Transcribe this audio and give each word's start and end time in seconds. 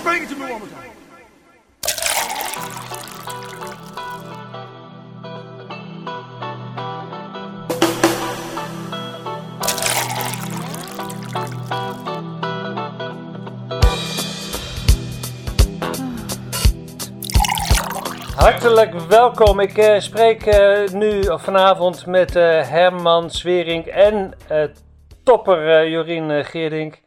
Explain 0.00 0.22
it 0.22 0.28
to 0.30 0.36
me 0.36 0.50
one 0.50 0.60
more 0.60 0.68
time. 0.68 0.90
Hartelijk 18.36 18.94
welkom. 18.94 19.60
Ik 19.60 19.78
eh, 19.78 19.98
spreek 19.98 20.46
eh, 20.46 20.88
nu 20.92 21.20
of 21.20 21.42
vanavond 21.42 22.06
met 22.06 22.36
eh, 22.36 22.68
Herman 22.68 23.30
Swering 23.30 23.86
en 23.86 24.32
topper 25.24 25.88
Jorien 25.88 26.44
Geerdink. 26.44 27.00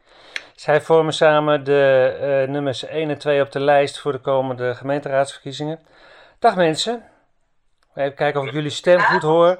Zij 0.64 0.80
vormen 0.80 1.12
samen 1.12 1.64
de 1.64 2.16
eh, 2.20 2.50
nummers 2.52 2.84
1 2.84 3.10
en 3.10 3.18
2 3.18 3.40
op 3.40 3.52
de 3.52 3.60
lijst 3.60 3.98
voor 3.98 4.12
de 4.12 4.18
komende 4.18 4.74
gemeenteraadsverkiezingen. 4.74 5.78
Dag 6.38 6.56
mensen. 6.56 7.02
Even 7.94 8.14
kijken 8.14 8.40
of 8.40 8.46
ik 8.46 8.52
jullie 8.52 8.70
stem 8.70 9.00
goed 9.00 9.22
hoor. 9.22 9.58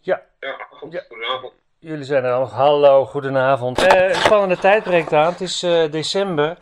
Ja, 0.00 0.22
Ja. 0.40 0.56
goedenavond. 0.70 1.52
Jullie 1.78 2.04
zijn 2.04 2.24
er 2.24 2.32
allemaal. 2.32 2.54
Hallo, 2.54 3.06
goedenavond. 3.06 3.92
Een 3.92 4.14
spannende 4.14 4.58
tijd 4.58 4.82
breekt 4.82 5.12
aan. 5.12 5.30
Het 5.32 5.40
is 5.40 5.62
eh, 5.62 5.90
december. 5.90 6.56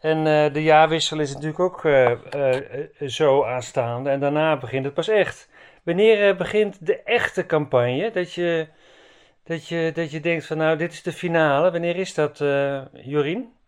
En 0.00 0.24
de 0.52 0.62
jaarwissel 0.62 1.18
is 1.18 1.34
natuurlijk 1.34 1.60
ook 1.60 1.80
zo 3.06 3.44
aanstaande. 3.44 4.10
En 4.10 4.20
daarna 4.20 4.56
begint 4.56 4.84
het 4.84 4.94
pas 4.94 5.08
echt. 5.08 5.48
Wanneer 5.82 6.36
begint 6.36 6.86
de 6.86 7.02
echte 7.02 7.46
campagne? 7.46 8.10
Dat 8.10 8.32
je, 8.32 8.66
dat, 9.44 9.68
je, 9.68 9.90
dat 9.94 10.10
je 10.10 10.20
denkt 10.20 10.46
van 10.46 10.56
nou, 10.56 10.76
dit 10.76 10.92
is 10.92 11.02
de 11.02 11.12
finale. 11.12 11.70
Wanneer 11.70 11.96
is 11.96 12.14
dat, 12.14 12.40
eh 12.40 12.82
Jorien? 12.92 13.60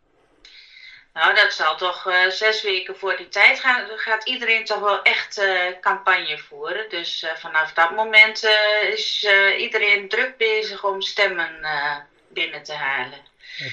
Nou, 1.13 1.35
dat 1.35 1.53
zal 1.53 1.77
toch 1.77 2.07
eh, 2.07 2.29
zes 2.29 2.63
weken 2.63 2.97
voor 2.97 3.17
die 3.17 3.29
tijd 3.29 3.61
gaan. 3.61 3.87
Gaat 3.89 4.29
iedereen 4.29 4.65
toch 4.65 4.81
wel 4.81 5.03
echt 5.03 5.39
eh, 5.39 5.81
campagne 5.81 6.39
voeren. 6.39 6.89
Dus 6.89 7.27
vanaf 7.35 7.73
dat 7.73 7.91
moment 7.91 8.49
is 8.93 9.27
iedereen 9.59 10.09
druk 10.09 10.37
bezig 10.37 10.85
om 10.85 11.01
stemmen 11.01 11.51
binnen 12.29 12.63
te 12.63 12.73
halen. 12.73 13.19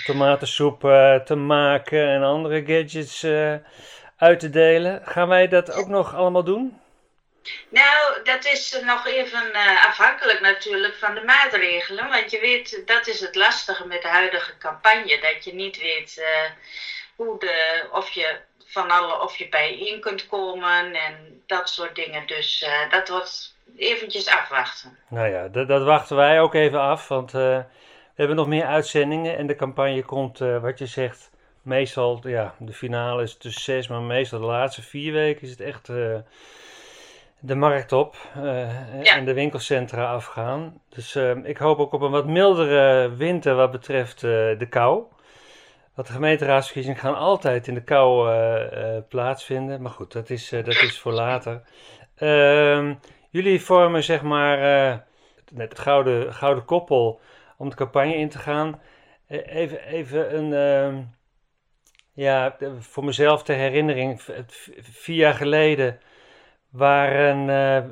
Tomatensoep 0.06 0.80
te 1.26 1.36
maken 1.36 2.08
en 2.08 2.24
andere 2.24 2.64
gadgets 2.66 3.26
uit 4.18 4.40
te 4.40 4.50
delen. 4.50 5.02
Gaan 5.06 5.28
wij 5.28 5.48
dat 5.48 5.72
ook 5.72 5.88
nog 5.88 6.16
allemaal 6.16 6.44
doen? 6.44 6.81
Nou, 7.70 8.24
dat 8.24 8.46
is 8.46 8.82
nog 8.86 9.08
even 9.08 9.54
eh, 9.54 9.86
afhankelijk 9.86 10.40
natuurlijk 10.42 10.96
van 10.96 11.16
de 11.16 11.24
maatregelen. 11.24 12.10
Want 12.10 12.32
je 12.32 12.40
weet, 12.40 12.82
dat 12.86 13.08
is 13.08 13.20
het 13.20 13.36
lastige 13.36 13.88
met 13.88 14.02
de 14.02 14.08
huidige 14.08 14.58
campagne. 14.58 15.20
Dat 15.22 15.44
je 15.44 15.54
niet 15.54 15.82
weet 15.82 16.18
eh, 16.18 16.52
hoe 17.16 17.40
de, 17.40 17.88
of 17.92 18.10
je 18.10 18.40
van 18.66 18.92
alle, 18.92 19.22
of 19.22 19.38
je 19.38 19.50
bijeen 19.50 20.00
kunt 20.00 20.28
komen 20.28 20.94
en 20.94 21.44
dat 21.46 21.70
soort 21.70 21.96
dingen. 21.96 22.28
Dus 22.28 22.62
eh, 22.62 22.90
dat 22.90 23.10
wordt 23.10 23.56
eventjes 23.78 24.28
afwachten. 24.28 24.98
Nou 25.10 25.30
ja, 25.30 25.48
dat, 25.48 25.68
dat 25.68 25.84
wachten 25.84 26.16
wij 26.16 26.42
ook 26.42 26.54
even 26.54 26.80
af, 26.80 27.08
want 27.08 27.32
we 27.32 27.64
hebben 28.16 28.36
nog 28.36 28.48
meer 28.48 28.66
uitzendingen 28.66 29.38
en 29.38 29.48
de 29.48 29.56
campagne 29.56 30.04
komt, 30.04 30.40
wat 30.40 30.80
je 30.80 30.86
zegt, 30.86 31.30
meestal, 31.62 32.20
ja, 32.24 32.56
de 32.60 32.74
finale 32.74 33.24
is 33.24 33.38
tussen 33.38 33.62
zes, 33.62 33.88
maar 33.88 34.02
meestal 34.02 34.40
de 34.40 34.46
laatste 34.46 34.82
vier 34.82 35.14
weken 35.14 35.42
is 35.42 35.50
het 35.50 35.62
echt 35.62 35.90
de 37.42 37.56
markt 37.56 37.92
op 37.92 38.16
eh, 38.36 39.04
Ja. 39.04 39.16
en 39.16 39.26
de 39.26 39.34
winkelcentra 39.34 40.14
afgaan. 40.14 40.82
Dus 40.90 41.16
eh, 41.16 41.36
ik 41.44 41.58
hoop 41.58 41.80
ook 41.80 41.94
op 41.94 42.02
een 42.02 42.12
wat 42.12 42.28
mildere 42.28 43.16
winter 43.16 43.56
wat 43.56 43.72
betreft 43.72 44.24
eh, 44.24 44.30
de 44.32 44.68
kou. 44.70 45.04
Want 45.96 46.08
de 46.08 46.14
gemeenteraadsverkiezingen 46.14 47.00
gaan 47.00 47.16
altijd 47.16 47.68
in 47.68 47.74
de 47.74 47.84
kou 47.84 48.32
eh, 48.32 48.98
plaatsvinden, 49.10 49.82
maar 49.82 49.92
goed, 49.92 50.12
dat 50.12 50.30
is, 50.30 50.50
dat 50.50 50.68
is 50.68 51.00
voor 51.00 51.14
later. 51.14 51.62
Ehm 52.16 52.94
Jullie 53.30 53.62
vormen 53.62 54.04
zeg 54.04 54.22
maar 54.22 54.60
het 55.56 55.80
gouden, 55.80 56.34
gouden 56.34 56.66
koppel 56.66 57.20
om 57.58 57.70
de 57.70 57.76
campagne 57.76 58.16
in 58.16 58.30
te 58.30 58.38
gaan. 58.40 58.82
Eh, 59.28 59.56
even, 59.56 59.84
even 59.84 60.38
een, 60.38 60.54
ehm, 60.54 61.04
ja, 62.14 62.58
voor 62.80 63.06
mezelf 63.06 63.44
ter 63.44 63.56
herinnering, 63.56 64.22
vier 64.82 65.16
jaar 65.16 65.34
geleden 65.34 66.00
waren, 66.72 67.50
eh, 67.50 67.90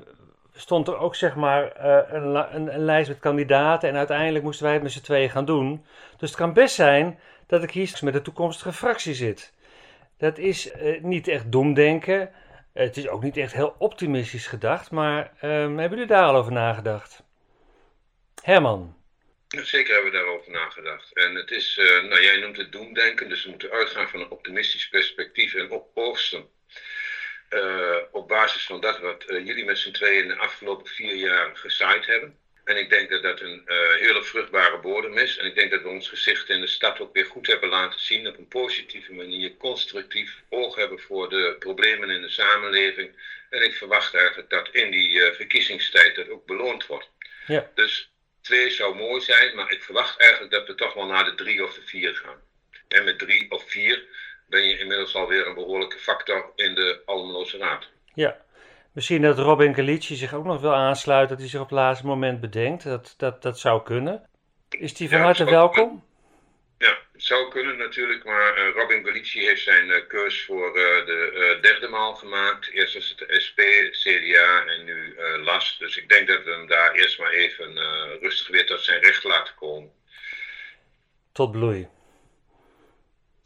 stond 0.53 0.87
er 0.87 0.97
ook 0.97 1.15
zeg 1.15 1.35
maar 1.35 1.71
eh, 1.71 2.13
een, 2.13 2.55
een, 2.55 2.79
lijst 2.79 3.09
met 3.09 3.19
kandidaten 3.19 3.89
en 3.89 3.95
uiteindelijk 3.95 4.43
moesten 4.43 4.65
wij 4.65 4.73
het 4.73 4.83
met 4.83 4.91
z'n 4.91 5.01
tweeën 5.01 5.29
gaan 5.29 5.45
doen. 5.45 5.85
Dus 6.17 6.29
het 6.29 6.39
kan 6.39 6.53
best 6.53 6.75
zijn 6.75 7.19
dat 7.47 7.63
ik 7.63 7.71
hier 7.71 7.99
met 8.01 8.13
de 8.13 8.21
toekomstige 8.21 8.73
fractie 8.73 9.13
zit. 9.13 9.53
Dat 10.17 10.37
is 10.37 10.71
eh, 10.71 11.01
niet 11.01 11.27
echt 11.27 11.51
doemdenken. 11.51 12.31
Het 12.73 12.97
is 12.97 13.07
ook 13.07 13.23
niet 13.23 13.37
echt 13.37 13.53
heel 13.53 13.75
optimistisch 13.77 14.47
gedacht, 14.47 14.91
maar 14.91 15.33
ehm, 15.39 15.77
hebben 15.77 15.89
jullie 15.89 16.05
daar 16.13 16.25
al 16.25 16.35
over 16.35 16.51
nagedacht? 16.51 17.23
Herman, 18.43 18.97
Zeker 19.47 19.93
hebben 19.93 20.11
we 20.11 20.17
daarover 20.17 20.51
nagedacht. 20.51 21.13
En 21.13 21.35
het 21.35 21.51
is, 21.51 21.75
nou 22.09 22.21
jij 22.21 22.39
noemt 22.39 22.57
het 22.57 22.71
doemdenken, 22.71 23.29
dus 23.29 23.43
we 23.43 23.49
moeten 23.49 23.71
uitgaan 23.71 24.09
van 24.09 24.19
een 24.19 24.31
optimistisch 24.31 24.89
perspectief 24.89 25.53
en 25.53 25.81
oogsten. 25.93 26.49
Eh, 27.49 27.97
op 28.11 28.27
basis 28.27 28.63
van 28.63 28.81
dat 28.81 28.99
wat 28.99 29.23
eh, 29.23 29.45
jullie 29.45 29.65
met 29.65 29.77
z'n 29.77 29.91
tweeën 29.91 30.27
de 30.27 30.37
afgelopen 30.37 30.87
vier 30.87 31.15
jaar 31.15 31.57
gezaaid 31.57 32.05
hebben. 32.05 32.37
En 32.63 32.77
ik 32.77 32.89
denk 32.89 33.09
dat 33.09 33.23
dat 33.23 33.41
een 33.41 33.61
eh, 33.65 33.93
hele 33.93 34.23
vruchtbare 34.23 34.79
bodem 34.79 35.17
is. 35.17 35.37
En 35.37 35.45
ik 35.45 35.55
denk 35.55 35.71
dat 35.71 35.81
we 35.81 35.87
ons 35.87 36.09
gezicht 36.09 36.49
in 36.49 36.61
de 36.61 36.67
stad 36.67 36.99
ook 36.99 37.13
weer 37.13 37.25
goed 37.25 37.47
hebben 37.47 37.69
laten 37.69 37.99
zien. 37.99 38.27
Op 38.27 38.37
een 38.37 38.47
positieve 38.47 39.13
manier, 39.13 39.57
constructief 39.57 40.41
oog 40.49 40.75
hebben 40.75 40.99
voor 40.99 41.29
de 41.29 41.55
problemen 41.59 42.09
in 42.09 42.21
de 42.21 42.29
samenleving. 42.29 43.11
En 43.49 43.63
ik 43.63 43.75
verwacht 43.75 44.15
eigenlijk 44.15 44.49
dat 44.49 44.69
in 44.71 44.91
die 44.91 45.21
verkiezingstijd 45.21 46.15
dat 46.15 46.29
ook 46.29 46.45
beloond 46.45 46.85
wordt. 46.85 47.09
Ja. 47.47 47.71
Dus 47.75 48.11
twee 48.41 48.69
zou 48.69 48.95
mooi 48.95 49.21
zijn, 49.21 49.55
maar 49.55 49.71
ik 49.71 49.83
verwacht 49.83 50.19
eigenlijk 50.19 50.51
dat 50.51 50.67
we 50.67 50.75
toch 50.75 50.93
wel 50.93 51.05
naar 51.05 51.25
de 51.25 51.35
drie 51.35 51.63
of 51.63 51.73
de 51.73 51.81
vier 51.81 52.15
gaan. 52.15 52.41
En 52.87 53.03
met 53.03 53.19
drie 53.19 53.51
of 53.51 53.69
vier 53.69 54.07
ben 54.49 54.63
je 54.63 54.79
inmiddels 54.79 55.15
alweer 55.15 55.47
een 55.47 55.53
behoorlijke 55.53 55.97
factor 55.97 56.51
in 56.55 56.75
de 56.75 57.01
Almeloze 57.05 57.57
Raad. 57.57 57.87
ja. 58.13 58.47
Misschien 58.91 59.21
dat 59.21 59.37
Robin 59.37 59.75
Galici 59.75 60.15
zich 60.15 60.33
ook 60.33 60.45
nog 60.45 60.61
wil 60.61 60.73
aansluiten, 60.73 61.29
dat 61.29 61.39
hij 61.39 61.49
zich 61.49 61.59
op 61.59 61.69
het 61.69 61.77
laatste 61.77 62.05
moment 62.05 62.41
bedenkt. 62.41 62.83
Dat, 62.83 63.13
dat, 63.17 63.41
dat 63.41 63.59
zou 63.59 63.83
kunnen. 63.83 64.29
Is 64.69 64.93
die 64.93 65.09
van 65.09 65.17
Ja, 65.17 65.23
harte 65.23 65.45
welkom? 65.45 66.03
Ja, 66.77 66.97
het 67.11 67.23
zou 67.23 67.49
kunnen 67.49 67.77
natuurlijk, 67.77 68.23
maar 68.23 68.55
eh, 68.55 68.73
Robin 68.73 69.05
Galici 69.05 69.45
heeft 69.45 69.61
zijn 69.61 69.91
eh, 69.91 70.07
keus 70.07 70.43
voor 70.45 70.67
eh, 70.67 71.05
de 71.05 71.57
derde 71.61 71.87
maal 71.87 72.15
gemaakt. 72.15 72.69
Eerst 72.71 72.93
was 72.93 73.09
het 73.09 73.17
de 73.17 73.39
SP, 73.45 73.59
CDA 73.91 74.65
en 74.65 74.85
nu 74.85 75.15
LAS. 75.43 75.77
Dus 75.79 75.97
ik 75.97 76.09
denk 76.09 76.27
dat 76.27 76.43
we 76.43 76.51
hem 76.51 76.67
daar 76.67 76.91
eerst 76.91 77.19
maar 77.19 77.31
even 77.31 77.77
rustig 78.19 78.47
weer 78.47 78.65
tot 78.65 78.81
zijn 78.81 79.01
recht 79.01 79.23
laten 79.23 79.55
komen. 79.55 79.91
Tot 81.31 81.51
bloei. 81.51 81.87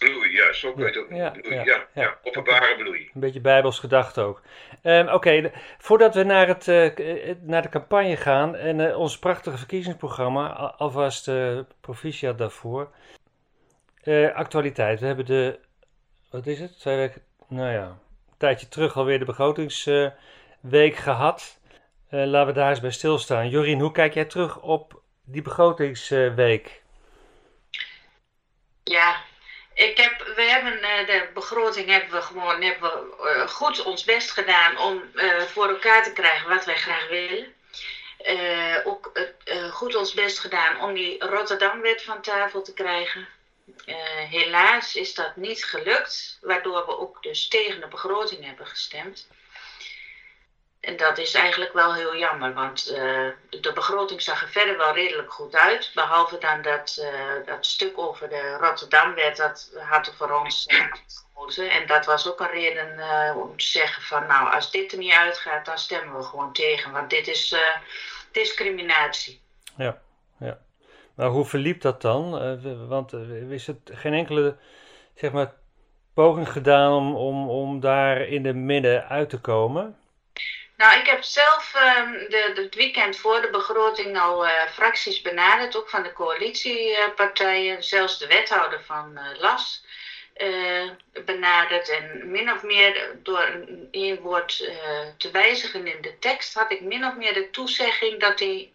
Bloei, 0.03 0.31
ja, 0.31 0.53
zo 0.53 0.72
kun 0.74 0.81
je 0.81 0.88
het 0.90 0.97
ook 0.97 1.09
Ja, 1.12 1.30
bloei, 1.30 1.56
ja, 1.56 1.64
ja, 1.64 1.88
ja, 1.94 2.02
ja. 2.02 2.18
openbare 2.24 2.75
bloei. 2.75 3.09
Een 3.14 3.19
beetje 3.22 3.41
bijbels 3.41 3.80
gedacht 3.80 4.18
ook. 4.18 4.41
Ehm, 4.81 5.08
Oké, 5.08 5.52
voordat 5.78 6.16
we 6.16 6.24
naar, 6.24 6.47
het, 6.47 6.68
eh, 6.68 7.30
eh, 7.30 7.36
naar 7.41 7.62
de 7.62 7.69
campagne 7.69 8.16
gaan 8.18 8.56
en 8.56 8.90
eh, 8.90 8.97
ons 9.00 9.19
prachtige 9.19 9.58
verkiezingsprogramma, 9.58 10.47
al- 10.53 10.72
alvast 10.74 11.28
eh 11.28 11.59
proficiat 11.81 12.38
daarvoor. 12.38 12.90
Eh, 14.03 14.34
actualiteit. 14.36 15.00
We 15.00 15.06
hebben 15.06 15.25
de, 15.25 15.59
wat 16.30 16.46
is 16.47 16.59
het? 16.59 16.80
Twee 16.80 16.97
weken, 16.97 17.22
nou 17.47 17.72
ja, 17.72 17.86
een 17.86 18.38
tijdje 18.38 18.68
terug 18.68 18.96
alweer 18.97 19.19
de 19.19 19.25
begrotingsweek 19.25 20.96
gehad. 20.96 21.59
Eh, 22.09 22.25
laten 22.25 22.47
we 22.53 22.59
daar 22.59 22.69
eens 22.69 22.80
bij 22.80 22.92
stilstaan. 22.92 23.50
Jorien, 23.50 23.80
hoe 23.80 23.92
kijk 23.92 24.13
jij 24.13 24.25
terug 24.25 24.59
op 24.62 25.02
die 25.25 25.42
begrotingsweek? 25.42 26.81
Ja, 28.84 29.16
ik 29.73 29.97
heb, 29.97 30.34
we 30.35 30.41
hebben 30.41 30.81
eh, 30.81 31.07
de 31.07 31.27
begroting 31.33 31.89
hebben 31.89 32.12
we 32.12 32.21
gewoon 32.21 32.62
hebben 32.62 32.92
we, 32.92 33.30
eh, 33.30 33.48
goed 33.48 33.83
ons 33.83 34.03
best 34.03 34.31
gedaan 34.31 34.77
om 34.77 35.03
eh, 35.15 35.42
voor 35.42 35.68
elkaar 35.68 36.03
te 36.03 36.13
krijgen 36.13 36.50
wat 36.50 36.65
wij 36.65 36.77
graag 36.77 37.07
willen. 37.07 37.53
Ook 38.83 39.12
goed 39.71 39.95
ons 39.95 40.13
best 40.13 40.39
gedaan 40.39 40.81
om 40.81 40.94
die 40.94 41.25
Rotterdamwet 41.25 42.01
van 42.01 42.21
tafel 42.21 42.62
te 42.62 42.74
krijgen. 42.74 43.27
Helaas 44.30 44.95
is 44.95 45.13
dat 45.13 45.36
niet 45.36 45.65
gelukt, 45.65 46.38
waardoor 46.42 46.86
we 46.86 46.98
ook 46.98 47.24
dus 47.24 47.48
tegen 47.48 47.81
de 47.81 47.88
begroting 47.88 48.45
hebben 48.45 48.68
gestemd. 48.68 49.27
En 50.83 50.97
dat 50.97 51.18
is 51.18 51.33
eigenlijk 51.33 51.74
wel 51.74 51.94
heel 51.94 52.15
jammer, 52.15 52.53
want 52.53 52.88
eh, 52.88 53.27
de 53.50 53.71
begroting 53.74 54.21
zag 54.21 54.41
er 54.41 54.50
verder 54.50 54.77
wel 54.77 54.94
redelijk 54.94 55.31
goed 55.31 55.56
uit. 55.56 55.91
Behalve 55.94 56.38
dan 56.38 56.62
dat, 56.62 56.97
eh, 57.01 57.45
dat 57.45 57.65
stuk 57.65 57.97
over 58.00 58.30
de 58.30 58.57
Rotterdamwet, 58.59 59.38
dat 59.38 59.71
had 59.80 60.07
er 60.07 60.13
voor 60.13 60.31
ons 60.31 60.65
eh, 60.65 60.85
gemoeten. 61.33 61.69
En 61.71 61.88
dat 61.88 62.06
was 62.06 62.31
ook 62.31 62.39
een 62.39 62.51
reden 62.51 63.00
eh, 63.00 63.38
om 63.38 63.57
te 63.57 63.65
zeggen 63.65 64.03
van 64.03 64.27
nou, 64.27 64.53
als 64.53 64.71
dit 64.71 64.91
er 64.91 64.97
niet 64.97 65.13
uitgaat, 65.13 65.65
dan 65.65 65.77
stemmen 65.77 66.18
we 66.18 66.24
gewoon 66.24 66.53
tegen. 66.53 66.91
Want 66.91 67.09
dit 67.09 67.27
is 67.27 67.51
eh, 67.51 67.81
discriminatie. 68.31 69.41
Ja, 69.77 70.01
ja. 70.39 70.57
Maar 71.15 71.27
hoe 71.27 71.45
verliep 71.45 71.81
dat 71.81 72.01
dan? 72.01 72.39
Eh, 72.39 72.88
want 72.88 73.12
er 73.12 73.51
is 73.51 73.68
het 73.68 73.77
geen 73.94 74.13
enkele, 74.13 74.56
zeg 75.15 75.31
maar, 75.31 75.53
poging 76.13 76.51
gedaan 76.51 76.91
om, 76.91 77.15
om, 77.15 77.50
om 77.50 77.79
daar 77.79 78.21
in 78.21 78.44
de 78.44 78.53
midden 78.53 79.07
uit 79.07 79.29
te 79.29 79.39
komen? 79.39 79.97
Nou, 80.83 81.00
ik 81.00 81.07
heb 81.07 81.24
zelf 81.24 81.74
uh, 81.75 82.30
de, 82.30 82.53
het 82.56 82.75
weekend 82.75 83.18
voor 83.18 83.41
de 83.41 83.50
begroting 83.50 84.19
al 84.19 84.45
uh, 84.45 84.51
fracties 84.71 85.21
benaderd, 85.21 85.77
ook 85.77 85.89
van 85.89 86.03
de 86.03 86.13
coalitiepartijen, 86.13 87.83
zelfs 87.83 88.19
de 88.19 88.27
wethouder 88.27 88.81
van 88.85 89.12
uh, 89.13 89.39
LAS 89.39 89.85
uh, 90.38 90.89
benaderd. 91.25 91.89
En 91.89 92.31
min 92.31 92.51
of 92.51 92.63
meer 92.63 93.09
door 93.24 93.65
een 93.91 94.19
woord 94.21 94.71
te 95.18 95.31
wijzigen 95.31 95.88
in 95.88 96.01
de 96.01 96.19
tekst 96.19 96.53
had 96.53 96.71
ik 96.71 96.81
min 96.81 97.06
of 97.06 97.15
meer 97.15 97.33
de 97.33 97.50
toezegging 97.50 98.19
dat 98.19 98.38
die 98.38 98.74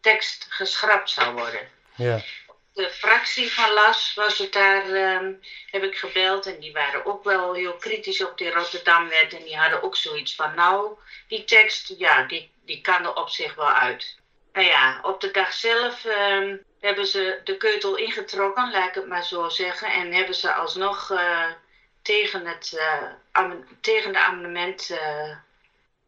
tekst 0.00 0.46
geschrapt 0.48 1.10
zou 1.10 1.34
worden. 1.34 1.68
Ja. 1.96 2.20
De 2.74 2.90
fractie 2.90 3.52
van 3.52 3.72
LAS 3.72 4.14
was 4.14 4.38
het 4.38 4.52
daar, 4.52 4.86
um, 4.86 5.40
heb 5.70 5.82
ik 5.82 5.96
gebeld 5.96 6.46
en 6.46 6.60
die 6.60 6.72
waren 6.72 7.06
ook 7.06 7.24
wel 7.24 7.54
heel 7.54 7.74
kritisch 7.74 8.24
op 8.24 8.38
die 8.38 8.50
Rotterdamwet 8.50 9.32
en 9.32 9.44
die 9.44 9.56
hadden 9.56 9.82
ook 9.82 9.96
zoiets 9.96 10.34
van 10.34 10.54
nou, 10.54 10.98
die 11.28 11.44
tekst, 11.44 11.94
ja, 11.98 12.22
die, 12.22 12.50
die 12.64 12.80
kan 12.80 13.04
er 13.04 13.14
op 13.14 13.28
zich 13.28 13.54
wel 13.54 13.70
uit. 13.70 14.18
Nou 14.52 14.66
ja, 14.66 14.98
op 15.02 15.20
de 15.20 15.30
dag 15.30 15.52
zelf 15.52 16.04
um, 16.04 16.64
hebben 16.80 17.06
ze 17.06 17.40
de 17.44 17.56
keutel 17.56 17.96
ingetrokken, 17.96 18.70
laat 18.70 18.88
ik 18.88 18.94
het 18.94 19.06
maar 19.06 19.24
zo 19.24 19.48
zeggen, 19.48 19.92
en 19.92 20.12
hebben 20.12 20.34
ze 20.34 20.52
alsnog 20.52 21.10
uh, 21.10 21.50
tegen, 22.02 22.46
het, 22.46 22.72
uh, 23.34 23.50
tegen 23.80 24.12
de 24.12 24.18
amendement 24.18 24.90
uh, 24.90 25.36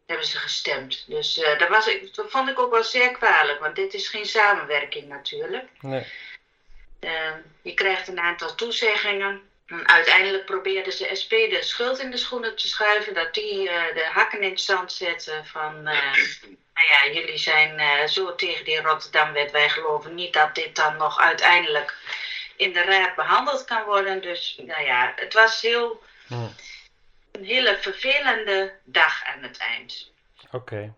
hebben 0.05 0.25
ze 0.25 0.37
gestemd. 0.37 1.03
Dus 1.07 1.37
uh, 1.37 1.59
dat, 1.59 1.69
was, 1.69 1.89
dat 2.15 2.31
vond 2.31 2.49
ik 2.49 2.59
ook 2.59 2.71
wel 2.71 2.83
zeer 2.83 3.11
kwalijk, 3.11 3.59
want 3.59 3.75
dit 3.75 3.93
is 3.93 4.07
geen 4.07 4.25
samenwerking 4.25 5.07
natuurlijk. 5.07 5.69
Nee. 5.81 6.05
Uh, 6.99 7.31
je 7.61 7.73
krijgt 7.73 8.07
een 8.07 8.19
aantal 8.19 8.55
toezeggingen. 8.55 9.41
En 9.65 9.87
uiteindelijk 9.87 10.45
probeerde 10.45 10.97
de 10.97 11.15
SP 11.21 11.29
de 11.29 11.59
schuld 11.61 11.99
in 11.99 12.11
de 12.11 12.17
schoenen 12.17 12.55
te 12.55 12.67
schuiven, 12.67 13.13
dat 13.13 13.33
die 13.33 13.63
uh, 13.63 13.93
de 13.93 14.05
hakken 14.11 14.41
in 14.41 14.49
het 14.49 14.61
zand 14.61 14.91
zetten 14.91 15.45
van, 15.45 15.75
uh, 15.75 16.13
nou 16.73 16.87
ja, 16.91 17.11
jullie 17.13 17.37
zijn 17.37 18.09
zo 18.09 18.35
tegen 18.35 18.65
die 18.65 18.81
Rotterdamwet, 18.81 19.51
wij 19.51 19.69
geloven 19.69 20.15
niet 20.15 20.33
dat 20.33 20.55
dit 20.55 20.75
dan 20.75 20.97
nog 20.97 21.19
uiteindelijk 21.19 21.95
in 22.55 22.73
de 22.73 22.81
raad 22.81 23.15
behandeld 23.15 23.65
kan 23.65 23.83
worden. 23.83 24.21
Dus 24.21 24.59
nou 24.65 24.83
ja, 24.83 25.13
het 25.15 25.33
was 25.33 25.61
heel, 25.61 26.03
Hmm. 26.27 26.55
een 27.31 27.43
hele 27.43 27.77
vervelende 27.81 28.73
dag 28.83 29.23
aan 29.25 29.43
het 29.43 29.57
eind. 29.57 30.11
Oké. 30.45 30.55
Okay. 30.55 30.93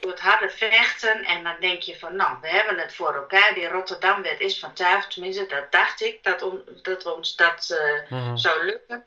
Door 0.00 0.10
het 0.10 0.20
harde 0.20 0.50
vechten 0.50 1.24
en 1.24 1.42
dan 1.44 1.56
denk 1.60 1.82
je 1.82 1.98
van, 1.98 2.16
nou, 2.16 2.36
we 2.40 2.48
hebben 2.48 2.78
het 2.78 2.94
voor 2.94 3.14
elkaar. 3.14 3.54
Die 3.54 3.68
Rotterdamwet 3.68 4.40
is 4.40 4.58
van 4.58 4.72
tafel, 4.72 5.10
tenminste, 5.10 5.46
dat 5.46 5.72
dacht 5.72 6.02
ik, 6.02 6.22
dat, 6.22 6.42
on, 6.42 6.62
dat 6.82 7.06
ons 7.06 7.36
dat 7.36 7.78
uh, 8.10 8.18
Mhm. 8.18 8.36
zou 8.36 8.64
lukken. 8.64 9.04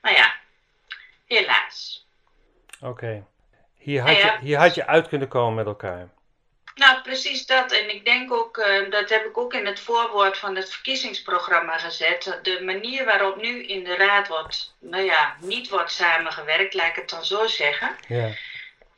Maar 0.00 0.12
ja, 0.12 0.34
helaas. 1.26 2.06
Oké. 2.80 3.24
Hier, 3.78 4.00
had 4.02 4.16
ja. 4.16 4.32
je, 4.32 4.38
hier 4.40 4.58
had 4.58 4.74
je 4.74 4.86
uit 4.86 5.08
kunnen 5.08 5.28
komen 5.28 5.54
met 5.54 5.66
elkaar. 5.66 6.08
Nou, 6.74 7.02
precies 7.02 7.46
dat. 7.46 7.72
En 7.72 7.94
ik 7.94 8.04
denk 8.04 8.32
ook, 8.32 8.56
uh, 8.56 8.90
dat 8.90 9.08
heb 9.08 9.24
ik 9.24 9.38
ook 9.38 9.54
in 9.54 9.66
het 9.66 9.80
voorwoord 9.80 10.38
van 10.38 10.56
het 10.56 10.70
verkiezingsprogramma 10.72 11.78
gezet. 11.78 12.38
De 12.42 12.60
manier 12.64 13.04
waarop 13.04 13.36
nu 13.42 13.66
in 13.66 13.84
de 13.84 13.96
raad 13.96 14.28
wordt, 14.28 14.74
nou 14.78 15.02
ja, 15.02 15.36
niet 15.40 15.68
wordt 15.68 15.92
samengewerkt, 15.92 16.74
laat 16.74 16.86
ik 16.86 16.94
het 16.94 17.10
dan 17.10 17.24
zo 17.24 17.46
zeggen. 17.46 17.96
Ja. 18.08 18.28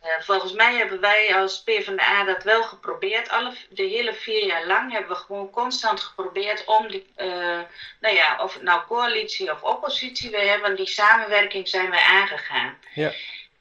Uh, 0.07 0.23
volgens 0.25 0.53
mij 0.53 0.75
hebben 0.75 1.01
wij 1.01 1.35
als 1.35 1.63
PvdA 1.63 2.25
dat 2.25 2.43
wel 2.43 2.63
geprobeerd. 2.63 3.29
Alle, 3.29 3.53
de 3.69 3.83
hele 3.83 4.15
vier 4.15 4.47
jaar 4.47 4.67
lang 4.67 4.93
hebben 4.93 5.11
we 5.11 5.17
gewoon 5.17 5.51
constant 5.51 6.01
geprobeerd 6.01 6.65
om 6.65 6.89
die, 6.89 7.07
uh, 7.17 7.61
nou 8.01 8.15
ja, 8.15 8.43
of 8.43 8.55
het 8.55 8.63
nou 8.63 8.87
coalitie 8.87 9.53
of 9.53 9.63
oppositie, 9.63 10.31
we 10.31 10.41
hebben 10.41 10.77
die 10.77 10.89
samenwerking 10.89 11.69
zijn 11.69 11.91
wij 11.91 12.03
aangegaan. 12.03 12.79
Ja. 12.95 13.13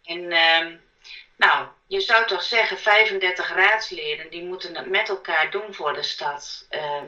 En 0.05 0.19
uh, 0.19 0.77
nou, 1.35 1.67
je 1.87 1.99
zou 1.99 2.27
toch 2.27 2.43
zeggen 2.43 2.77
35 2.77 3.53
raadsleden, 3.53 4.29
die 4.29 4.43
moeten 4.43 4.75
het 4.75 4.89
met 4.89 5.09
elkaar 5.09 5.51
doen 5.51 5.73
voor 5.73 5.93
de 5.93 6.03
stad. 6.03 6.65
Ehm, 6.69 7.05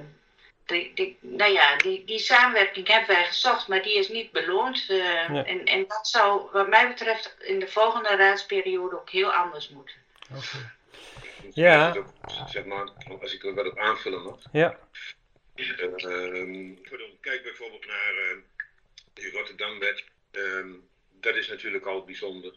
die, 0.68 0.92
die, 0.94 1.18
nou 1.22 1.52
ja, 1.52 1.78
die, 1.78 2.06
die 2.06 2.20
samenwerking 2.20 2.88
hebben 2.88 3.16
wij 3.16 3.26
gezocht, 3.26 3.68
maar 3.68 3.82
die 3.84 3.98
is 3.98 4.10
niet 4.10 4.32
beloond. 4.32 4.86
Uh, 4.90 5.30
Nee. 5.30 5.44
en, 5.44 5.66
en 5.66 5.88
dat 5.88 6.08
zou 6.08 6.50
wat 6.52 6.68
mij 6.68 6.88
betreft 6.88 7.36
in 7.40 7.60
de 7.60 7.68
volgende 7.68 8.16
raadsperiode 8.16 8.96
ook 8.96 9.10
heel 9.10 9.34
anders 9.34 9.70
moeten. 9.70 9.96
Ja. 11.54 11.96
Zeg 12.48 12.66
maar, 12.66 12.90
als 13.22 13.34
ik 13.34 13.44
er 13.44 13.54
wat 13.54 13.66
op 13.68 13.78
aanvullen 13.78 14.24
mag. 14.24 14.40
Ja. 14.52 14.78
Ehm, 15.56 16.74
kijk 17.22 17.44
bijvoorbeeld 17.44 17.86
naar 17.86 18.14
uh, 18.14 18.38
die 19.14 19.32
Rotterdamwet. 19.32 20.04
Um, 20.32 20.88
dat 21.12 21.36
is 21.36 21.48
natuurlijk 21.48 21.86
al 21.86 22.04
bijzonder. 22.04 22.54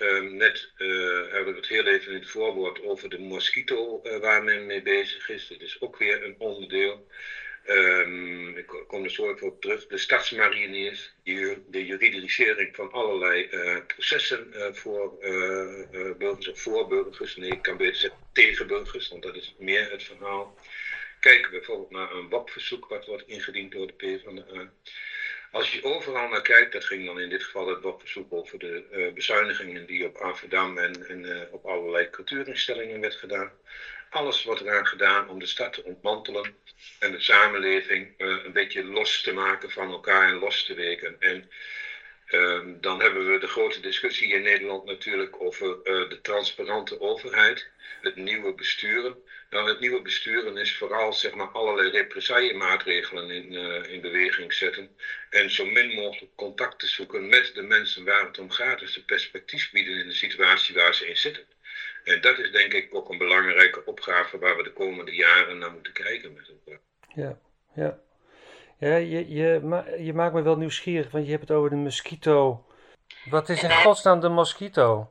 Um, 0.00 0.36
net 0.36 0.70
uh, 0.76 1.32
hebben 1.32 1.52
we 1.52 1.58
het 1.58 1.68
heel 1.68 1.86
even 1.86 2.12
in 2.12 2.18
het 2.18 2.28
voorwoord 2.28 2.82
over 2.82 3.08
de 3.08 3.18
mosquito 3.18 4.00
uh, 4.02 4.16
waar 4.16 4.42
men 4.42 4.66
mee 4.66 4.82
bezig 4.82 5.28
is. 5.28 5.46
Dit 5.46 5.62
is 5.62 5.80
ook 5.80 5.98
weer 5.98 6.24
een 6.24 6.34
onderdeel. 6.38 7.06
Um, 7.68 8.56
ik 8.56 8.66
kom 8.86 9.04
er 9.04 9.10
zo 9.10 9.30
even 9.32 9.46
op 9.46 9.60
terug. 9.60 9.86
De 9.86 9.98
stadsmariniers, 9.98 11.14
de 11.22 11.86
juridisering 11.86 12.74
van 12.74 12.92
allerlei 12.92 13.48
uh, 13.50 13.76
processen 13.86 14.74
voor 14.76 15.18
burgers 16.18 16.48
of 16.48 16.60
voor 16.60 16.88
burgers. 16.88 17.36
Nee, 17.36 17.50
ik 17.50 17.62
kan 17.62 17.76
beter 17.76 17.96
zeggen 17.96 18.20
tegen 18.32 18.66
burgers, 18.66 19.08
want 19.08 19.22
dat 19.22 19.36
is 19.36 19.54
meer 19.58 19.90
het 19.90 20.02
verhaal. 20.02 20.58
Kijk 21.20 21.50
bijvoorbeeld 21.50 21.90
naar 21.90 22.14
een 22.14 22.28
WAP-verzoek 22.28 22.88
wat 22.88 23.06
wordt 23.06 23.28
ingediend 23.28 23.72
door 23.72 23.86
de 23.86 23.92
PvdA. 23.92 24.72
Als 25.50 25.72
je 25.72 25.84
overal 25.84 26.28
naar 26.28 26.42
kijkt, 26.42 26.72
dat 26.72 26.84
ging 26.84 27.06
dan 27.06 27.20
in 27.20 27.28
dit 27.28 27.42
geval 27.42 27.68
het 27.68 27.80
WAP-verzoek 27.80 28.32
over 28.32 28.58
de 28.58 28.84
uh, 28.92 29.12
bezuinigingen 29.12 29.86
die 29.86 30.06
op 30.06 30.16
Amsterdam 30.16 30.78
en, 30.78 31.08
en 31.08 31.24
uh, 31.24 31.40
op 31.50 31.66
allerlei 31.66 32.10
cultuurinstellingen 32.10 33.00
werd 33.00 33.14
gedaan. 33.14 33.52
Alles 34.10 34.44
wordt 34.44 34.60
eraan 34.60 34.86
gedaan 34.86 35.28
om 35.28 35.38
de 35.38 35.46
stad 35.46 35.72
te 35.72 35.84
ontmantelen 35.84 36.54
en 36.98 37.12
de 37.12 37.20
samenleving 37.20 38.14
uh, 38.18 38.44
een 38.44 38.52
beetje 38.52 38.84
los 38.84 39.22
te 39.22 39.32
maken 39.32 39.70
van 39.70 39.90
elkaar 39.90 40.28
en 40.28 40.38
los 40.38 40.64
te 40.64 40.74
weken. 40.74 41.16
En 41.18 41.50
um, 42.30 42.80
dan 42.80 43.00
hebben 43.00 43.32
we 43.32 43.38
de 43.38 43.46
grote 43.46 43.80
discussie 43.80 44.32
in 44.32 44.42
Nederland 44.42 44.84
natuurlijk 44.84 45.40
over 45.40 45.82
de 45.84 46.18
transparante 46.22 47.00
overheid, 47.00 47.68
het 48.00 48.16
nieuwe 48.16 48.54
besturen. 48.54 49.16
Nou, 49.50 49.68
het 49.68 49.80
nieuwe 49.80 50.02
besturen 50.02 50.56
is 50.56 50.76
vooral 50.76 51.12
zeg 51.12 51.34
maar, 51.34 51.48
allerlei 51.48 51.90
represaillemaatregelen 51.90 53.30
in, 53.30 53.52
uh, 53.52 53.92
in 53.92 54.00
beweging 54.00 54.52
zetten. 54.52 54.96
En 55.30 55.50
zo 55.50 55.66
min 55.66 55.94
mogelijk 55.94 56.34
contact 56.34 56.78
te 56.78 56.86
zoeken 56.86 57.28
met 57.28 57.54
de 57.54 57.62
mensen 57.62 58.04
waar 58.04 58.26
het 58.26 58.38
om 58.38 58.50
gaat. 58.50 58.78
Dus 58.78 58.96
een 58.96 59.04
perspectief 59.04 59.70
bieden 59.70 59.98
in 59.98 60.08
de 60.08 60.14
situatie 60.14 60.74
waar 60.74 60.94
ze 60.94 61.06
in 61.06 61.16
zitten. 61.16 61.44
En 62.04 62.20
dat 62.20 62.38
is 62.38 62.50
denk 62.50 62.72
ik 62.72 62.94
ook 62.94 63.08
een 63.08 63.18
belangrijke 63.18 63.84
opgave 63.84 64.38
waar 64.38 64.56
we 64.56 64.62
de 64.62 64.72
komende 64.72 65.14
jaren 65.14 65.58
naar 65.58 65.72
moeten 65.72 65.92
kijken 65.92 66.32
met 66.32 66.48
elkaar. 66.48 66.80
Ja, 67.14 67.38
ja. 67.74 68.00
Ja, 68.78 68.96
je, 68.96 69.34
je, 69.34 69.60
ma 69.62 69.84
je 69.98 70.14
maakt 70.14 70.34
me 70.34 70.42
wel 70.42 70.56
nieuwsgierig, 70.56 71.10
want 71.10 71.24
je 71.24 71.30
hebt 71.30 71.48
het 71.48 71.56
over 71.56 71.70
de 71.70 71.76
mosquito. 71.76 72.64
Wat 73.30 73.48
is 73.48 73.62
in 73.62 73.70
godsnaam 73.70 74.20
de 74.20 74.28
mosquito? 74.28 75.10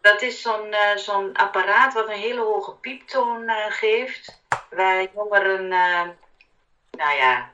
Dat 0.00 0.22
is 0.22 0.42
zo'n 0.42 0.66
uh, 0.66 0.96
zo'n 0.96 1.32
apparaat 1.32 1.94
wat 1.94 2.08
een 2.08 2.18
hele 2.18 2.40
hoge 2.40 2.74
pieptoon 2.74 3.42
uh, 3.42 3.54
geeft. 3.68 4.42
Waar 4.70 5.06
jongeren, 5.14 5.64
uh, 5.64 6.02
nou 6.90 7.16
ja, 7.16 7.50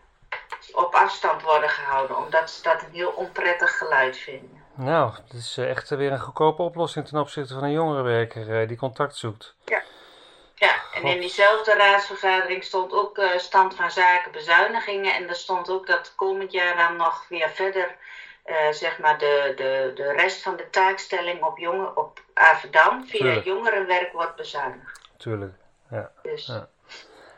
op 0.73 0.95
afstand 0.95 1.43
worden 1.43 1.69
gehouden. 1.69 2.17
Omdat 2.17 2.51
ze 2.51 2.63
dat 2.63 2.83
een 2.83 2.93
heel 2.93 3.11
onprettig 3.11 3.79
geluid 3.79 4.17
vinden. 4.17 4.65
Nou, 4.75 5.13
dat 5.27 5.41
is 5.41 5.57
echt 5.57 5.91
weer 5.91 6.13
een 6.13 6.21
goedkope 6.21 6.63
oplossing 6.63 7.09
ten 7.09 7.21
opzichte 7.21 7.55
van 7.55 7.63
een 7.63 7.73
jongerenwerker 7.73 8.67
die 8.67 8.77
contact 8.77 9.17
zoekt. 9.17 9.55
Ja. 9.65 9.83
Ja, 10.61 10.83
en 10.95 11.03
in 11.03 11.21
diezelfde 11.21 11.75
raadsvergadering 11.75 12.65
stond 12.65 12.93
ook 12.93 13.19
uh, 13.19 13.39
stand 13.39 13.75
van 13.75 13.91
zaken 13.91 14.33
bezuinigingen. 14.33 15.15
En 15.15 15.29
er 15.29 15.35
stond 15.35 15.71
ook 15.71 15.87
dat 15.87 16.13
komend 16.17 16.53
jaar 16.53 16.77
dan 16.77 16.97
nog 16.97 17.29
weer 17.29 17.51
verder, 17.51 17.97
uh, 18.47 18.71
zeg 18.71 18.99
maar, 18.99 19.19
de, 19.19 19.53
de, 19.57 19.93
de 19.95 20.13
rest 20.13 20.43
van 20.43 20.57
de 20.57 20.71
taakstelling 20.71 21.43
op, 21.43 21.59
jongen, 21.59 21.97
op 21.97 22.21
Averdam 22.35 23.07
via 23.07 23.19
Tuurlijk. 23.19 23.45
jongerenwerk 23.45 24.13
wordt 24.13 24.37
bezuinigd. 24.37 25.01
Tuurlijk, 25.17 25.55
ja. 25.91 26.13
Dus. 26.23 26.47
ja. 26.47 26.69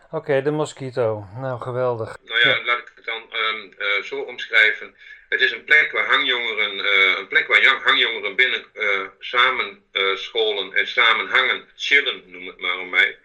Oké, 0.07 0.17
okay, 0.17 0.43
de 0.43 0.50
mosquito. 0.50 1.25
Nou, 1.37 1.61
geweldig. 1.61 2.17
Nou 2.25 2.41
ja, 2.41 2.49
ja. 2.49 2.64
laat 2.64 2.79
ik 2.79 2.93
het 2.95 3.05
dan 3.05 3.23
um, 3.33 3.75
uh, 3.79 4.02
zo 4.02 4.21
omschrijven. 4.21 4.95
Het 5.33 5.41
is 5.41 5.53
een 5.53 5.65
plek 5.65 5.93
waar 5.93 6.07
hangjongeren, 6.07 6.75
uh, 6.79 7.19
een 7.19 7.29
plek 7.29 7.47
waar 7.47 7.81
hangjongeren 7.83 8.37
binnen 8.37 8.65
uh, 8.75 9.01
samen 9.19 9.83
uh, 9.93 10.17
scholen 10.17 10.75
en 10.75 10.89
samen 10.89 11.29
hangen, 11.29 11.69
chillen 11.77 12.23
noem 12.27 12.47
het 12.47 12.61
maar 12.61 12.79
om 12.79 12.89
mij. 12.89 13.19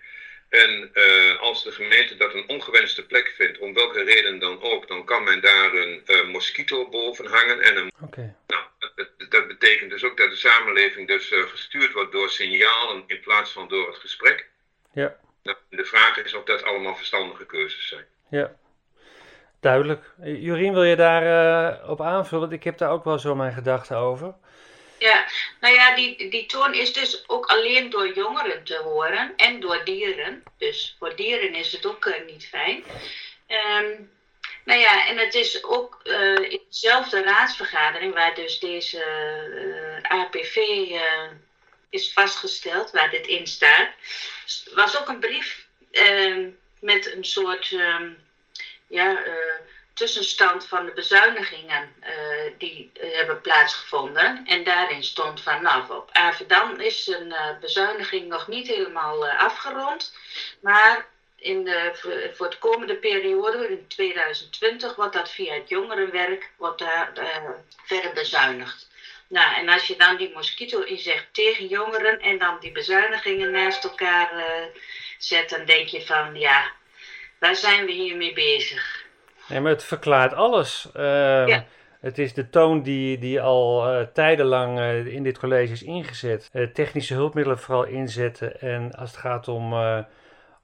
En 0.50 0.92
als 1.40 1.64
de 1.64 1.72
gemeente 1.72 2.16
dat 2.16 2.34
een 2.34 2.50
ongewenste 2.50 3.06
plek 3.06 3.34
vindt, 3.36 3.58
om 3.58 3.74
welke 3.74 4.04
reden 4.04 4.40
dan 4.40 4.62
ook, 4.62 4.88
dan 4.88 5.06
kan 5.06 5.24
men 5.24 5.42
daar 5.42 5.74
een 5.74 6.30
mosquito 6.30 6.90
boven 6.90 7.26
hangen. 7.26 7.62
En 7.62 7.78
een, 7.78 7.92
okay. 8.02 8.36
nou, 8.48 8.64
dat, 8.96 9.10
dat, 9.30 9.48
betekent 9.48 9.90
dus 9.90 10.04
ook 10.04 10.18
dat 10.18 10.30
de 10.30 10.36
samenleving 10.36 11.08
dus 11.08 11.32
gestuurd 11.34 11.94
wordt 11.94 12.12
door 12.12 12.30
signalen 12.30 13.04
in 13.08 13.20
plaats 13.20 13.52
van 13.52 13.68
door 13.68 13.88
het 13.88 13.98
gesprek. 13.98 14.50
Ja. 14.94 15.20
Nou, 15.44 15.58
de 15.70 15.86
vraag 15.86 16.18
is 16.18 16.34
of 16.34 16.44
dat 16.44 16.64
allemaal 16.64 16.96
verstandige 16.96 17.46
keuzes 17.46 17.88
zijn. 17.88 18.06
Ja. 18.30 18.56
Duidelijk. 19.60 20.12
Jorien, 20.24 20.74
wil 20.74 20.84
je 20.84 20.96
daar 20.96 21.24
uh, 21.24 21.90
op 21.90 22.02
aanvullen? 22.02 22.42
Want 22.42 22.52
ik 22.52 22.64
heb 22.64 22.78
daar 22.78 22.92
ook 22.92 23.04
wel 23.04 23.20
zo 23.20 23.36
mijn 23.36 23.54
gedachten 23.54 23.98
over. 23.98 24.34
Ja, 25.00 25.26
nou 25.60 25.74
ja, 25.74 25.96
die, 25.96 26.30
die 26.30 26.46
toon 26.46 26.74
is 26.74 26.94
dus 26.94 27.24
ook 27.28 27.46
alleen 27.46 27.90
door 27.90 28.14
jongeren 28.14 28.64
te 28.64 28.78
horen 28.84 29.34
en 29.36 29.60
door 29.60 29.82
dieren. 29.84 30.44
Dus 30.58 30.96
voor 31.00 31.16
dieren 31.16 31.54
is 31.54 31.72
het 31.72 31.86
ook 31.86 32.06
uh, 32.06 32.14
niet 32.26 32.48
fijn. 32.48 32.84
Um, 33.48 34.12
nou 34.64 34.80
ja, 34.80 35.08
en 35.08 35.18
het 35.18 35.34
is 35.34 35.64
ook 35.64 36.00
uh, 36.04 36.36
in 36.36 36.62
dezelfde 36.70 37.24
raadsvergadering 37.24 38.14
waar 38.14 38.36
dus 38.36 38.60
deze 38.60 39.04
APV 40.02 40.58
is 41.90 42.14
vastgesteld, 42.14 42.92
waar 42.92 43.10
dit 43.10 43.28
in 43.28 43.48
staat, 43.48 43.90
was 44.74 45.00
ook 45.00 45.08
een 45.08 45.20
brief 45.20 45.68
ehm, 45.92 46.50
met 46.80 47.14
een 47.16 47.26
soort 47.26 47.72
um, 47.72 48.18
ja, 48.88 49.24
tussenstand 49.98 50.66
van 50.66 50.86
de 50.86 50.92
bezuinigingen 50.92 51.94
uh, 52.02 52.10
die 52.58 52.92
uh, 52.94 53.16
hebben 53.16 53.42
plaatsgevonden. 53.42 54.44
En 54.46 54.64
daarin 54.64 55.04
stond 55.04 55.42
van, 55.42 55.62
nou, 55.62 55.94
op 55.94 56.10
Avedan 56.12 56.82
is 56.82 57.08
een 57.08 57.34
bezuiniging 57.62 58.28
nog 58.28 58.48
niet 58.48 58.68
helemaal 58.68 59.28
afgerond. 59.28 60.16
Maar 60.60 61.06
in 61.36 61.64
de, 61.64 61.92
voor 62.34 62.50
de 62.50 62.58
komende 62.58 62.96
periode, 62.96 63.68
in 63.68 63.88
2020, 63.88 64.96
wordt 64.96 65.14
dat 65.14 65.32
via 65.32 65.54
het 65.54 65.70
jongerenwerk 65.70 66.52
wordt 66.58 66.80
daar, 66.80 67.12
verder 67.86 68.14
bezuinigd. 68.14 68.88
Nou, 69.28 69.56
en 69.56 69.70
als 69.70 69.88
je 69.88 69.96
dan 69.96 70.18
die 70.18 70.34
mosquito 70.34 70.82
inzegt 70.82 71.26
tegen 71.32 71.68
jongeren 71.68 72.20
en 72.20 72.38
dan 72.38 72.60
die 72.60 72.72
bezuinigingen 72.72 73.52
naast 73.52 73.84
elkaar 73.84 74.44
zet, 75.18 75.50
dan 75.50 75.66
denk 75.66 75.88
je 75.88 76.06
van, 76.06 76.36
ja, 76.36 76.72
waar 77.40 77.56
zijn 77.56 77.86
we 77.86 77.92
hiermee 77.92 78.34
bezig? 78.34 79.06
Nee, 79.50 79.60
maar 79.60 79.72
het 79.72 79.84
verklaart 79.84 80.34
alles. 80.34 80.90
Uh, 80.96 81.58
Het 82.00 82.18
is 82.18 82.34
de 82.34 82.50
toon 82.50 82.82
die, 82.82 83.18
die 83.18 83.42
al 83.42 83.94
uh, 83.94 84.06
tijdenlang 84.14 84.80
uh, 84.80 85.06
in 85.06 85.24
dit 85.24 85.40
college 85.40 85.72
is 85.72 85.84
ingezet. 85.84 86.50
Uh, 86.54 86.68
technische 86.68 87.14
hulpmiddelen 87.14 87.60
vooral 87.60 87.84
inzetten. 87.84 88.60
En 88.62 88.92
als 88.92 89.12
het 89.12 89.20
gaat 89.20 89.48
om, 89.48 89.74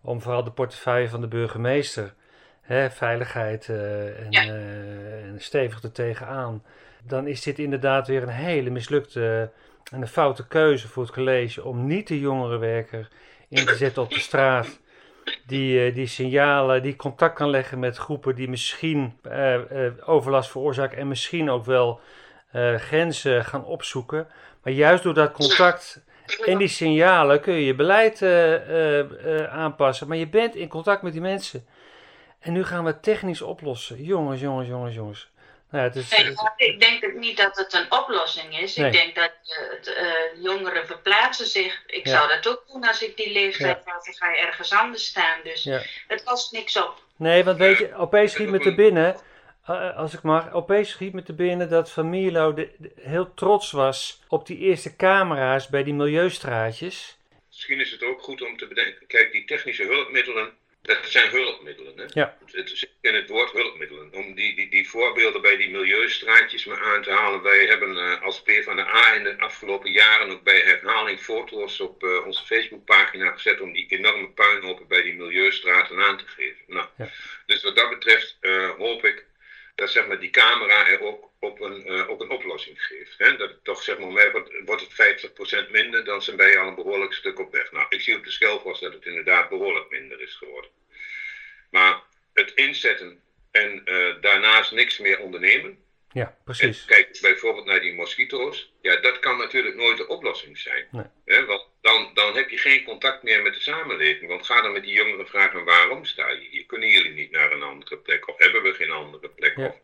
om 0.02 0.22
vooral 0.22 0.44
de 0.44 0.52
portefeuille 0.52 1.10
van 1.10 1.22
de 1.22 1.28
burgemeester, 1.28 2.14
hè, 2.62 2.90
veiligheid 2.90 3.70
en, 3.70 4.28
ja. 4.30 4.42
en 4.44 5.36
stevig 5.38 5.84
er 5.84 5.92
tegenaan. 5.92 6.64
Dan 7.04 7.28
is 7.28 7.42
dit 7.42 7.60
inderdaad 7.60 8.08
weer 8.08 8.24
een 8.24 8.30
hele 8.30 8.70
mislukte 8.70 9.52
en 9.92 10.02
een 10.02 10.08
foute 10.08 10.48
keuze 10.48 10.88
voor 10.88 11.04
het 11.04 11.12
college 11.12 11.64
om 11.64 11.88
niet 11.88 12.08
de 12.08 12.20
jongerenwerker 12.20 13.08
in 13.50 13.66
te 13.66 13.76
zetten 13.76 14.02
op 14.02 14.10
de 14.10 14.20
straat 14.20 14.80
die, 15.48 15.88
uh, 15.88 15.96
die 15.96 16.08
signalen, 16.08 16.82
die 16.82 16.96
contact 16.96 17.36
kan 17.36 17.50
leggen 17.50 17.80
met 17.80 17.98
groepen 17.98 18.36
die 18.36 18.50
misschien 18.50 19.20
uh, 19.28 19.54
uh, 19.54 19.92
overlast 20.06 20.52
veroorzaken 20.52 20.98
en 20.98 21.08
misschien 21.08 21.50
ook 21.50 21.66
wel 21.66 22.00
grenzen 22.78 23.46
gaan 23.46 23.66
opzoeken. 23.66 24.28
Maar 24.64 24.74
juist 24.74 25.04
door 25.04 25.14
dat 25.14 25.32
contact 25.32 26.04
en 26.46 26.58
die 26.58 26.68
signalen 26.68 27.42
kun 27.42 27.54
je 27.54 27.66
je 27.66 27.76
beleid 27.76 28.22
aanpassen. 29.50 30.08
Maar 30.08 30.18
je 30.18 30.28
bent 30.28 30.56
in 30.56 30.68
contact 30.68 31.02
met 31.02 31.12
die 31.12 31.22
mensen. 31.22 31.66
En 32.40 32.54
nu 32.54 32.64
gaan 32.64 32.84
we 32.84 32.90
het 32.90 33.04
technisch 33.04 33.42
oplossen. 33.42 34.04
Jongens, 34.04 34.42
jongens, 34.42 34.68
jongens, 34.68 34.96
jongens. 34.96 35.33
Nou, 35.74 35.86
het 35.86 35.96
is, 35.96 36.10
nee, 36.10 36.36
ik 36.58 36.80
denk 36.80 37.14
niet 37.14 37.38
dat 37.38 37.58
het 37.58 37.74
een 37.74 37.92
oplossing 37.92 38.60
is. 38.60 38.76
Nee. 38.76 38.88
Ik 38.88 38.94
denk 38.94 39.16
dat 39.16 39.32
uh, 39.98 40.44
jongeren 40.44 40.88
verplaatsen 40.88 41.46
zich. 41.46 41.84
Ik 41.88 42.06
ja. 42.08 42.12
zou 42.12 42.30
dat 42.30 42.48
ook 42.48 42.64
doen 42.72 42.88
als 42.88 43.02
ik 43.02 43.18
die 43.18 43.32
leeftijd 43.32 43.82
ja. 43.86 43.92
had. 43.92 44.06
Dan 44.06 44.14
ga 44.14 44.30
je 44.30 44.38
ergens 44.38 44.74
anders 44.74 45.06
staan. 45.06 45.40
Dus 45.44 45.64
ja. 45.64 45.82
het 46.08 46.24
kost 46.24 46.52
niks 46.52 46.78
op. 46.78 47.04
Nee, 47.16 47.44
want 47.44 47.58
weet 47.58 47.78
je, 47.78 47.96
opeens 47.96 48.32
schiet 48.32 48.50
me 48.50 48.60
te 48.60 48.76
binnen, 48.76 49.16
uh, 49.70 49.98
als 49.98 50.14
ik 50.14 50.22
mag, 50.22 50.52
opeens 50.52 50.90
schiet 50.90 51.14
me 51.14 51.24
te 51.24 51.34
binnen 51.34 51.70
dat 51.70 51.92
Van 51.92 52.10
Mierlo 52.10 52.54
de, 52.54 52.70
de, 52.78 52.92
heel 53.02 53.34
trots 53.34 53.72
was 53.72 54.22
op 54.28 54.48
die 54.48 54.58
eerste 54.58 54.96
camera's 54.96 55.68
bij 55.68 55.84
die 55.84 55.94
milieustraatjes. 55.94 57.18
Misschien 57.48 57.80
is 57.80 57.92
het 57.92 58.04
ook 58.04 58.22
goed 58.22 58.42
om 58.42 58.58
te 58.58 58.68
bedenken, 58.68 59.08
kijk, 59.08 59.32
die 59.32 59.46
technische 59.46 59.84
hulpmiddelen 59.84 60.54
dat 60.84 60.98
zijn 61.04 61.30
hulpmiddelen. 61.30 61.98
Hè? 61.98 62.06
Ja. 62.08 62.38
Het 62.52 62.70
zit 62.70 62.90
in 63.02 63.16
het 63.16 63.30
woord 63.30 63.52
hulpmiddelen. 63.52 64.14
Om 64.14 64.36
die, 64.36 64.56
die, 64.56 64.70
die 64.70 64.90
voorbeelden 64.90 65.42
bij 65.42 65.58
die 65.58 65.70
milieustraatjes 65.70 66.66
maar 66.66 66.82
aan 66.82 67.02
te 67.02 67.12
halen. 67.12 67.42
Wij 67.42 67.66
hebben 67.66 67.96
uh, 67.96 68.22
als 68.22 68.42
P 68.42 68.52
van 68.64 68.76
de 68.76 68.88
A 68.88 69.14
in 69.16 69.24
de 69.24 69.40
afgelopen 69.40 69.92
jaren 69.92 70.30
ook 70.30 70.44
bij 70.44 70.60
herhaling 70.60 71.20
foto's 71.20 71.80
op 71.80 72.04
uh, 72.04 72.26
onze 72.26 72.46
Facebookpagina 72.46 73.32
gezet. 73.32 73.62
om 73.62 73.74
die 73.74 73.88
enorme 73.88 74.30
puinhopen 74.30 74.88
bij 74.88 75.02
die 75.02 75.14
milieustraten 75.14 76.00
aan 76.04 76.18
te 76.18 76.28
geven. 76.28 76.64
Nou, 76.68 76.88
ja. 76.98 77.10
Dus 77.46 77.64
wat 77.64 77.76
dat 77.76 77.90
betreft 77.90 78.38
uh, 78.42 78.70
hoop 78.70 79.06
ik 79.06 79.26
dat 79.76 79.92
zeg 79.92 80.08
maar, 80.08 80.20
die 80.20 80.30
camera 80.30 80.88
er 80.88 81.02
ook 81.02 81.32
op 81.44 81.62
een, 81.62 81.92
uh, 81.92 82.10
op 82.10 82.22
een 82.22 82.30
oplossing 82.30 82.86
geeft. 82.86 83.18
Hè? 83.18 83.38
Dat 83.38 83.50
het 83.50 83.64
toch 83.64 83.84
zeg 83.84 84.00
maar, 84.00 84.32
wordt 84.66 84.82
het 84.82 84.94
50% 85.68 85.72
minder, 85.72 86.06
dan 86.06 86.22
zijn 86.22 86.38
wij 86.38 86.58
al 86.58 86.68
een 86.68 86.76
behoorlijk 86.76 87.14
stuk 87.14 87.40
op 87.40 87.52
weg. 87.52 87.72
Nou, 87.72 87.86
ik 87.90 88.02
zie 88.02 88.18
op 88.18 88.24
de 88.24 88.32
Schelfos 88.32 88.80
dat 88.80 88.94
het 88.94 89.06
inderdaad 89.06 89.50
behoorlijk 89.50 89.90
minder 89.90 90.22
is 90.22 90.36
geworden. 90.36 90.72
Maar 91.72 92.02
het 92.34 92.52
inzetten 92.54 93.22
en 93.52 93.82
uh, 93.86 94.22
daarnaast 94.22 94.72
niks 94.72 94.98
meer 94.98 95.20
ondernemen. 95.20 95.78
Ja, 96.12 96.38
precies. 96.44 96.82
En 96.82 96.88
kijk 96.88 97.18
bijvoorbeeld 97.22 97.66
naar 97.66 97.80
die 97.80 97.94
mosquito's. 97.94 98.74
Ja, 98.82 98.96
dat 98.96 99.20
kan 99.20 99.38
natuurlijk 99.38 99.76
nooit 99.76 99.98
de 99.98 100.08
oplossing 100.08 100.58
zijn. 100.58 100.88
Nee. 100.92 101.06
Hè? 101.26 101.46
Want 101.46 101.68
dan, 101.82 102.12
dan 102.14 102.36
heb 102.36 102.50
je 102.50 102.58
geen 102.58 102.84
contact 102.84 103.24
meer 103.24 103.42
met 103.42 103.54
de 103.54 103.60
samenleving. 103.60 104.30
Want 104.30 104.46
ga 104.46 104.62
dan 104.62 104.72
met 104.72 104.84
die 104.84 104.94
jongeren 104.94 105.28
vragen: 105.28 105.64
waarom 105.64 106.06
sta 106.06 106.30
je 106.30 106.48
hier? 106.50 106.66
Kunnen 106.66 106.90
jullie 106.90 107.12
niet 107.12 107.32
naar 107.32 107.52
een 107.52 107.64
andere 107.64 107.98
plek? 107.98 108.28
Of 108.28 108.38
hebben 108.38 108.64
we 108.64 108.74
geen 108.74 108.92
andere 108.92 109.30
plek? 109.30 109.58
Ja. 109.58 109.66
Of 109.66 109.76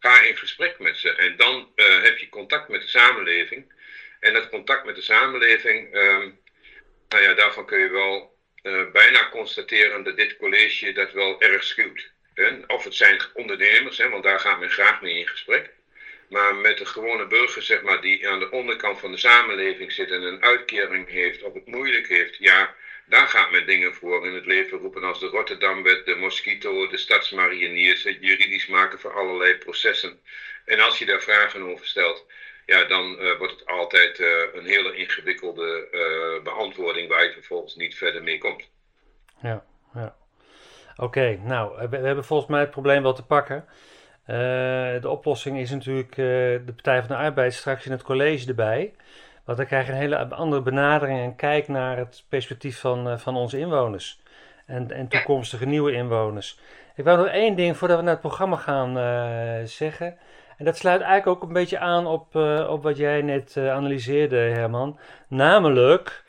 ga 0.00 0.20
in 0.20 0.36
gesprek 0.36 0.78
met 0.78 0.96
ze. 0.96 1.14
En 1.14 1.36
dan 1.36 1.72
uh, 1.76 2.02
heb 2.02 2.18
je 2.18 2.28
contact 2.28 2.68
met 2.68 2.80
de 2.80 2.88
samenleving. 2.88 3.72
En 4.20 4.32
dat 4.32 4.48
contact 4.48 4.84
met 4.84 4.94
de 4.94 5.02
samenleving, 5.02 5.94
um, 5.94 6.40
nou 7.08 7.22
ja, 7.22 7.34
daarvan 7.34 7.66
kun 7.66 7.78
je 7.78 7.88
wel 7.88 8.38
uh, 8.62 8.90
bijna 8.92 9.28
constateren 9.28 10.04
dat 10.04 10.16
dit 10.16 10.36
college 10.36 10.92
dat 10.92 11.12
wel 11.12 11.40
erg 11.40 11.64
schuwt. 11.64 12.10
Hè? 12.34 12.58
Of 12.66 12.84
het 12.84 12.94
zijn 12.94 13.20
ondernemers, 13.34 13.98
hè, 13.98 14.08
want 14.08 14.24
daar 14.24 14.40
gaat 14.40 14.60
men 14.60 14.70
graag 14.70 15.00
mee 15.00 15.18
in 15.18 15.28
gesprek. 15.28 15.70
Maar 16.28 16.54
met 16.54 16.78
de 16.78 16.86
gewone 16.86 17.26
burger, 17.26 17.62
zeg 17.62 17.82
maar, 17.82 18.00
die 18.00 18.28
aan 18.28 18.38
de 18.38 18.50
onderkant 18.50 19.00
van 19.00 19.10
de 19.10 19.18
samenleving 19.18 19.92
zit 19.92 20.10
en 20.10 20.22
een 20.22 20.42
uitkering 20.42 21.08
heeft 21.08 21.42
of 21.42 21.54
het 21.54 21.66
moeilijk 21.66 22.08
heeft, 22.08 22.36
ja, 22.36 22.74
daar 23.10 23.26
gaat 23.26 23.50
men 23.50 23.66
dingen 23.66 23.94
voor 23.94 24.26
in 24.26 24.34
het 24.34 24.46
leven 24.46 24.78
roepen 24.78 25.04
als 25.04 25.20
de 25.20 25.26
Rotterdamwet, 25.26 26.06
de 26.06 26.14
Mosquito, 26.14 26.88
de 26.88 26.96
stadsmariniers, 26.96 28.04
het 28.04 28.16
juridisch 28.20 28.66
maken 28.66 28.98
voor 28.98 29.12
allerlei 29.12 29.54
processen. 29.54 30.20
En 30.64 30.80
als 30.80 30.98
je 30.98 31.06
daar 31.06 31.20
vragen 31.20 31.62
over 31.62 31.86
stelt, 31.86 32.26
ja, 32.66 32.84
dan 32.84 33.16
uh, 33.20 33.38
wordt 33.38 33.52
het 33.52 33.66
altijd 33.66 34.18
uh, 34.18 34.28
een 34.52 34.66
hele 34.66 34.96
ingewikkelde 34.96 35.88
uh, 35.92 36.42
beantwoording 36.42 37.08
waar 37.08 37.24
je 37.24 37.32
vervolgens 37.32 37.76
niet 37.76 37.94
verder 37.94 38.22
mee 38.22 38.38
komt. 38.38 38.70
Ja, 39.42 39.64
ja. 39.94 40.16
Oké, 40.96 41.40
nou, 41.44 41.78
we, 41.78 41.88
we, 41.88 42.06
hebben 42.06 42.24
volgens 42.24 42.50
mij 42.50 42.60
het 42.60 42.70
probleem 42.70 43.02
wel 43.02 43.14
te 43.14 43.24
pakken. 43.24 43.64
de 45.00 45.08
oplossing 45.08 45.58
is 45.58 45.70
natuurlijk 45.70 46.14
de 46.14 46.72
Partij 46.74 46.98
van 46.98 47.08
de 47.08 47.22
Arbeid 47.22 47.54
straks 47.54 47.86
in 47.86 47.92
het 47.92 48.02
college 48.02 48.48
erbij. 48.48 48.94
Want 49.44 49.58
dan 49.58 49.66
krijg 49.66 49.86
je 49.86 49.92
een 49.92 49.98
hele 49.98 50.28
andere 50.28 50.62
benadering 50.62 51.20
en 51.20 51.36
kijk 51.36 51.68
naar 51.68 51.96
het 51.96 52.24
perspectief 52.28 52.80
van, 52.80 53.08
uh, 53.08 53.18
van 53.18 53.36
onze 53.36 53.58
inwoners. 53.58 54.20
En, 54.66 54.90
en 54.90 55.08
toekomstige 55.08 55.66
nieuwe 55.66 55.92
inwoners. 55.92 56.58
Ik 56.94 57.04
wou 57.04 57.18
nog 57.18 57.26
één 57.26 57.56
ding 57.56 57.76
voordat 57.76 57.96
we 57.96 58.02
naar 58.02 58.12
het 58.12 58.20
programma 58.20 58.56
gaan 58.56 58.98
uh, 58.98 59.66
zeggen. 59.66 60.18
En 60.56 60.64
dat 60.64 60.76
sluit 60.76 61.00
eigenlijk 61.00 61.42
ook 61.42 61.48
een 61.48 61.54
beetje 61.54 61.78
aan 61.78 62.06
op, 62.06 62.34
uh, 62.34 62.68
op 62.70 62.82
wat 62.82 62.96
jij 62.96 63.22
net 63.22 63.56
analyseerde, 63.56 64.36
Herman. 64.36 64.98
Namelijk 65.28 66.24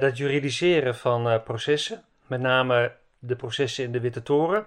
dat 0.00 0.16
juridiseren 0.16 0.94
van 0.94 1.42
processen. 1.44 2.02
Met 2.26 2.40
name 2.40 2.92
de 3.18 3.36
processen 3.36 3.84
in 3.84 3.92
de 3.92 4.00
Witte 4.00 4.22
Toren. 4.22 4.66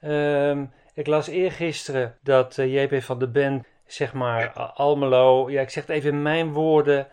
Ehm, 0.00 0.64
ik 0.94 1.06
las 1.06 1.26
eergisteren 1.26 2.16
dat 2.22 2.54
JP 2.56 3.02
van 3.02 3.18
der 3.18 3.30
Ben 3.30 3.64
zeg 3.86 4.12
maar. 4.12 4.50
Almelo, 4.52 5.50
ja, 5.50 5.60
ik 5.60 5.70
zeg 5.70 5.86
het 5.86 5.96
even 5.96 6.10
in 6.10 6.22
mijn 6.22 6.52
woorden, 6.52 7.08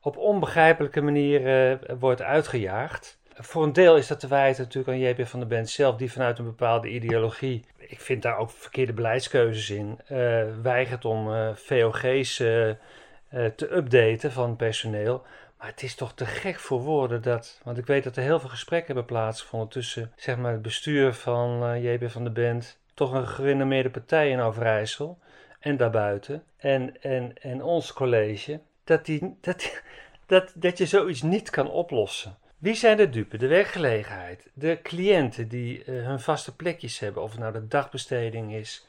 op 0.00 0.16
onbegrijpelijke 0.16 1.00
manier 1.00 1.70
uh, 1.70 1.78
wordt 1.98 2.22
uitgejaagd. 2.22 3.18
Voor 3.34 3.62
een 3.62 3.72
deel 3.72 3.96
is 3.96 4.06
dat 4.06 4.20
te 4.20 4.28
wijten 4.28 4.62
natuurlijk 4.62 4.94
aan 4.94 5.08
JP 5.08 5.26
van 5.26 5.38
der 5.38 5.48
Bent 5.48 5.70
zelf, 5.70 5.96
die 5.96 6.12
vanuit 6.12 6.38
een 6.38 6.44
bepaalde 6.44 6.88
ideologie, 6.88 7.64
ik 7.76 8.00
vind 8.00 8.22
daar 8.22 8.36
ook 8.38 8.50
verkeerde 8.50 8.92
beleidskeuzes 8.92 9.70
in, 9.70 10.00
uh, 10.12 10.42
weigert 10.62 11.04
om 11.04 11.28
uh, 11.28 11.50
VOG's 11.54 12.36
te 12.36 13.68
updaten 13.70 14.32
van 14.32 14.56
personeel. 14.56 15.22
Maar 15.58 15.66
het 15.66 15.82
is 15.82 15.94
toch 15.94 16.12
te 16.12 16.26
gek 16.26 16.58
voor 16.58 16.80
woorden 16.80 17.22
dat. 17.22 17.60
Want 17.64 17.78
ik 17.78 17.86
weet 17.86 18.04
dat 18.04 18.16
er 18.16 18.22
heel 18.22 18.40
veel 18.40 18.48
gesprekken 18.48 18.86
hebben 18.86 19.04
plaatsgevonden 19.04 19.68
tussen 19.68 20.12
zeg 20.16 20.36
maar, 20.36 20.52
het 20.52 20.62
bestuur 20.62 21.12
van 21.14 21.80
JP 21.82 22.10
van 22.10 22.24
der 22.24 22.32
Bent, 22.32 22.78
toch 22.94 23.12
een 23.12 23.28
gerenommeerde 23.28 23.90
partij 23.90 24.30
in 24.30 24.40
Overijssel 24.40 25.18
en 25.58 25.76
daarbuiten 25.76 26.44
en, 26.56 27.02
en, 27.02 27.32
en 27.40 27.62
ons 27.62 27.92
college, 27.92 28.60
dat, 28.84 29.04
die, 29.04 29.36
dat, 29.40 29.82
dat, 30.26 30.52
dat 30.54 30.78
je 30.78 30.86
zoiets 30.86 31.22
niet 31.22 31.50
kan 31.50 31.70
oplossen. 31.70 32.36
Wie 32.58 32.74
zijn 32.74 32.96
de 32.96 33.08
dupe? 33.08 33.36
De 33.36 33.46
werkgelegenheid, 33.46 34.50
de 34.54 34.78
cliënten 34.82 35.48
die 35.48 35.84
uh, 35.84 36.06
hun 36.06 36.20
vaste 36.20 36.56
plekjes 36.56 36.98
hebben, 36.98 37.22
of 37.22 37.30
het 37.30 37.40
nou 37.40 37.52
de 37.52 37.68
dagbesteding 37.68 38.54
is, 38.54 38.86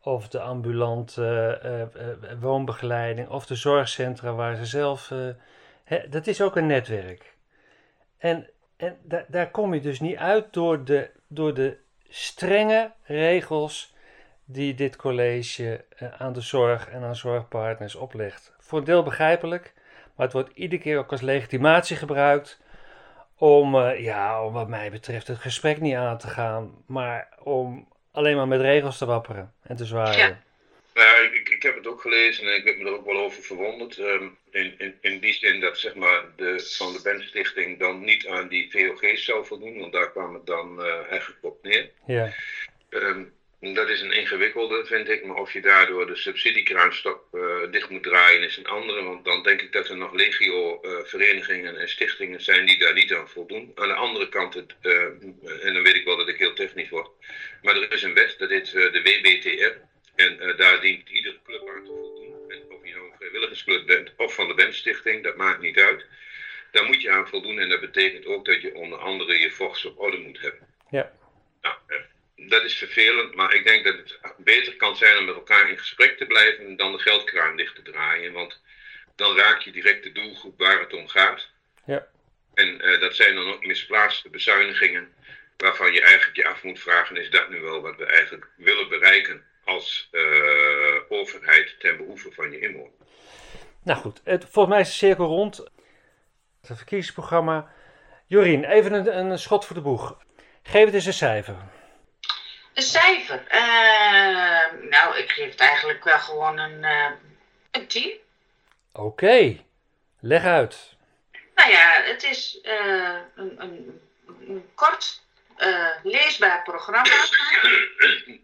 of 0.00 0.28
de 0.28 0.40
ambulante 0.40 1.60
uh, 1.64 1.80
uh, 1.80 2.40
woonbegeleiding, 2.40 3.28
of 3.28 3.46
de 3.46 3.54
zorgcentra 3.54 4.32
waar 4.32 4.56
ze 4.56 4.66
zelf. 4.66 5.12
Hè, 5.84 6.08
dat 6.08 6.26
is 6.26 6.40
ook 6.40 6.56
een 6.56 6.66
netwerk. 6.66 7.34
En, 8.18 8.50
en 8.76 8.96
da 9.02 9.24
daar 9.28 9.50
kom 9.50 9.74
je 9.74 9.80
dus 9.80 10.00
niet 10.00 10.16
uit 10.16 10.52
door 10.52 10.84
de, 10.84 11.10
door 11.26 11.54
de 11.54 11.76
strenge 12.08 12.92
regels 13.02 13.94
die 14.46 14.74
dit 14.74 14.96
college 14.96 15.84
aan 16.18 16.32
de 16.32 16.40
zorg 16.40 16.88
en 16.88 17.02
aan 17.02 17.16
zorgpartners 17.16 17.94
oplegt. 17.94 18.52
Voor 18.58 18.78
een 18.78 18.84
deel 18.84 19.02
begrijpelijk, 19.02 19.72
maar 20.14 20.26
het 20.26 20.34
wordt 20.34 20.50
iedere 20.54 20.82
keer 20.82 20.98
ook 20.98 21.10
als 21.10 21.20
legitimatie 21.20 21.96
gebruikt 21.96 22.60
om, 23.38 23.74
uh, 23.74 24.00
ja, 24.00 24.44
om 24.44 24.52
wat 24.52 24.68
mij 24.68 24.90
betreft 24.90 25.26
het 25.26 25.38
gesprek 25.38 25.80
niet 25.80 25.94
aan 25.94 26.18
te 26.18 26.28
gaan, 26.28 26.84
maar 26.86 27.28
om 27.42 27.88
alleen 28.12 28.36
maar 28.36 28.48
met 28.48 28.60
regels 28.60 28.98
te 28.98 29.06
wapperen 29.06 29.52
en 29.62 29.76
te 29.76 29.84
zwaaien. 29.84 30.18
Ja. 30.18 30.44
Nou 30.94 31.08
ja, 31.08 31.30
ik, 31.32 31.48
ik 31.48 31.62
heb 31.62 31.76
het 31.76 31.86
ook 31.86 32.00
gelezen 32.00 32.46
en 32.46 32.56
ik 32.56 32.64
heb 32.64 32.76
me 32.76 32.84
er 32.84 32.94
ook 32.94 33.06
wel 33.06 33.18
over 33.18 33.42
verwonderd. 33.42 33.98
Um, 33.98 34.36
in, 34.50 34.74
in, 34.78 34.94
in 35.00 35.20
die 35.20 35.32
zin 35.32 35.60
dat 35.60 35.78
zeg 35.78 35.94
maar, 35.94 36.24
de 36.36 36.74
Van 36.76 36.92
de 36.92 37.00
Ben 37.02 37.22
Stichting 37.22 37.78
dan 37.78 38.04
niet 38.04 38.26
aan 38.26 38.48
die 38.48 38.70
VOG's 38.70 39.24
zou 39.24 39.46
voldoen, 39.46 39.78
want 39.78 39.92
daar 39.92 40.10
kwam 40.10 40.34
het 40.34 40.46
dan 40.46 40.80
uh, 40.80 41.10
eigenlijk 41.10 41.44
op 41.44 41.58
neer. 41.62 41.90
Ja. 42.06 42.32
Um, 42.90 43.32
dat 43.60 43.88
is 43.88 44.00
een 44.00 44.12
ingewikkelde, 44.12 44.84
vind 44.84 45.08
ik. 45.08 45.24
Maar 45.24 45.36
of 45.36 45.52
je 45.52 45.60
daardoor 45.60 46.06
de 46.06 46.16
subsidiekraanstok 46.16 47.28
uh, 47.32 47.70
dicht 47.70 47.90
moet 47.90 48.02
draaien 48.02 48.42
is 48.42 48.56
een 48.56 48.66
andere. 48.66 49.02
Want 49.02 49.24
dan 49.24 49.42
denk 49.42 49.62
ik 49.62 49.72
dat 49.72 49.88
er 49.88 49.96
nog 49.96 50.12
legio 50.12 50.80
uh, 50.82 50.90
verenigingen 51.04 51.76
en 51.76 51.88
stichtingen 51.88 52.40
zijn 52.40 52.66
die 52.66 52.78
daar 52.78 52.94
niet 52.94 53.12
aan 53.12 53.28
voldoen. 53.28 53.72
Aan 53.74 53.88
de 53.88 53.94
andere 53.94 54.28
kant, 54.28 54.54
het, 54.54 54.74
uh, 54.82 55.02
en 55.64 55.74
dan 55.74 55.82
weet 55.82 55.94
ik 55.94 56.04
wel 56.04 56.16
dat 56.16 56.28
ik 56.28 56.38
heel 56.38 56.52
technisch 56.52 56.88
word. 56.88 57.10
Maar 57.62 57.76
er 57.76 57.92
is 57.92 58.02
een 58.02 58.14
wet, 58.14 58.34
dat 58.38 58.50
is 58.50 58.70
de 58.70 59.00
WBTR. 59.02 59.84
En 60.14 60.56
daar 60.56 60.80
dient 60.80 61.08
iedere 61.08 61.38
club 61.44 61.68
aan 61.68 61.84
te 61.84 61.90
voldoen. 61.90 62.50
En 62.50 62.62
of 62.68 62.86
je 62.86 62.94
nou 62.94 63.06
een 63.06 63.16
vrijwilligersclub 63.16 63.86
bent 63.86 64.12
of 64.16 64.34
van 64.34 64.48
de 64.48 64.54
BEM-stichting, 64.54 65.22
dat 65.24 65.36
maakt 65.36 65.60
niet 65.60 65.78
uit. 65.78 66.06
Daar 66.70 66.84
moet 66.84 67.02
je 67.02 67.10
aan 67.10 67.28
voldoen 67.28 67.58
en 67.58 67.68
dat 67.68 67.80
betekent 67.80 68.26
ook 68.26 68.44
dat 68.44 68.60
je 68.60 68.74
onder 68.74 68.98
andere 68.98 69.38
je 69.38 69.50
vochts 69.50 69.84
op 69.84 69.98
orde 69.98 70.18
moet 70.18 70.40
hebben. 70.40 70.68
Ja. 70.90 71.12
Nou, 71.62 71.76
dat 72.36 72.64
is 72.64 72.74
vervelend, 72.74 73.34
maar 73.34 73.54
ik 73.54 73.66
denk 73.66 73.84
dat 73.84 73.96
het 73.96 74.18
beter 74.36 74.76
kan 74.76 74.96
zijn 74.96 75.18
om 75.18 75.24
met 75.24 75.34
elkaar 75.34 75.70
in 75.70 75.78
gesprek 75.78 76.18
te 76.18 76.26
blijven 76.26 76.76
dan 76.76 76.92
de 76.92 76.98
geldkraan 76.98 77.56
dicht 77.56 77.74
te 77.74 77.82
draaien. 77.82 78.32
Want 78.32 78.60
dan 79.16 79.36
raak 79.36 79.60
je 79.60 79.72
direct 79.72 80.02
de 80.02 80.12
doelgroep 80.12 80.58
waar 80.58 80.80
het 80.80 80.92
om 80.92 81.08
gaat. 81.08 81.48
Ja. 81.84 82.06
En 82.54 82.86
uh, 82.86 83.00
dat 83.00 83.16
zijn 83.16 83.34
dan 83.34 83.52
ook 83.52 83.66
misplaatste 83.66 84.28
bezuinigingen 84.28 85.14
waarvan 85.56 85.92
je 85.92 86.02
eigenlijk 86.02 86.36
je 86.36 86.46
af 86.46 86.62
moet 86.62 86.80
vragen, 86.80 87.16
is 87.16 87.30
dat 87.30 87.48
nu 87.48 87.60
wel 87.60 87.80
wat 87.80 87.96
we 87.96 88.04
eigenlijk 88.04 88.48
willen 88.56 88.88
bereiken 88.88 89.44
als 89.64 90.08
uh, 90.12 90.22
overheid 91.08 91.74
ten 91.78 91.96
behoeve 91.96 92.32
van 92.32 92.50
je 92.50 92.60
inwoner? 92.60 92.90
Nou 93.82 93.98
goed, 93.98 94.20
het, 94.24 94.44
volgens 94.44 94.74
mij 94.74 94.80
is 94.82 94.88
de 94.88 94.94
cirkel 94.94 95.26
rond. 95.26 95.56
Het 96.60 96.76
verkiezingsprogramma. 96.76 97.72
Jorien, 98.26 98.64
even 98.64 98.92
een, 98.92 99.16
een 99.16 99.38
schot 99.38 99.64
voor 99.64 99.76
de 99.76 99.82
boeg. 99.82 100.18
Geef 100.62 100.84
het 100.84 100.94
eens 100.94 101.06
een 101.06 101.12
cijfer. 101.12 101.56
Een 102.76 102.82
cijfer? 102.82 103.42
Uh, 103.50 104.90
nou, 104.90 105.16
ik 105.16 105.30
geef 105.30 105.50
het 105.50 105.60
eigenlijk 105.60 106.04
wel 106.04 106.18
gewoon 106.18 106.58
een, 106.58 106.82
uh, 106.82 107.10
een 107.70 107.86
10. 107.86 108.12
Oké, 108.92 109.04
okay. 109.04 109.64
leg 110.20 110.44
uit. 110.44 110.94
Nou 111.54 111.70
ja, 111.70 111.92
het 112.02 112.22
is 112.22 112.58
uh, 112.62 113.16
een, 113.34 113.54
een, 113.58 114.00
een, 114.26 114.70
kort 114.74 115.22
leesbaar 116.02 116.62
programma. 116.62 117.02
We 118.22 118.40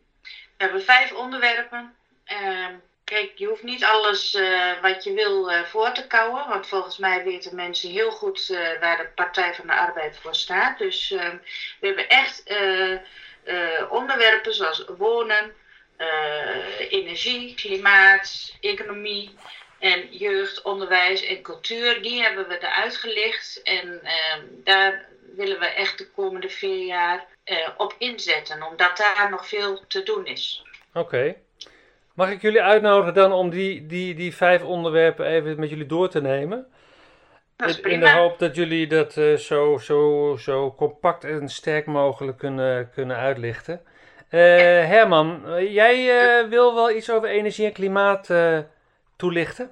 hebben 0.56 0.82
vijf 0.82 1.12
onderwerpen. 1.12 1.96
Ehm, 2.24 2.74
kijk, 3.04 3.32
je 3.34 3.46
hoeft 3.46 3.62
niet 3.62 3.84
alles 3.84 4.38
wat 4.82 5.04
je 5.04 5.12
wil 5.12 5.64
voor 5.64 5.92
te 5.92 6.06
kouwen. 6.06 6.48
Want 6.48 6.66
volgens 6.66 6.98
mij 6.98 7.24
weten 7.24 7.54
mensen 7.54 7.90
heel 7.90 8.10
goed 8.10 8.46
waar 8.80 8.96
de 8.96 9.08
Partij 9.14 9.54
van 9.54 9.66
de 9.66 9.74
Arbeid 9.74 10.18
voor 10.18 10.34
staat. 10.34 10.78
Dus 10.78 11.10
ehm, 11.10 11.36
we 11.80 11.86
hebben 11.86 12.08
echt 12.08 12.42
onderwerpen 13.90 14.54
zoals 14.54 14.84
wonen, 14.98 15.52
uh, 15.98 16.90
energie, 16.90 17.54
klimaat, 17.54 18.54
economie 18.60 19.34
en 19.78 20.08
jeugd, 20.10 20.62
onderwijs 20.62 21.24
en 21.24 21.42
cultuur, 21.42 22.02
die 22.02 22.22
hebben 22.22 22.48
we 22.48 22.58
eruit 22.58 22.96
gelicht. 22.96 23.62
En 23.62 24.00
uh, 24.02 24.10
daar 24.64 25.06
willen 25.36 25.58
we 25.58 25.66
echt 25.66 25.98
de 25.98 26.10
komende 26.10 26.48
vier 26.48 26.86
jaar 26.86 27.26
uh, 27.44 27.56
op 27.76 27.94
inzetten, 27.98 28.62
omdat 28.62 28.96
daar 28.96 29.28
nog 29.30 29.48
veel 29.48 29.84
te 29.86 30.02
doen 30.02 30.26
is. 30.26 30.64
Oké. 30.94 31.34
Mag 32.14 32.30
ik 32.30 32.42
jullie 32.42 32.62
uitnodigen 32.62 33.14
dan 33.14 33.32
om 33.32 33.50
die, 33.50 33.86
die, 33.86 34.14
die 34.14 34.36
vijf 34.36 34.62
onderwerpen 34.62 35.26
even 35.26 35.60
met 35.60 35.70
jullie 35.70 35.86
door 35.86 36.08
te 36.08 36.20
nemen? 36.20 36.66
In 37.62 38.00
de 38.00 38.10
hoop 38.10 38.38
dat 38.38 38.56
jullie 38.56 38.86
dat 38.86 39.16
uh, 39.16 39.36
zo, 39.36 39.78
zo, 39.78 40.36
zo 40.40 40.74
compact 40.74 41.24
en 41.24 41.48
sterk 41.48 41.86
mogelijk 41.86 42.38
kunnen, 42.38 42.90
kunnen 42.94 43.16
uitlichten. 43.16 43.80
Uh, 44.30 44.40
Herman, 44.88 45.42
jij 45.70 45.96
uh, 46.42 46.48
wil 46.48 46.74
wel 46.74 46.90
iets 46.90 47.10
over 47.10 47.28
energie 47.28 47.66
en 47.66 47.72
klimaat 47.72 48.30
toelichten? 49.16 49.70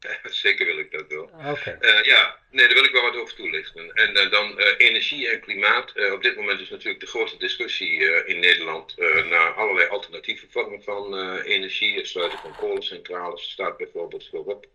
Zeker 0.42 0.66
wil 0.66 0.78
ik 0.78 0.90
dat 0.90 1.04
wel. 1.08 1.30
Okay. 1.52 1.76
ja, 2.02 2.36
nee, 2.50 2.66
daar 2.66 2.74
wil 2.74 2.84
ik 2.84 2.92
wel 2.92 3.02
wat 3.02 3.16
over 3.16 3.34
toelichten. 3.34 3.92
En 3.92 4.30
dan 4.30 4.58
energie 4.78 5.30
en 5.30 5.40
klimaat. 5.40 6.12
op 6.12 6.22
dit 6.22 6.36
moment 6.36 6.60
is 6.60 6.70
natuurlijk 6.70 7.00
de 7.00 7.06
grote 7.06 7.38
discussie 7.38 8.24
in 8.24 8.40
Nederland 8.40 8.94
naar 9.28 9.52
allerlei 9.52 9.88
alternatieve 9.88 10.46
vormen 10.50 10.82
van 10.82 11.36
energie. 11.42 11.96
Het 11.96 12.08
sluiten 12.08 12.38
van 12.38 12.56
kolencentrales 12.56 13.50
staat 13.50 13.76
bijvoorbeeld 13.76 14.28
voorop. 14.28 14.66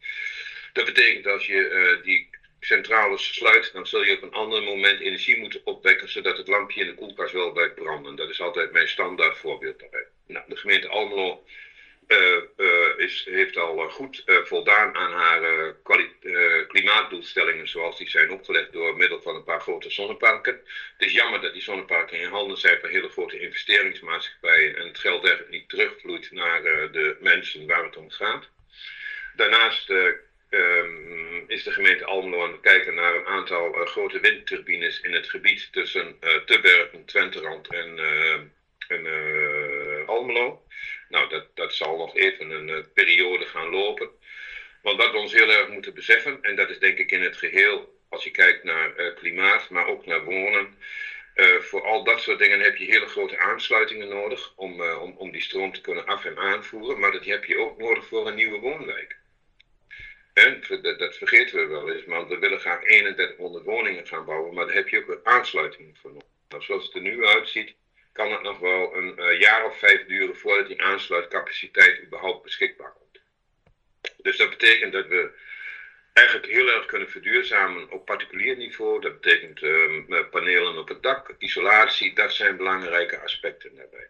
Dat 0.78 0.86
betekent 0.86 1.28
als 1.28 1.46
je 1.46 1.70
uh, 1.70 2.04
die 2.04 2.30
centrales 2.60 3.34
sluit, 3.34 3.74
dan 3.74 3.88
zul 3.88 4.04
je 4.04 4.16
op 4.16 4.22
een 4.22 4.34
ander 4.34 4.64
moment 4.64 5.00
energie 5.00 5.38
moeten 5.38 5.62
opwekken, 5.64 6.10
zodat 6.10 6.38
het 6.38 6.48
lampje 6.48 6.82
in 6.82 6.88
de 6.88 6.94
koelkast 6.94 7.34
wel 7.34 7.52
blijft 7.52 7.76
branden. 7.76 8.16
Dat 8.16 8.30
is 8.30 8.42
altijd 8.42 8.72
mijn 8.72 8.88
standaard 8.88 9.38
voorbeeld 9.38 9.80
daarbij. 9.80 10.06
Nou, 10.28 10.46
de 10.48 10.56
gemeente 10.56 10.88
Almelo 10.88 11.46
uh, 12.08 12.18
uh, 12.58 12.98
is, 12.98 13.26
heeft 13.30 13.58
al 13.58 13.90
goed 13.90 14.24
voldaan 14.26 14.96
aan 14.96 15.12
haar 15.12 15.76
klimaatdoelstellingen 16.68 17.68
zoals 17.68 17.98
die 17.98 18.10
zijn 18.10 18.32
opgelegd 18.32 18.72
door 18.72 18.98
middel 18.98 19.22
van 19.22 19.36
een 19.36 19.44
paar 19.44 19.62
grote 19.62 19.90
zonneparken. 19.90 20.54
Het 20.98 21.08
is 21.08 21.14
jammer 21.14 21.42
dat 21.42 21.54
die 21.54 21.62
zonneparken 21.62 22.20
in 22.20 22.30
handen 22.30 22.58
zijn 22.58 22.80
van 22.80 22.90
hele 22.90 23.10
grote 23.10 23.40
investeringsmaatschappijen 23.40 24.76
en 24.76 24.88
het 24.88 25.00
geld 25.00 25.24
eigenlijk 25.26 25.52
niet 25.52 25.70
terugvloeit 25.70 26.32
naar 26.32 26.62
de 26.92 27.18
mensen 27.20 27.68
waar 27.68 27.84
het 27.84 27.98
om 27.98 28.10
gaat. 28.10 28.50
Daarnaast 29.36 29.92
um, 30.50 31.44
is 31.48 31.64
de 31.64 31.72
gemeente 31.72 32.06
Almelo 32.06 32.44
aan 32.44 32.52
het 32.52 32.62
kijken 32.62 32.94
naar 32.94 33.16
een 33.16 33.26
aantal 33.26 33.82
uh, 33.82 33.86
grote 33.86 34.20
windturbines 34.20 35.02
in 35.02 35.14
het 35.14 35.30
gebied 35.30 35.72
tussen 35.72 36.18
uh, 36.22 36.36
Tubbergen, 36.36 37.06
Twenterand 37.06 37.68
en, 37.68 37.98
uh, 37.98 38.40
en 38.88 40.08
Almelo. 40.08 40.66
Nou, 41.10 41.30
dat, 41.30 41.56
dat 41.56 41.74
zal 41.74 41.98
nog 41.98 42.16
even 42.16 42.50
een 42.50 42.92
periode 42.94 43.46
gaan 43.46 43.70
lopen. 43.70 44.10
Want 44.82 44.98
wat 44.98 45.12
we 45.12 45.18
ons 45.18 45.34
heel 45.34 45.52
erg 45.52 45.68
moeten 45.68 45.94
beseffen, 45.94 46.42
en 46.42 46.56
dat 46.56 46.70
is 46.70 46.80
denk 46.80 46.98
ik 46.98 47.12
in 47.12 47.22
het 47.22 47.38
geheel, 47.38 48.02
als 48.10 48.24
je 48.24 48.32
kijkt 48.32 48.64
naar 48.64 49.14
klimaat, 49.14 49.70
maar 49.70 49.88
ook 49.88 50.06
naar 50.06 50.24
wonen. 50.24 50.78
voor 51.60 51.82
al 51.82 52.04
dat 52.04 52.22
soort 52.22 52.40
dingen 52.40 52.60
heb 52.60 52.76
je 52.76 52.86
hele 52.86 53.08
grote 53.08 53.38
aansluitingen 53.38 54.08
nodig 54.08 54.54
om, 54.56 54.82
om, 54.82 55.16
om 55.18 55.32
die 55.32 55.42
stroom 55.42 55.74
te 55.74 55.82
kunnen 55.82 56.06
af- 56.06 56.26
en 56.26 56.38
aanvoeren. 56.38 57.00
Maar 57.00 57.12
dat 57.12 57.26
heb 57.26 57.44
je 57.44 57.58
ook 57.58 57.78
nodig 57.78 58.06
voor 58.06 58.28
een 58.28 58.36
nieuwe 58.36 58.60
woonwijk. 58.60 59.18
En 60.38 60.64
dat, 60.82 61.00
dat, 61.00 61.18
vergeten 61.18 61.58
we 61.60 61.66
wel 61.66 61.92
eens, 61.92 62.06
want 62.06 62.30
we 62.30 62.38
willen 62.38 62.60
graag 62.60 62.84
3100 62.84 63.64
woningen 63.64 64.08
gaan 64.08 64.26
bouwen, 64.26 64.54
maar 64.54 64.66
daar 64.66 64.76
heb 64.76 64.88
je 64.88 64.98
ook 64.98 65.08
een 65.08 65.26
aansluiting 65.26 65.98
voor 65.98 66.12
nodig. 66.12 66.28
Nou, 66.50 66.64
zoals 66.64 66.86
het 66.86 66.96
er 66.96 67.02
nu 67.02 67.26
uitziet, 67.26 67.76
kan 68.12 68.32
het 68.32 68.42
nog 68.42 68.60
wel 68.60 68.96
een 68.96 69.20
uh, 69.20 69.40
jaar 69.40 69.66
of 69.66 69.78
vijf 69.78 70.06
duren 70.06 70.38
voordat 70.38 70.68
die 70.68 70.82
aansluitcapaciteit 70.82 72.02
überhaupt 72.04 72.44
beschikbaar 72.44 72.92
komt. 72.92 73.22
Dus 74.18 74.38
dat 74.38 74.50
betekent 74.50 74.94
dat 74.94 75.08
we 75.08 75.32
eigenlijk 76.14 76.48
heel 76.48 76.68
erg 76.68 76.86
kunnen 76.86 77.10
verduurzamen 77.10 77.92
op 77.92 78.06
particulier 78.06 78.58
niveau. 78.58 79.02
Dat 79.02 79.22
betekent 79.22 79.62
uh, 79.62 80.30
panelen 80.30 80.78
op 80.78 80.88
het 80.88 81.04
dak, 81.04 81.36
isolatie, 81.38 82.16
dat 82.16 82.34
zijn 82.34 82.58
belangrijke 82.58 83.20
aspecten 83.20 83.76
daarbij 83.76 84.10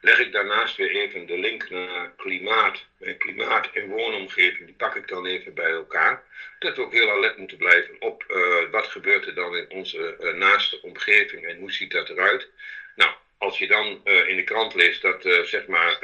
leg 0.00 0.18
ik 0.18 0.32
daarnaast 0.32 0.76
weer 0.76 0.90
even 0.90 1.26
de 1.26 1.38
link 1.38 1.70
naar 1.70 2.12
klimaat. 2.16 2.84
En 3.00 3.16
klimaat 3.16 3.70
en 3.72 3.88
woonomgeving, 3.88 4.66
die 4.66 4.74
pak 4.74 4.94
ik 4.94 5.08
dan 5.08 5.26
even 5.26 5.54
bij 5.54 5.70
elkaar. 5.70 6.22
Dat 6.58 6.76
we 6.76 6.82
ook 6.82 6.92
heel 6.92 7.10
alert 7.10 7.36
moeten 7.36 7.56
blijven 7.56 7.96
op 7.98 8.24
uh, 8.28 8.70
wat 8.70 8.86
gebeurt 8.86 9.26
er 9.26 9.34
dan 9.34 9.56
in 9.56 9.70
onze 9.70 10.16
uh, 10.20 10.32
naaste 10.32 10.82
omgeving 10.82 11.46
en 11.46 11.58
hoe 11.58 11.72
ziet 11.72 11.90
dat 11.90 12.08
eruit. 12.08 12.48
Nou, 12.96 13.10
als 13.38 13.58
je 13.58 13.66
dan 13.66 14.00
uh, 14.04 14.28
in 14.28 14.36
de 14.36 14.44
krant 14.44 14.74
leest 14.74 15.02
dat 15.02 15.22
zeg 15.42 15.66
maar, 15.66 16.02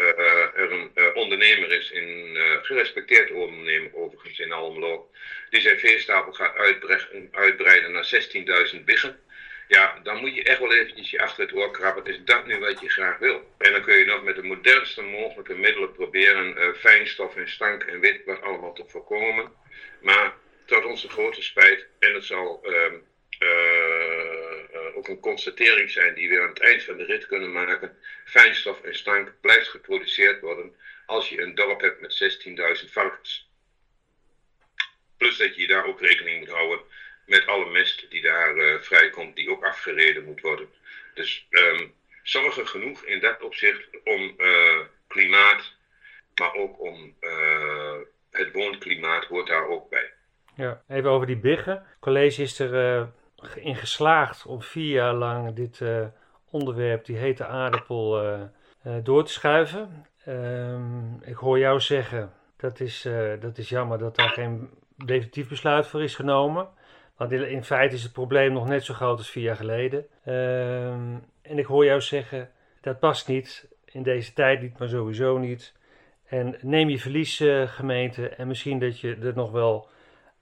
er 0.55 0.73
een 0.73 1.15
ondernemer 1.15 1.71
is 1.73 1.91
in 1.91 2.37
gerespecteerd 2.63 3.31
ondernemer 3.31 3.95
overigens 3.95 4.39
in 4.39 4.53
Almelo, 4.53 5.11
die 5.51 5.61
zijn 5.61 5.79
veestapel 5.79 6.33
gaat 6.33 6.57
uitbreiden 7.33 7.93
naar 7.93 8.29
16.000 8.75 8.85
biggen. 8.85 9.21
Ja, 9.69 9.99
dan 10.03 10.21
moet 10.21 10.35
je 10.35 10.43
echt 10.43 10.59
wel 10.59 10.73
eventjes 10.73 11.11
je 11.11 11.21
achter 11.21 11.45
het 11.45 11.55
oor 11.55 11.71
krabben. 11.71 12.07
Is 12.07 12.25
dat 12.25 12.47
nu 12.47 12.59
wat 12.59 12.81
je 12.81 12.89
graag 12.89 13.19
wil? 13.19 13.55
En 13.59 13.73
dan 13.73 13.83
kun 13.83 13.99
je 13.99 14.05
nog 14.05 14.23
met 14.23 14.37
de 14.37 14.43
modernste 14.43 15.03
mogelijke 15.03 15.55
middelen 15.55 15.93
proberen 15.93 16.59
uh, 16.59 16.75
fijnstof 16.75 17.37
en 17.37 17.49
stank 17.49 17.83
en 17.83 18.01
weet 18.01 18.25
wat 18.25 18.43
allemaal 18.43 18.73
te 18.73 18.85
voorkomen. 18.87 19.53
Maar 20.01 20.35
tot 20.65 20.85
onze 20.85 21.09
grote 21.09 21.43
spijt, 21.43 21.87
en 21.99 22.15
het 22.15 22.25
zal 22.25 22.63
uh, 22.67 22.93
uh, 23.39 24.97
ook 24.97 25.09
een 25.09 25.21
constatering 25.21 25.91
zijn 25.91 26.15
die 26.15 26.29
we 26.29 26.41
aan 26.41 26.49
het 26.49 26.61
eind 26.61 26.83
van 26.83 26.97
de 26.97 27.05
rit 27.05 27.27
kunnen 27.27 27.53
maken. 27.53 27.99
Fijnstof 28.25 28.83
en 28.83 28.95
stank 28.95 29.33
blijft 29.41 29.69
geproduceerd 29.69 30.41
worden 30.41 30.77
als 31.07 31.29
je 31.29 31.43
een 31.43 31.55
dorp 31.55 31.81
hebt 31.81 32.01
met 32.01 32.43
16.000 32.85 32.93
varkens. 32.93 33.51
Plus 35.17 35.37
dat 35.37 35.57
je 35.57 35.67
daar 35.67 35.87
ook 35.87 36.01
rekening 36.01 36.39
moet 36.39 36.51
houden 36.51 36.81
met 37.27 37.47
alle 37.47 37.71
mest 37.71 38.11
die 38.11 38.23
daar 38.23 38.57
uh, 38.57 38.81
vrijkomt, 38.81 39.37
die 39.37 39.51
ook 39.51 39.65
afgereden 39.65 40.25
moet 40.25 40.41
worden. 40.41 40.69
Dus 41.15 41.47
um, 41.51 41.95
zorgen 42.23 42.69
genoeg 42.69 43.05
in 43.05 43.21
dat 43.21 43.43
opzicht 43.43 43.89
om 44.05 44.35
uh, 44.39 44.81
klimaat, 45.07 45.75
maar 46.35 46.55
ook 46.55 46.81
om 46.81 47.15
uh, 47.21 47.95
het 48.31 48.53
woonklimaat 48.53 49.25
hoort 49.25 49.47
daar 49.47 49.69
ook 49.69 49.91
bij. 49.91 50.13
Ja, 50.55 50.83
even 50.89 51.11
over 51.11 51.27
die 51.27 51.37
biggen. 51.37 51.73
Het 51.73 51.99
college 52.01 52.43
is 52.43 52.59
er 52.59 53.09
in 53.55 53.77
geslaagd 53.77 54.47
om 54.47 54.63
vier 54.63 54.93
jaar 54.93 55.15
lang 55.15 55.55
dit 55.55 55.81
onderwerp, 56.51 57.05
die 57.05 57.17
hete 57.17 57.47
aardappel, 57.47 58.23
door 59.03 59.25
te 59.25 59.33
schuiven. 59.33 60.07
Um, 60.29 61.23
ik 61.23 61.35
hoor 61.35 61.59
jou 61.59 61.81
zeggen, 61.81 62.33
dat 62.57 62.81
is, 62.81 63.09
dat 63.41 63.59
is 63.59 63.69
jammer 63.69 63.99
dat 63.99 64.17
daar 64.17 64.29
geen 64.29 64.71
definitief 65.05 65.49
besluit 65.49 65.87
voor 65.87 66.03
is 66.03 66.15
genomen. 66.15 66.69
Want 67.17 67.33
in 67.33 67.65
feite 67.65 67.95
is 67.95 68.03
het 68.03 68.13
probleem 68.13 68.53
nog 68.53 68.69
net 68.69 68.85
zo 68.85 68.95
groot 68.95 69.19
als 69.19 69.31
vier 69.31 69.43
jaar 69.43 69.57
geleden. 69.57 70.07
Ehm, 70.25 71.15
en 71.43 71.59
ik 71.59 71.67
hoor 71.67 71.85
jou 71.85 72.01
zeggen, 72.01 72.51
dat 72.81 72.99
past 72.99 73.29
niet. 73.29 73.69
In 73.85 74.03
deze 74.03 74.33
tijd 74.33 74.61
niet, 74.61 74.79
maar 74.79 74.89
sowieso 74.89 75.39
niet. 75.39 75.75
En 76.27 76.57
neem 76.61 76.89
je 76.89 76.99
verlies, 76.99 77.41
uh, 77.41 77.69
gemeente. 77.69 78.29
En 78.29 78.47
misschien 78.47 78.79
dat 78.79 79.01
je 79.01 79.17
er 79.23 79.33
nog 79.35 79.51
wel, 79.51 79.89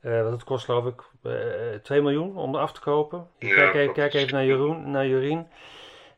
uh, 0.02 0.22
wat 0.22 0.32
het 0.32 0.44
kost 0.44 0.64
geloof 0.64 0.86
ik, 0.86 1.02
uh, 1.22 1.74
eh, 1.74 1.80
2 1.80 2.00
miljoen 2.02 2.36
om 2.36 2.54
er 2.54 2.60
af 2.60 2.72
te 2.72 2.80
kopen. 2.80 3.28
Ja, 3.38 3.54
kijk, 3.54 3.74
even, 3.74 3.94
kijk 3.94 4.14
even 4.14 4.34
naar, 4.34 4.44
Jeroen, 4.44 4.90
naar 4.90 5.06
Jorien. 5.06 5.48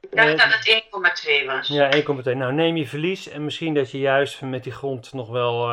Ik 0.00 0.16
dacht 0.16 0.36
dat 0.36 0.52
het 0.52 0.68
1,2 0.68 1.46
was. 1.46 1.68
Ja, 1.68 1.90
1,2. 1.92 2.34
Nou, 2.34 2.52
neem 2.52 2.76
je 2.76 2.86
verlies. 2.86 3.28
En 3.28 3.44
misschien 3.44 3.74
dat 3.74 3.90
je 3.90 3.98
juist 3.98 4.42
met 4.42 4.62
die 4.62 4.72
grond 4.72 5.12
nog 5.12 5.28
wel 5.28 5.70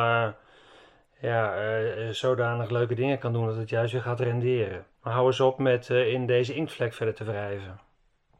ja, 1.24 1.76
uh, 1.96 2.10
zodanig 2.10 2.70
leuke 2.70 2.94
dingen 2.94 3.18
kan 3.18 3.32
doen 3.32 3.46
dat 3.46 3.56
het 3.56 3.70
juist 3.70 3.92
weer 3.92 4.02
gaat 4.02 4.20
renderen. 4.20 4.86
Maar 5.02 5.12
hou 5.12 5.26
eens 5.26 5.40
op 5.40 5.58
met 5.58 5.88
uh, 5.88 6.12
in 6.12 6.26
deze 6.26 6.54
inktvlek 6.54 6.94
verder 6.94 7.14
te 7.14 7.24
wrijven. 7.24 7.80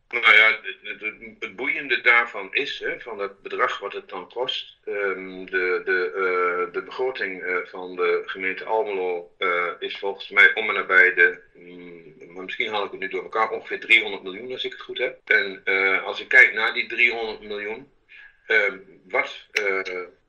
Nou 0.08 0.34
ja, 0.34 0.58
het, 0.82 1.00
het, 1.38 1.56
boeiende 1.56 2.00
daarvan 2.00 2.54
is, 2.54 2.78
hè, 2.78 3.00
van 3.00 3.18
het 3.18 3.42
bedrag 3.42 3.78
wat 3.78 3.92
het 3.92 4.08
dan 4.08 4.28
kost, 4.28 4.78
um, 4.86 5.46
de, 5.46 5.82
de, 5.84 6.68
de 6.72 6.82
begroting 6.82 7.62
van 7.70 7.96
de 7.96 8.22
gemeente 8.26 8.64
Almelo 8.64 9.30
is 9.78 9.98
volgens 9.98 10.28
mij 10.28 10.54
om 10.54 10.68
en 10.68 10.74
nabij 10.74 11.14
de, 11.14 11.40
maar 12.28 12.44
misschien 12.44 12.70
haal 12.70 12.84
ik 12.84 12.90
het 12.90 13.00
nu 13.00 13.08
door 13.08 13.22
elkaar, 13.22 13.50
ongeveer 13.50 13.80
300 13.80 14.22
miljoen 14.22 14.52
als 14.52 14.64
ik 14.64 14.72
het 14.72 14.80
goed 14.80 14.98
heb. 14.98 15.18
En 15.24 15.62
als 16.04 16.20
ik 16.20 16.28
kijk 16.28 16.54
naar 16.54 16.74
die 16.74 16.86
300 16.86 17.40
miljoen, 17.40 17.88
ehm, 18.46 18.78
wat 19.08 19.48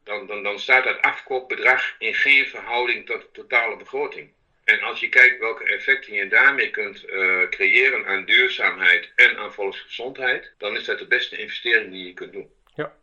dan, 0.06 0.28
dan, 0.28 0.44
dan 0.44 0.60
staat 0.60 0.84
dat 0.84 1.02
afkoopbedrag 1.02 1.96
in 2.00 2.14
geen 2.14 2.46
verhouding 2.46 3.06
tot 3.06 3.22
de 3.22 3.32
totale 3.32 3.78
begroting. 3.78 4.30
En 4.64 4.82
als 4.82 5.00
je 5.00 5.10
kijkt 5.10 5.40
welke 5.40 5.64
effecten 5.64 6.14
je 6.14 6.28
daarmee 6.28 6.70
kunt 6.70 7.10
uh, 7.10 7.50
creëren 7.50 8.06
aan 8.06 8.26
duurzaamheid 8.26 9.12
en 9.16 9.38
aan 9.38 9.54
volksgezondheid, 9.54 10.54
dan 10.58 10.76
is 10.76 10.86
dat 10.86 11.00
de 11.00 11.08
beste 11.08 11.38
investering 11.38 11.92
die 11.92 12.06
je 12.06 12.14
kunt 12.14 12.34
doen. 12.34 12.50
Ja, 12.76 12.94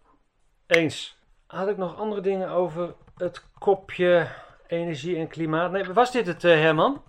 eens. 0.67 1.17
Had 1.47 1.69
ik 1.69 1.77
nog 1.77 1.97
andere 1.97 2.21
dingen 2.21 2.49
over 2.49 2.95
het 3.17 3.43
kopje 3.59 4.29
energie 4.69 5.17
en 5.17 5.29
klimaat? 5.29 5.71
Nee, 5.71 5.85
was 5.85 6.13
dit 6.13 6.27
het, 6.27 6.45
uh, 6.45 6.53
Herman? 6.53 7.05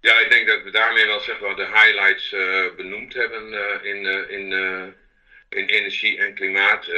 Ja, 0.00 0.18
ik 0.18 0.30
denk 0.30 0.46
dat 0.46 0.62
we 0.62 0.70
daarmee 0.70 1.06
wel 1.06 1.20
zeg 1.20 1.40
maar, 1.40 1.56
de 1.56 1.66
highlights 1.66 2.32
uh, 2.32 2.74
benoemd 2.76 3.14
hebben 3.14 3.52
in, 3.82 4.06
in, 4.30 4.52
in 5.48 5.66
energie 5.66 6.18
en 6.18 6.34
klimaat. 6.34 6.88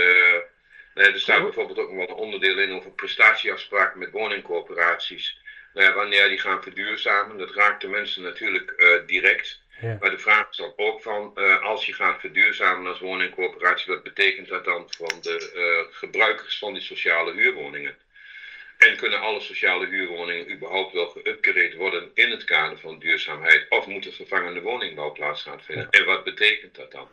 Nou 0.97 1.13
er 1.13 1.21
staat 1.21 1.43
bijvoorbeeld 1.43 1.79
ook 1.79 1.93
nog 1.93 1.97
wel 1.97 2.09
een 2.09 2.23
onderdeel 2.23 2.59
in 2.59 2.73
over 2.73 2.91
prestatieafspraken 2.91 3.99
met 3.99 4.11
woningcorporaties. 4.11 5.39
Nou 5.75 5.87
ja, 5.87 5.95
wanneer 5.95 6.29
die 6.29 6.39
gaan 6.39 6.63
verduurzamen, 6.63 7.39
dat 7.39 7.55
raakt 7.55 7.81
de 7.81 7.89
mensen 7.89 8.23
natuurlijk 8.23 8.75
uh, 8.77 9.07
direct. 9.07 9.61
Ja. 9.81 9.97
Maar 10.01 10.11
de 10.11 10.19
vraag 10.19 10.51
is 10.51 10.57
dan 10.57 10.73
ook 10.77 11.03
van, 11.03 11.33
uh, 11.35 11.63
als 11.63 11.87
je 11.87 11.93
gaat 11.93 12.21
verduurzamen 12.21 12.87
als 12.87 13.01
woningcorporatie, 13.01 13.93
wat 13.93 14.03
betekent 14.03 14.49
dat 14.49 14.65
dan 14.65 14.85
van 14.89 15.21
de 15.21 15.53
uh, 15.55 15.97
gebruikers 15.97 16.59
van 16.59 16.73
die 16.73 16.83
sociale 16.83 17.33
huurwoningen? 17.33 17.97
En 18.79 18.97
kunnen 18.97 19.21
alle 19.21 19.41
sociale 19.41 19.87
huurwoningen 19.87 20.53
überhaupt 20.53 20.93
wel 20.93 21.09
geüpgrade 21.09 21.77
worden 21.77 22.11
in 22.15 22.31
het 22.31 22.45
kader 22.45 22.79
van 22.79 22.99
duurzaamheid? 22.99 23.67
Of 23.69 23.87
moet 23.87 24.07
er 24.07 24.13
vervangende 24.13 24.61
woningbouw 24.61 25.13
plaats 25.13 25.43
gaan 25.43 25.63
vinden? 25.63 25.89
Ja. 25.91 25.99
En 25.99 26.07
wat 26.07 26.25
betekent 26.25 26.75
dat 26.75 26.93
dan? 26.93 27.09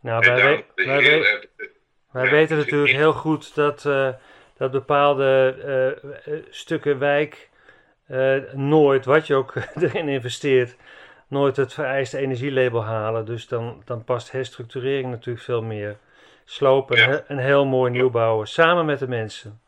Nou, 0.00 0.26
wij, 0.26 0.64
wij, 0.74 0.86
wij, 0.86 1.20
wij 1.20 1.74
weten 2.22 2.56
natuurlijk 2.56 2.92
heel 2.92 3.12
goed 3.12 3.54
dat, 3.54 3.84
uh, 3.84 4.08
dat 4.56 4.70
bepaalde 4.70 5.56
uh, 6.26 6.34
stukken 6.50 6.98
wijk 6.98 7.48
nooit, 8.52 9.04
wat 9.04 9.26
je 9.26 9.34
ook 9.34 9.54
erin 9.80 10.08
investeert, 10.08 10.76
nooit 11.28 11.56
het 11.56 11.72
vereiste 11.72 12.18
energielabel 12.18 12.84
halen. 12.84 13.24
Dus 13.24 13.48
dan, 13.48 13.82
dan 13.84 14.04
past 14.04 14.32
herstructurering 14.32 15.10
natuurlijk 15.10 15.44
veel 15.44 15.62
meer. 15.62 15.96
Slopen 16.44 16.96
ja. 16.96 17.22
en 17.26 17.38
heel 17.38 17.64
mooi 17.64 17.90
nieuw 17.90 18.10
bouwen, 18.10 18.46
samen 18.46 18.84
met 18.84 18.98
de 18.98 19.08
mensen. 19.08 19.60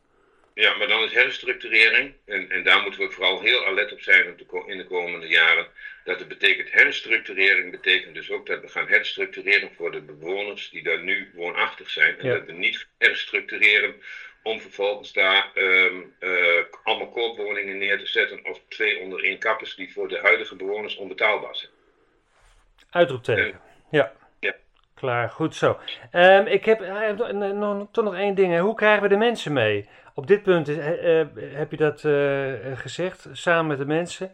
Ja, 0.59 0.77
maar 0.77 0.89
dan 0.89 1.03
is 1.03 1.13
herstructurering, 1.13 2.15
en, 2.25 2.51
en 2.51 2.63
daar 2.65 2.83
moeten 2.83 3.01
we 3.01 3.11
vooral 3.11 3.41
heel 3.41 3.67
alert 3.67 3.93
op 3.93 4.01
zijn 4.01 4.39
in 4.67 4.77
de 4.77 4.87
komende 4.87 5.27
jaren, 5.27 5.67
dat 6.05 6.19
het 6.19 6.29
betekent 6.29 6.73
herstructurering, 6.73 7.71
betekent 7.71 8.15
dus 8.15 8.31
ook 8.31 8.47
dat 8.47 8.61
we 8.61 8.69
gaan 8.69 8.89
herstructureren 8.89 9.71
voor 9.77 9.91
de 9.91 10.01
bewoners 10.01 10.71
die 10.71 10.83
daar 10.83 11.03
nu 11.03 11.31
woonachtig 11.35 11.91
zijn. 11.91 12.19
En 12.19 12.29
dat 12.29 12.45
we 12.47 12.53
niet 12.53 12.87
herstructureren 12.99 13.95
om 14.43 14.61
vervolgens 14.61 15.13
daar 15.13 15.51
um, 15.55 16.15
uh, 16.21 16.31
allemaal 16.83 17.11
koopwoningen 17.11 17.79
neer 17.79 17.99
te 17.99 18.07
zetten 18.07 18.45
of 18.45 18.61
twee 18.69 18.99
onder 18.99 19.25
één 19.25 19.39
kappers 19.39 19.75
die 19.75 19.93
voor 19.93 20.09
de 20.09 20.19
huidige 20.19 20.57
bewoners 20.57 20.97
onbetaalbaar 20.97 21.57
zijn. 21.57 21.73
Uitroepteken, 22.91 23.45
en, 23.45 23.61
ja. 23.91 24.13
Klaar, 24.99 25.31
goed 25.31 25.55
zo. 25.55 25.79
Um, 26.13 26.47
ik 26.47 26.65
heb 26.65 26.81
uh, 26.83 27.53
nog, 27.53 27.87
toch 27.91 28.05
nog 28.05 28.15
één 28.15 28.35
ding. 28.35 28.59
Hoe 28.59 28.75
krijgen 28.75 29.03
we 29.03 29.09
de 29.09 29.17
mensen 29.17 29.53
mee? 29.53 29.89
Op 30.15 30.27
dit 30.27 30.43
punt 30.43 30.67
heb 31.53 31.71
je 31.71 31.77
dat 31.77 32.01
gezegd, 32.79 33.29
samen 33.33 33.67
met 33.67 33.79
de 33.79 33.87
mensen. 33.87 34.31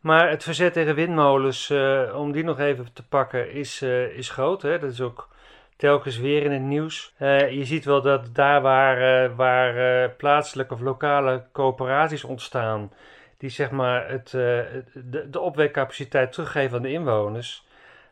Maar 0.00 0.30
het 0.30 0.42
verzet 0.42 0.72
tegen 0.72 0.94
windmolens, 0.94 1.72
om 2.14 2.32
die 2.32 2.44
nog 2.44 2.58
even 2.58 2.92
te 2.92 3.06
pakken, 3.06 3.52
is, 3.52 3.82
is 4.16 4.30
groot. 4.30 4.62
Hè? 4.62 4.78
Dat 4.78 4.92
is 4.92 5.00
ook 5.00 5.28
telkens 5.76 6.18
weer 6.18 6.42
in 6.42 6.52
het 6.52 6.62
nieuws. 6.62 7.14
Je 7.50 7.64
ziet 7.64 7.84
wel 7.84 8.02
dat 8.02 8.34
daar 8.34 8.62
waar, 8.62 9.34
waar 9.34 10.10
plaatselijke 10.10 10.74
of 10.74 10.80
lokale 10.80 11.42
coöperaties 11.52 12.24
ontstaan, 12.24 12.92
die 13.38 13.50
zeg 13.50 13.70
maar 13.70 14.10
het, 14.10 14.30
de, 14.30 15.26
de 15.30 15.40
opwekcapaciteit 15.40 16.32
teruggeven 16.32 16.76
aan 16.76 16.82
de 16.82 16.92
inwoners, 16.92 17.66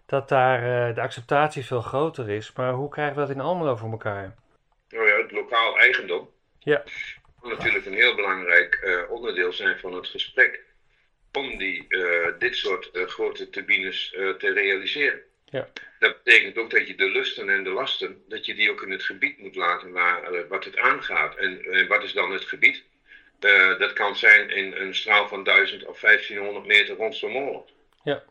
dat 0.07 0.29
daar 0.29 0.95
de 0.95 1.01
acceptatie 1.01 1.65
veel 1.65 1.81
groter 1.81 2.31
is. 2.31 2.53
Maar 2.53 2.73
hoe 2.73 2.89
krijgen 2.89 3.15
we 3.15 3.21
dat 3.21 3.31
in 3.31 3.41
Almelo 3.41 3.77
voor 3.77 3.91
elkaar? 3.91 4.35
Nou 4.89 5.07
ja, 5.07 5.17
het 5.17 5.33
lokaal 5.33 5.79
eigendom. 5.79 6.31
Ja. 6.59 6.85
Natuurlijk 7.43 7.87
een 7.87 7.95
heel 7.95 8.15
belangrijk 8.15 9.07
onderdeel 9.11 9.53
zijn 9.53 9.79
van 9.79 9.93
het 9.93 10.07
gesprek 10.07 10.65
om 11.33 11.59
die, 11.59 11.85
uh, 11.89 12.27
dit 12.39 12.57
soort 12.57 12.91
grote 12.93 13.51
turbines 13.51 14.11
te 14.39 14.53
realiseren. 14.53 15.21
Ja. 15.45 15.69
Dat 15.99 16.23
betekent 16.23 16.59
ook 16.59 16.71
dat 16.71 16.87
je 16.87 16.95
de 16.95 17.11
lusten 17.11 17.49
en 17.49 17.65
de 17.65 17.71
lasten, 17.71 18.23
dat 18.29 18.47
je 18.47 18.55
die 18.55 18.71
ook 18.71 18.83
in 18.83 18.91
het 18.91 19.03
gebied 19.03 19.39
moet 19.39 19.57
laten 19.57 19.93
waar, 19.93 20.49
wat 20.49 20.65
het 20.65 20.79
aangaat. 20.79 21.37
En 21.37 21.87
wat 21.89 22.03
is 22.03 22.13
dan 22.13 22.33
het 22.33 22.45
gebied? 22.45 22.85
dat 23.79 23.93
kan 23.93 24.17
zijn 24.17 24.51
in 24.51 24.73
een 24.73 24.95
straal 24.95 25.29
van 25.29 25.45
1000 25.45 25.85
of 25.85 26.01
1500 26.01 26.67
meter 26.67 26.97
rond 26.97 27.17
zo'n 27.17 27.33
molen. 27.33 27.63
Ja. 28.05 28.25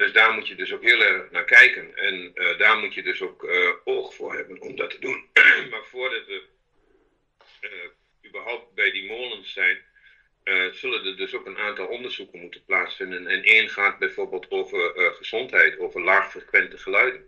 Dus 0.00 0.12
daar 0.12 0.32
moet 0.32 0.48
je 0.48 0.54
dus 0.54 0.72
ook 0.72 0.82
heel 0.82 1.02
erg 1.02 1.30
naar 1.30 1.44
kijken. 1.44 1.96
En 1.96 2.32
daar 2.58 2.78
moet 2.78 2.94
je 2.94 3.02
dus 3.02 3.22
ook 3.22 3.48
oog 3.84 4.14
voor 4.14 4.34
hebben 4.34 4.60
om 4.60 4.76
dat 4.76 4.90
te 4.90 4.98
doen. 4.98 5.28
maar 5.70 5.84
voordat 5.84 6.26
we 6.26 6.42
überhaupt 8.26 8.74
bij 8.74 8.90
die 8.90 9.08
molens 9.08 9.52
zijn, 9.52 9.78
zullen 10.72 11.04
er 11.04 11.16
dus 11.16 11.34
ook 11.34 11.46
een 11.46 11.58
aantal 11.58 11.86
onderzoeken 11.86 12.40
moeten 12.40 12.64
plaatsvinden. 12.64 13.26
En 13.26 13.42
één 13.42 13.68
gaat 13.68 13.98
bijvoorbeeld 13.98 14.50
over 14.50 15.12
gezondheid, 15.14 15.78
over 15.78 16.02
laagfrequente 16.02 16.78
geluiden, 16.78 17.24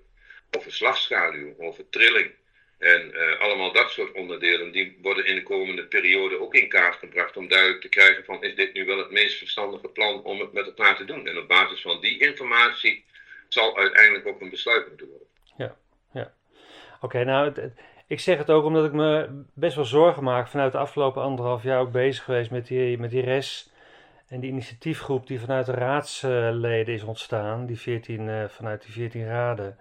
over 0.51 0.73
slagschaduw, 0.73 1.55
over 1.59 1.89
trilling. 1.89 2.35
En 2.83 3.11
uh, 3.15 3.41
allemaal 3.41 3.73
dat 3.73 3.91
soort 3.91 4.13
onderdelen, 4.13 4.73
die 4.73 4.99
worden 5.03 5.27
in 5.27 5.35
de 5.35 5.43
komende 5.43 5.85
periode 5.85 6.41
ook 6.41 6.55
in 6.55 6.69
kaart 6.69 6.97
gebracht 6.97 7.37
om 7.37 7.49
duidelijk 7.49 7.81
te 7.81 7.89
krijgen 7.89 8.25
van 8.25 8.43
is 8.43 8.55
dit 8.55 8.73
nu 8.75 8.85
wel 8.85 8.99
het 8.99 9.11
meest 9.11 9.39
verstandige 9.39 9.89
plan 9.89 10.23
om 10.23 10.41
het 10.41 10.53
met 10.53 10.67
elkaar 10.67 10.97
te 10.97 11.05
doen. 11.05 11.27
En 11.27 11.39
op 11.39 11.49
basis 11.49 11.81
van 11.81 12.01
die 12.01 12.19
informatie 12.19 13.05
zal 13.49 13.77
uiteindelijk 13.77 14.27
ook 14.27 14.41
een 14.41 14.51
besluit 14.51 14.89
moeten 14.89 15.09
worden. 15.09 15.27
Ja, 15.57 15.77
ja. 16.13 16.33
Oké, 17.01 17.25
nou, 17.25 17.53
ik 18.07 18.21
zeg 18.21 18.39
het 18.39 18.51
ook 18.51 18.65
omdat 18.65 18.85
ik 18.85 18.93
me 18.93 19.29
best 19.55 19.75
wel 19.75 19.85
zorgen 19.85 20.25
maak 20.25 20.49
vanuit 20.49 20.73
de 20.73 20.79
afgelopen 20.79 21.23
anderhalf 21.23 21.63
jaar 21.63 21.81
ook 21.81 21.93
bezig 21.93 22.25
geweest 22.25 22.51
met 22.51 22.67
die, 22.67 22.99
met 22.99 23.11
die 23.11 23.23
res 23.23 23.71
en 24.29 24.41
die 24.41 24.51
initiatiefgroep 24.51 25.27
die 25.27 25.41
vanuit 25.41 25.67
de 25.67 25.73
raadsleden 25.73 26.95
is 26.95 27.03
ontstaan, 27.03 27.67
die 27.67 27.79
14, 27.79 28.29
uh, 28.29 28.45
vanuit 28.49 28.83
die 28.83 28.93
14 28.93 29.27
raden. 29.27 29.79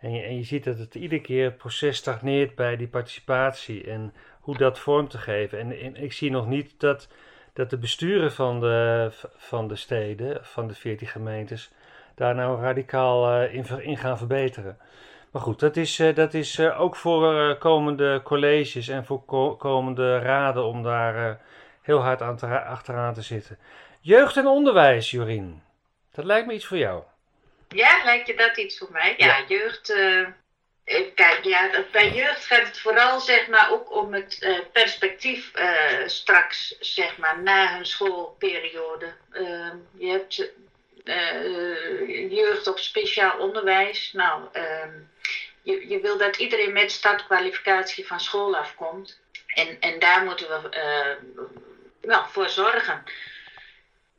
En 0.00 0.12
je, 0.12 0.22
en 0.22 0.36
je 0.36 0.42
ziet 0.42 0.64
dat 0.64 0.78
het 0.78 0.94
iedere 0.94 1.20
keer 1.20 1.44
het 1.44 1.56
proces 1.56 1.96
stagneert 1.96 2.54
bij 2.54 2.76
die 2.76 2.88
participatie 2.88 3.84
en 3.84 4.14
hoe 4.40 4.56
dat 4.56 4.78
vorm 4.78 5.08
te 5.08 5.18
geven. 5.18 5.58
En, 5.58 5.96
ik 5.96 6.12
zie 6.12 6.30
nog 6.30 6.46
niet 6.46 6.80
dat, 6.80 7.08
dat 7.52 7.70
de 7.70 7.78
besturen 7.78 8.32
van 8.32 8.60
de, 8.60 9.08
van 9.36 9.68
de 9.68 9.76
steden, 9.76 10.38
van 10.42 10.68
de 10.68 10.74
14 10.74 11.06
gemeentes, 11.06 11.70
daar 12.14 12.34
nou 12.34 12.60
radicaal 12.60 13.42
uh, 13.42 13.54
in, 13.86 13.96
gaan 13.96 14.18
verbeteren. 14.18 14.78
Maar 15.30 15.42
goed, 15.42 15.60
dat 15.60 15.76
is, 15.76 15.98
uh, 15.98 16.14
dat 16.14 16.34
is 16.34 16.58
uh, 16.58 16.80
ook 16.80 16.96
voor 16.96 17.56
komende 17.56 18.20
colleges 18.24 18.88
en 18.88 19.04
voor 19.04 19.24
ko 19.24 19.56
komende 19.56 20.18
raden 20.18 20.64
om 20.64 20.82
daar 20.82 21.40
heel 21.82 21.98
hard 21.98 22.22
aan 22.22 22.36
te, 22.36 22.60
achteraan 22.60 23.14
te 23.14 23.22
zitten. 23.22 23.58
Jeugd 24.00 24.36
en 24.36 24.46
onderwijs, 24.46 25.10
Jorien. 25.10 25.62
Dat 26.12 26.24
lijkt 26.24 26.46
me 26.46 26.54
iets 26.54 26.66
voor 26.66 26.78
jou. 26.78 27.02
Ja, 27.74 28.04
lijkt 28.04 28.26
je 28.26 28.36
dat 28.36 28.56
iets 28.56 28.78
voor 28.78 28.90
mij? 28.90 29.14
Ja, 29.16 29.26
ja. 29.26 29.44
jeugd. 29.48 29.90
Uh, 29.90 30.26
kijk, 31.14 31.44
ja, 31.44 31.70
bij 31.92 32.12
jeugd 32.12 32.44
gaat 32.44 32.66
het 32.66 32.78
vooral 32.78 33.20
zeg 33.20 33.48
maar 33.48 33.72
ook 33.72 33.92
om 33.92 34.14
het 34.14 34.36
uh, 34.40 34.58
perspectief 34.72 35.50
uh, 35.58 36.06
straks, 36.06 36.76
zeg 36.80 37.16
maar, 37.16 37.42
na 37.42 37.74
hun 37.74 37.86
schoolperiode. 37.86 39.12
Ehm, 39.32 39.76
je 39.92 40.06
hebt 40.06 40.50
jeugd 42.30 42.66
op 42.66 42.78
speciaal 42.78 43.38
onderwijs. 43.38 44.12
Nou, 44.12 44.42
ehm, 44.52 44.92
je, 45.62 45.88
je 45.88 46.00
wil 46.00 46.18
dat 46.18 46.36
iedereen 46.36 46.72
met 46.72 46.92
startkwalificatie 46.92 48.06
van 48.06 48.20
school 48.20 48.56
afkomt. 48.56 49.20
En, 49.46 49.80
en 49.80 49.98
daar 49.98 50.24
moeten 50.24 50.48
we 50.48 50.68
nou, 52.02 52.24
voor 52.30 52.48
zorgen 52.48 53.04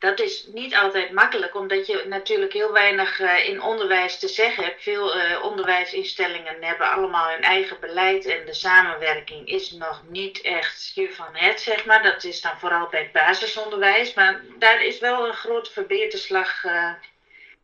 dat 0.01 0.19
is 0.19 0.45
niet 0.45 0.75
altijd 0.75 1.11
makkelijk, 1.11 1.55
omdat 1.55 1.87
je 1.87 2.03
natuurlijk 2.07 2.53
heel 2.53 2.71
weinig 2.71 3.19
uh, 3.19 3.47
in 3.47 3.61
onderwijs 3.61 4.19
te 4.19 4.27
zeggen 4.27 4.63
hebt. 4.63 4.83
Veel 4.83 5.17
uh, 5.17 5.43
onderwijsinstellingen 5.43 6.63
hebben 6.63 6.89
allemaal 6.89 7.29
hun 7.29 7.43
eigen 7.43 7.79
beleid 7.79 8.25
en 8.25 8.45
de 8.45 8.53
samenwerking 8.53 9.47
is 9.47 9.71
nog 9.71 10.03
niet 10.09 10.41
echt 10.41 10.91
je 10.95 11.11
van 11.11 11.35
het, 11.35 11.61
zeg 11.61 11.85
maar. 11.85 12.03
Dat 12.03 12.23
is 12.23 12.41
dan 12.41 12.59
vooral 12.59 12.87
bij 12.87 12.99
het 12.99 13.11
basisonderwijs, 13.11 14.13
maar 14.13 14.41
daar 14.59 14.83
is 14.83 14.99
wel 14.99 15.27
een 15.27 15.33
grote 15.33 15.71
verbeterslag 15.71 16.63
uh, 16.63 16.91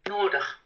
nodig. 0.03 0.59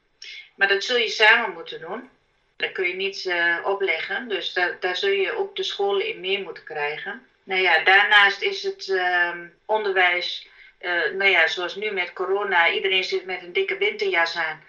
Maar 0.55 0.67
dat 0.67 0.83
zul 0.83 0.97
je 0.97 1.09
samen 1.09 1.53
moeten 1.53 1.79
doen. 1.79 2.09
Dat 2.55 2.71
kun 2.71 2.87
je 2.87 2.95
niet 2.95 3.33
opleggen, 3.63 4.27
dus 4.27 4.53
daar, 4.53 4.77
daar 4.79 4.95
zul 4.95 5.09
je 5.09 5.37
ook 5.37 5.55
de 5.55 5.63
scholen 5.63 6.07
in 6.07 6.19
meer 6.19 6.39
moeten 6.39 6.63
krijgen. 6.63 7.27
Nou 7.43 7.61
ja, 7.61 7.83
daarnaast 7.83 8.41
is 8.41 8.63
het 8.63 8.89
ehm, 8.89 9.47
onderwijs 9.65 10.49
uh, 10.81 11.11
nou 11.11 11.29
ja, 11.29 11.47
zoals 11.47 11.75
nu 11.75 11.91
met 11.91 12.13
corona, 12.13 12.69
iedereen 12.69 13.03
zit 13.03 13.25
met 13.25 13.41
een 13.41 13.53
dikke 13.53 13.77
winterjas 13.77 14.35
aan 14.35 14.63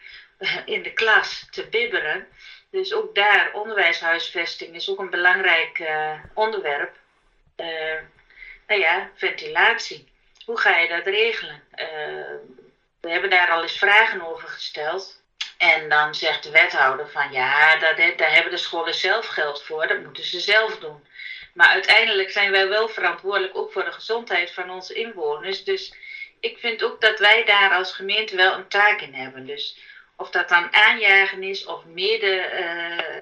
in 0.64 0.83
de 0.83 0.92
klas 0.92 1.46
te 1.51 1.66
bibberen. 1.66 2.27
Dus 2.70 2.94
ook 2.94 3.14
daar, 3.14 3.51
onderwijshuisvesting 3.53 4.75
is 4.75 4.90
ook 4.90 4.98
een 4.98 5.11
belangrijk 5.11 5.79
uh, 5.79 6.18
onderwerp. 6.35 6.96
Nou 8.66 8.81
ja, 8.81 9.11
ventilatie. 9.14 10.09
Hoe 10.44 10.59
ga 10.59 10.79
je 10.79 10.88
dat 10.88 11.05
regelen? 11.05 11.62
we 13.01 13.11
hebben 13.11 13.31
daar 13.31 13.51
al 13.51 13.62
eens 13.62 13.79
vragen 13.79 14.22
over 14.22 14.48
gesteld. 14.48 15.22
En 15.59 15.88
dan 15.88 16.14
zegt 16.14 16.42
de 16.42 16.51
wethouder 16.51 17.09
van 17.09 17.33
ja, 17.33 17.77
daar, 17.79 18.16
daar 18.16 18.33
hebben 18.33 18.53
de 18.53 18.59
scholen 18.59 18.94
zelf 18.94 19.27
geld 19.27 19.62
voor, 19.62 19.87
dat 19.87 20.01
moeten 20.01 20.25
ze 20.25 20.40
zelf 20.40 20.79
doen. 20.79 21.07
Maar 21.55 21.68
uiteindelijk 21.68 22.31
zijn 22.31 22.51
wij 22.51 22.68
wel 22.68 22.88
verantwoordelijk 22.88 23.57
ook 23.57 23.72
voor 23.72 23.85
de 23.85 23.92
gezondheid 23.92 24.51
van 24.51 24.70
onze 24.70 24.94
inwoners. 24.94 25.64
Dus 25.64 25.94
ik 26.43 26.59
vind 26.59 26.83
ook 26.83 27.01
dat 27.01 27.19
wij 27.19 27.45
daar 27.45 27.71
als 27.71 27.93
gemeente 27.93 28.37
wel 28.37 28.55
een 28.55 28.69
taak 28.69 29.01
in 29.01 29.15
hebben. 29.15 29.47
Dus 29.47 29.79
of 30.17 30.31
dat 30.31 30.49
dan 30.49 30.73
aanjagen 30.73 31.43
is 31.43 31.65
of 31.65 31.85
mede, 31.85 32.51
uh, 32.53 33.21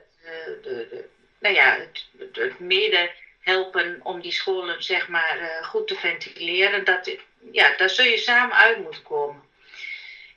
de, 0.62 0.88
de, 0.90 1.08
nou 1.38 1.54
ja, 1.54 1.76
het, 1.76 2.06
het, 2.32 2.58
mede 2.58 3.10
helpen 3.40 4.00
om 4.02 4.20
die 4.20 4.32
scholen 4.32 4.82
zeg 4.82 5.08
maar 5.08 5.38
uh, 5.40 5.64
goed 5.64 5.88
te 5.88 5.94
ventileren, 5.94 6.84
dat, 6.84 7.16
ja, 7.52 7.76
daar 7.76 7.90
zul 7.90 8.04
je 8.04 8.18
samen 8.18 8.56
uit 8.56 8.78
moeten 8.78 9.02
komen. 9.02 9.42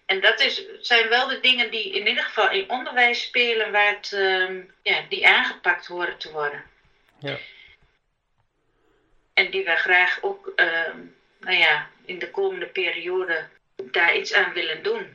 En 0.06 0.22
dat 0.22 0.40
is, 0.40 0.64
zijn 0.82 1.10
wel 1.10 1.28
de 1.28 1.40
dingen 1.40 1.72
die 1.72 1.94
in 1.94 2.08
ieder 2.08 2.24
geval 2.24 2.52
in 2.52 2.70
onderwijs 2.70 3.22
spelen, 3.22 3.72
waar 3.72 3.96
het, 3.96 4.12
uh, 4.12 4.64
ja, 4.82 5.06
die 5.10 5.28
aangepakt 5.28 5.86
horen 5.86 6.18
te 6.18 6.32
worden. 6.32 6.64
Ja. 7.20 7.38
En 9.34 9.52
die 9.52 9.64
we 9.64 9.76
graag 9.76 10.18
ook 10.22 10.52
ehm, 10.56 11.00
nou 11.44 11.58
ja, 11.58 11.88
in 12.06 12.20
de 12.20 12.32
komende 12.32 12.66
periode 12.66 13.48
daar 13.92 14.16
iets 14.16 14.34
aan 14.34 14.54
willen 14.54 14.84
doen. 14.84 15.06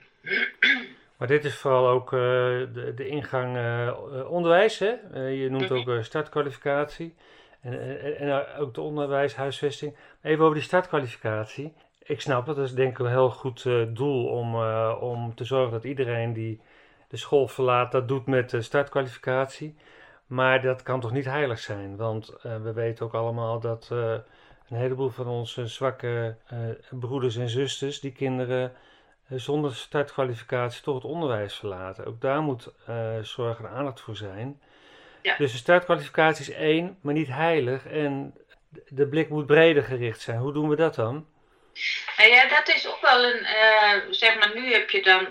Maar 1.16 1.28
dit 1.28 1.44
is 1.44 1.56
vooral 1.56 1.88
ook 1.88 2.12
uh, 2.12 2.20
de, 2.20 2.92
de, 2.94 3.06
ingang 3.06 3.56
uh, 3.56 4.30
onderwijs, 4.30 4.78
hè? 4.78 4.94
Uh, 5.14 5.42
je 5.42 5.50
noemt 5.50 5.70
ook 5.70 6.04
startkwalificatie 6.04 7.14
en, 7.60 8.00
en, 8.00 8.16
en, 8.16 8.56
ook 8.56 8.74
de 8.74 8.80
onderwijshuisvesting. 8.80 9.96
Even 10.22 10.42
over 10.44 10.54
die 10.54 10.64
startkwalificatie. 10.64 11.72
Ik 12.02 12.20
snap 12.20 12.46
dat 12.46 12.58
is 12.58 12.74
denk 12.74 12.90
ik 12.90 12.98
een 12.98 13.10
heel 13.10 13.30
goed 13.30 13.62
doel 13.88 14.26
om, 14.26 14.54
om 14.94 15.34
te 15.34 15.44
zorgen 15.44 15.72
dat 15.72 15.84
iedereen 15.84 16.32
die 16.32 16.60
de 17.08 17.16
school 17.16 17.48
verlaat, 17.48 17.92
dat 17.92 18.08
doet 18.08 18.26
met 18.26 18.50
de 18.50 18.62
startkwalificatie. 18.62 19.76
Maar 20.26 20.62
dat 20.62 20.82
kan 20.82 21.00
toch 21.00 21.12
niet 21.12 21.24
heilig 21.24 21.58
zijn, 21.58 21.96
want 21.96 22.36
we 22.42 22.72
weten 22.72 23.04
ook 23.04 23.14
allemaal 23.14 23.60
dat 23.60 23.90
een 24.70 24.76
heleboel 24.76 25.08
van 25.08 25.26
onze 25.26 25.66
zwakke 25.66 26.36
uh, 26.52 26.58
broeders 26.90 27.36
en 27.36 27.48
zusters, 27.48 28.00
die 28.00 28.12
kinderen 28.12 28.72
uh, 29.28 29.38
zonder 29.38 29.74
startkwalificatie 29.74 30.82
toch 30.82 30.94
het 30.94 31.04
onderwijs 31.04 31.54
verlaten. 31.54 32.04
Ook 32.04 32.20
daar 32.20 32.42
moet 32.42 32.72
uh, 32.88 33.18
zorg 33.22 33.58
en 33.58 33.70
aandacht 33.70 34.00
voor 34.00 34.16
zijn. 34.16 34.60
Ja. 35.22 35.36
Dus 35.36 35.52
de 35.52 35.58
startkwalificatie 35.58 36.40
is 36.40 36.56
één, 36.56 36.98
maar 37.00 37.14
niet 37.14 37.28
heilig. 37.28 37.86
En 37.86 38.34
de 38.88 39.06
blik 39.06 39.28
moet 39.28 39.46
breder 39.46 39.82
gericht 39.82 40.20
zijn. 40.20 40.38
Hoe 40.38 40.52
doen 40.52 40.68
we 40.68 40.76
dat 40.76 40.94
dan? 40.94 41.26
Nou 42.16 42.30
ja, 42.30 42.48
dat 42.48 42.68
is 42.68 42.86
ook 42.86 43.00
wel 43.00 43.24
een, 43.24 43.46
zeg 44.14 44.38
maar, 44.38 44.54
nu 44.54 44.72
heb 44.72 44.90
je 44.90 45.02
dan, 45.02 45.28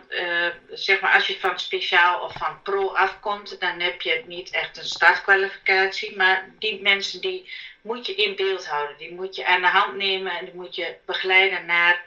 zeg 0.70 1.00
maar, 1.00 1.14
als 1.14 1.28
je 1.28 1.40
van 1.40 1.60
speciaal 1.60 2.22
of 2.22 2.34
van 2.34 2.62
pro 2.62 2.88
afkomt, 2.88 3.60
dan 3.60 3.80
heb 3.80 4.02
je 4.02 4.24
niet 4.26 4.50
echt 4.50 4.78
een 4.78 4.86
startkwalificatie. 4.86 6.16
Maar 6.16 6.50
die 6.60 6.82
mensen 6.82 7.22
die 7.22 7.52
moet 7.82 8.06
je 8.06 8.16
in 8.16 8.36
beeld 8.36 8.68
houden. 8.68 8.98
Die 8.98 9.14
moet 9.14 9.36
je 9.36 9.46
aan 9.46 9.62
de 9.62 9.68
hand 9.68 9.96
nemen 9.96 10.32
en 10.32 10.46
die 10.46 10.54
moet 10.54 10.76
je 10.76 10.96
begeleiden 11.06 11.66
naar, 11.66 12.04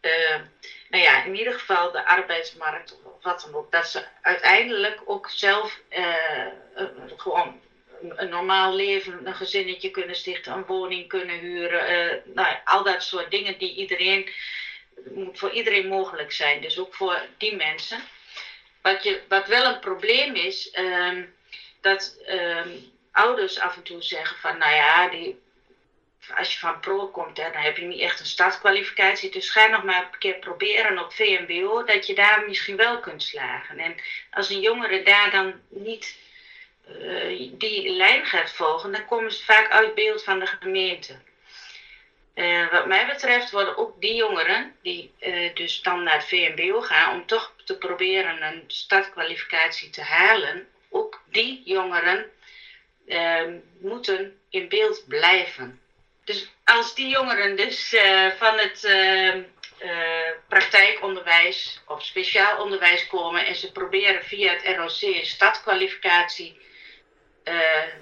uh, 0.00 0.36
nou 0.88 1.04
ja, 1.04 1.24
in 1.24 1.36
ieder 1.36 1.52
geval 1.52 1.90
de 1.92 2.06
arbeidsmarkt 2.06 2.96
of 3.04 3.22
wat 3.22 3.42
dan 3.44 3.54
ook. 3.54 3.72
Dat 3.72 3.88
ze 3.88 4.04
uiteindelijk 4.22 5.00
ook 5.04 5.30
zelf 5.30 5.80
gewoon 7.16 7.60
een 8.02 8.28
normaal 8.28 8.74
leven, 8.74 9.26
een 9.26 9.34
gezinnetje 9.34 9.90
kunnen 9.90 10.16
stichten, 10.16 10.52
een 10.52 10.64
woning 10.64 11.08
kunnen 11.08 11.38
huren. 11.38 11.92
Uh, 11.92 12.34
nou, 12.34 12.56
al 12.64 12.82
dat 12.82 13.02
soort 13.02 13.30
dingen 13.30 13.58
die 13.58 13.74
iedereen, 13.74 14.28
moet 15.10 15.38
voor 15.38 15.50
iedereen 15.50 15.88
mogelijk 15.88 16.32
zijn. 16.32 16.60
Dus 16.60 16.78
ook 16.78 16.94
voor 16.94 17.20
die 17.38 17.56
mensen. 17.56 18.00
Wat, 18.82 19.02
je, 19.02 19.20
wat 19.28 19.46
wel 19.46 19.64
een 19.64 19.78
probleem 19.78 20.34
is, 20.34 20.76
um, 20.78 21.34
dat 21.80 22.16
um, 22.28 22.92
ouders 23.12 23.60
af 23.60 23.76
en 23.76 23.82
toe 23.82 24.02
zeggen 24.02 24.36
van, 24.36 24.58
nou 24.58 24.74
ja, 24.74 25.08
die, 25.08 25.38
als 26.36 26.52
je 26.52 26.58
van 26.58 26.80
pro 26.80 27.06
komt, 27.06 27.36
hè, 27.36 27.50
dan 27.52 27.62
heb 27.62 27.76
je 27.76 27.84
niet 27.84 28.00
echt 28.00 28.20
een 28.20 28.26
startkwalificatie. 28.26 29.30
Dus 29.30 29.50
ga 29.50 29.66
nog 29.66 29.82
maar 29.82 30.02
een 30.02 30.18
keer 30.18 30.38
proberen 30.38 30.98
op 30.98 31.12
VMBO, 31.12 31.84
dat 31.84 32.06
je 32.06 32.14
daar 32.14 32.44
misschien 32.46 32.76
wel 32.76 33.00
kunt 33.00 33.22
slagen. 33.22 33.78
En 33.78 33.94
als 34.30 34.50
een 34.50 34.60
jongere 34.60 35.02
daar 35.02 35.30
dan 35.30 35.60
niet 35.68 36.18
uh, 36.98 37.50
die 37.52 37.90
lijn 37.90 38.24
gaat 38.24 38.52
volgen, 38.52 38.92
dan 38.92 39.04
komen 39.04 39.32
ze 39.32 39.44
vaak 39.44 39.70
uit 39.70 39.94
beeld 39.94 40.22
van 40.22 40.38
de 40.38 40.46
gemeente. 40.46 41.18
Uh, 42.34 42.70
wat 42.70 42.86
mij 42.86 43.06
betreft 43.06 43.50
worden 43.50 43.76
ook 43.76 44.00
die 44.00 44.14
jongeren 44.14 44.74
die 44.82 45.12
uh, 45.20 45.54
dus 45.54 45.82
dan 45.82 46.02
naar 46.02 46.14
het 46.14 46.28
VMBO 46.28 46.80
gaan 46.80 47.14
om 47.14 47.26
toch 47.26 47.52
te 47.64 47.78
proberen 47.78 48.42
een 48.42 48.64
startkwalificatie 48.66 49.90
te 49.90 50.02
halen, 50.02 50.68
ook 50.90 51.22
die 51.24 51.62
jongeren 51.64 52.30
moeten 53.80 54.40
in 54.50 54.68
beeld 54.68 55.04
blijven. 55.08 55.80
Dus 56.24 56.50
als 56.64 56.94
die 56.94 57.08
jongeren 57.08 57.56
dus 57.56 57.96
van 58.38 58.58
het 58.58 58.88
praktijkonderwijs 60.48 61.80
of 61.86 62.04
speciaal 62.04 62.62
onderwijs 62.62 63.06
komen 63.06 63.46
en 63.46 63.54
ze 63.54 63.72
proberen 63.72 64.24
via 64.24 64.52
het 64.52 64.76
ROC 64.76 65.00
een 65.00 65.26
stadkwalificatie 65.26 66.60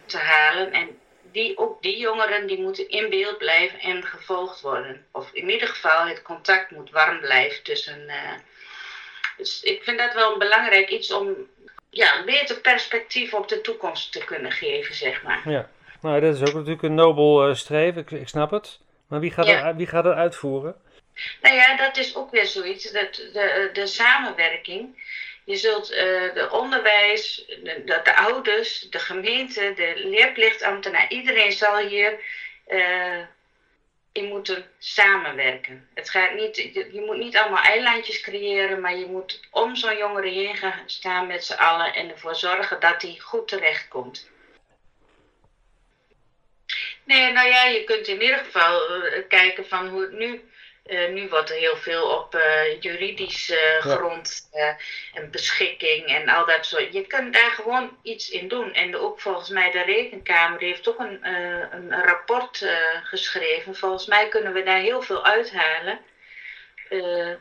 te 0.06 0.18
halen. 0.18 0.72
En 0.72 0.98
die, 1.32 1.58
ook 1.58 1.82
die 1.82 1.98
jongeren 1.98 2.46
die 2.46 2.60
moeten 2.60 2.88
in 2.88 3.10
beeld 3.10 3.38
blijven 3.38 3.78
en 3.78 4.02
gevolgd 4.02 4.60
worden. 4.60 5.06
Of 5.12 5.32
in 5.32 5.50
ieder 5.50 5.68
geval 5.68 6.06
het 6.06 6.22
contact 6.22 6.70
moet 6.70 6.90
warm 6.90 7.20
blijven 7.20 7.62
tussen. 7.62 8.10
dus 9.36 9.62
ik 9.62 9.82
vind 9.82 9.98
dat 9.98 10.14
wel 10.14 10.32
een 10.32 10.38
belangrijk 10.38 10.90
iets 10.90 11.12
om 11.12 11.36
ja, 11.90 12.18
een 12.18 12.24
beter 12.24 12.60
perspectief 12.60 13.34
op 13.34 13.48
de 13.48 13.60
toekomst 13.60 14.12
te 14.12 14.24
kunnen 14.24 14.52
geven, 14.52 14.94
zeg 14.94 15.22
maar. 15.22 15.50
Ja, 15.50 15.68
nou 16.00 16.20
dat 16.20 16.34
is 16.34 16.40
ook 16.40 16.54
natuurlijk 16.54 16.82
een 16.82 16.94
nobel 16.94 17.48
uh, 17.48 17.54
streven, 17.54 18.00
ik, 18.00 18.10
ik, 18.10 18.28
snap 18.28 18.50
het. 18.50 18.78
Maar 19.08 19.20
wie 19.20 19.30
gaat, 19.30 19.46
er, 19.46 19.76
wie 19.76 19.86
gaat 19.86 20.04
het 20.04 20.14
uitvoeren? 20.14 20.74
Nou 21.42 21.54
ja, 21.54 21.76
dat 21.76 21.96
is 21.96 22.16
ook 22.16 22.30
weer 22.30 22.46
zoiets, 22.46 22.92
dat 22.92 23.14
de, 23.14 23.70
de 23.72 23.86
samenwerking. 23.86 25.06
Je 25.48 25.56
zult 25.56 25.92
uh, 25.92 25.98
de 26.34 26.48
onderwijs, 26.50 27.44
de, 27.46 27.82
de, 27.84 28.16
ouders, 28.16 28.80
de 28.80 28.98
gemeente, 28.98 29.72
de 29.76 29.92
leerplichtambtenaar, 29.96 31.10
iedereen 31.10 31.52
zal 31.52 31.76
hier 31.76 32.20
uh, 32.68 33.18
in 34.12 34.24
moeten 34.24 34.70
samenwerken. 34.78 35.88
Het 35.94 36.10
gaat 36.10 36.34
niet, 36.34 36.56
je 36.92 37.02
moet 37.06 37.16
niet 37.16 37.36
allemaal 37.36 37.62
eilandjes 37.62 38.20
creëren, 38.20 38.80
maar 38.80 38.96
je 38.96 39.06
moet 39.06 39.40
om 39.50 39.76
zo'n 39.76 39.96
jongere 39.96 40.28
heen 40.28 40.56
gaan 40.56 40.82
staan 40.86 41.26
met 41.26 41.44
z'n 41.44 41.52
allen 41.52 41.94
en 41.94 42.10
ervoor 42.10 42.34
zorgen 42.34 42.80
dat 42.80 43.02
hij 43.02 43.16
goed 43.18 43.48
terechtkomt. 43.48 44.30
Nee, 47.04 47.32
nou 47.32 47.48
ja, 47.48 47.64
je 47.64 47.84
kunt 47.84 48.08
in 48.08 48.22
ieder 48.22 48.38
geval 48.38 49.04
uh, 49.04 49.28
kijken 49.28 49.66
van 49.66 49.88
hoe 49.88 50.00
het 50.00 50.12
nu 50.12 50.47
uh, 50.88 51.12
nu 51.12 51.28
wordt 51.28 51.50
er 51.50 51.56
heel 51.56 51.76
veel 51.76 52.02
op 52.02 52.34
uh, 52.34 52.80
juridisch 52.80 53.50
uh, 53.50 53.58
grond 53.80 54.48
en 55.14 55.30
beschikking 55.30 56.06
en 56.06 56.28
al 56.28 56.46
dat 56.46 56.66
soort. 56.66 56.92
Je 56.92 57.06
kunt 57.06 57.34
daar 57.34 57.50
gewoon 57.50 57.96
iets 58.02 58.30
in 58.30 58.48
doen. 58.48 58.72
En 58.72 58.96
ook 58.96 59.20
volgens 59.20 59.48
mij 59.48 59.70
de 59.70 59.82
Rekenkamer 59.82 60.60
heeft 60.60 60.88
ook 60.88 60.98
een, 60.98 61.26
een 61.72 62.04
rapport 62.04 62.66
geschreven. 63.02 63.74
Volgens 63.74 64.06
mij 64.06 64.28
kunnen 64.28 64.52
we 64.52 64.62
daar 64.62 64.80
heel 64.80 65.02
veel 65.02 65.24
uithalen 65.24 65.98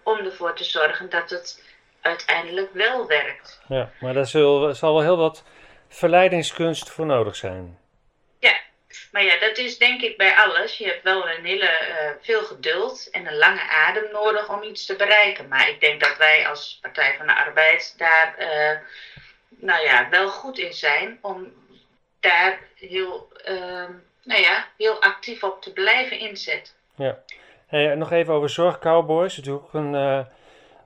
om 0.04 0.18
ervoor 0.18 0.56
te 0.56 0.64
zorgen 0.64 1.10
dat 1.10 1.30
het 1.30 1.64
uiteindelijk 2.02 2.74
wel 2.74 3.08
werkt. 3.08 3.62
Ja, 3.68 3.92
maar 4.00 4.14
daar 4.14 4.26
zal, 4.26 4.74
zal 4.74 4.94
wel 4.94 5.04
heel 5.04 5.18
wat 5.18 5.44
verleidingskunst 5.88 6.90
voor 6.90 7.06
nodig 7.06 7.36
zijn. 7.36 7.78
Maar 9.12 9.24
ja, 9.24 9.40
dat 9.40 9.58
is 9.58 9.78
denk 9.78 10.02
ik 10.02 10.18
bij 10.18 10.36
alles. 10.36 10.78
Je 10.78 10.86
hebt 10.86 11.04
wel 11.04 11.30
een 11.30 11.46
hele 11.46 11.64
uh, 11.90 12.10
veel 12.22 12.42
geduld 12.42 13.10
en 13.12 13.28
een 13.28 13.38
lange 13.38 13.70
adem 13.70 14.12
nodig 14.12 14.50
om 14.50 14.64
iets 14.64 14.86
te 14.86 14.96
bereiken. 14.96 15.48
Maar 15.48 15.70
ik 15.70 15.80
denk 15.80 16.02
dat 16.02 16.18
wij 16.18 16.48
als 16.48 16.80
Partij 16.82 17.16
van 17.18 17.28
de 17.28 17.36
Arbeid 17.36 17.94
daar 17.98 18.36
uh, 18.40 18.78
nou 19.50 19.84
ja, 19.84 20.10
wel 20.10 20.30
goed 20.30 20.58
in 20.58 20.74
zijn 20.74 21.18
om 21.22 21.54
daar 22.20 22.60
heel, 22.76 23.32
uh, 23.50 23.86
nou 24.24 24.42
ja, 24.42 24.66
heel 24.78 25.02
actief 25.02 25.44
op 25.44 25.62
te 25.62 25.74
blijven 25.74 26.20
inzetten. 26.20 26.74
Ja. 26.96 27.18
Nog 27.96 28.12
even 28.12 28.34
over 28.34 28.50
zorgcowboys. 28.50 29.38
Natuurlijk 29.38 29.74
een, 29.74 29.94
uh, 29.94 30.26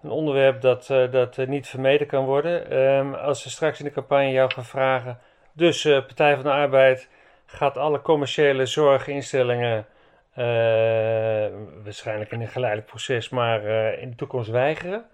een 0.04 0.10
onderwerp 0.10 0.62
dat, 0.62 0.88
dat 1.12 1.38
niet 1.38 1.68
vermeden 1.68 2.08
kan 2.08 2.26
worden. 2.26 2.78
Um, 2.78 3.14
als 3.14 3.42
ze 3.42 3.50
straks 3.50 3.80
in 3.80 3.86
de 3.86 3.92
campagne 3.92 4.32
jou 4.32 4.52
gaan 4.52 4.66
vragen, 4.66 5.20
dus 5.54 5.84
Partij 5.84 6.34
van 6.36 6.44
de 6.44 6.52
Arbeid 6.52 7.08
gaat 7.54 7.78
alle 7.78 8.02
commerciële 8.02 8.66
zorginstellingen 8.66 9.88
uh, 10.38 10.46
waarschijnlijk 11.84 12.32
in 12.32 12.42
een 12.42 12.48
geleidelijk 12.48 12.90
proces, 12.90 13.30
maar 13.30 13.64
uh, 13.66 14.02
in 14.02 14.10
de 14.10 14.16
toekomst 14.16 14.50
weigeren. 14.50 15.10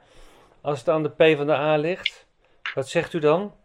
Als 0.62 0.80
het 0.80 0.90
aan 0.90 1.04
de 1.04 1.10
P 1.10 1.38
van 1.38 1.46
de 1.46 1.54
A 1.54 1.76
ligt, 1.76 2.26
wat 2.74 2.90
zegt 2.90 3.14
u 3.14 3.20
dan? 3.20 3.56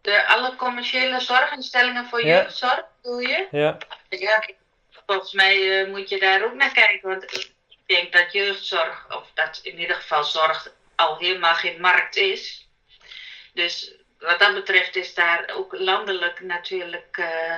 De, 0.00 0.26
alle 0.26 0.56
commerciële 0.56 1.20
zorginstellingen 1.20 2.04
voor 2.04 2.24
ja. 2.24 2.36
jeugdzorg, 2.36 2.84
bedoel 3.02 3.18
je? 3.18 3.48
Ja. 3.50 3.76
Ja, 4.08 4.48
volgens 5.06 5.32
mij 5.32 5.56
uh, 5.56 5.90
moet 5.90 6.08
je 6.08 6.18
daar 6.18 6.44
ook 6.44 6.54
naar 6.54 6.72
kijken. 6.72 7.08
Want 7.08 7.22
ik 7.22 7.52
denk 7.86 8.12
dat 8.12 8.32
jeugdzorg, 8.32 9.06
of 9.16 9.30
dat 9.34 9.60
in 9.62 9.78
ieder 9.78 9.96
geval 9.96 10.24
zorg, 10.24 10.72
al 10.94 11.18
helemaal 11.18 11.54
geen 11.54 11.80
markt 11.80 12.16
is. 12.16 12.68
Dus 13.54 13.95
wat 14.18 14.38
dat 14.38 14.54
betreft 14.54 14.96
is 14.96 15.14
daar 15.14 15.50
ook 15.56 15.78
landelijk 15.78 16.40
natuurlijk 16.40 17.16
uh, 17.16 17.56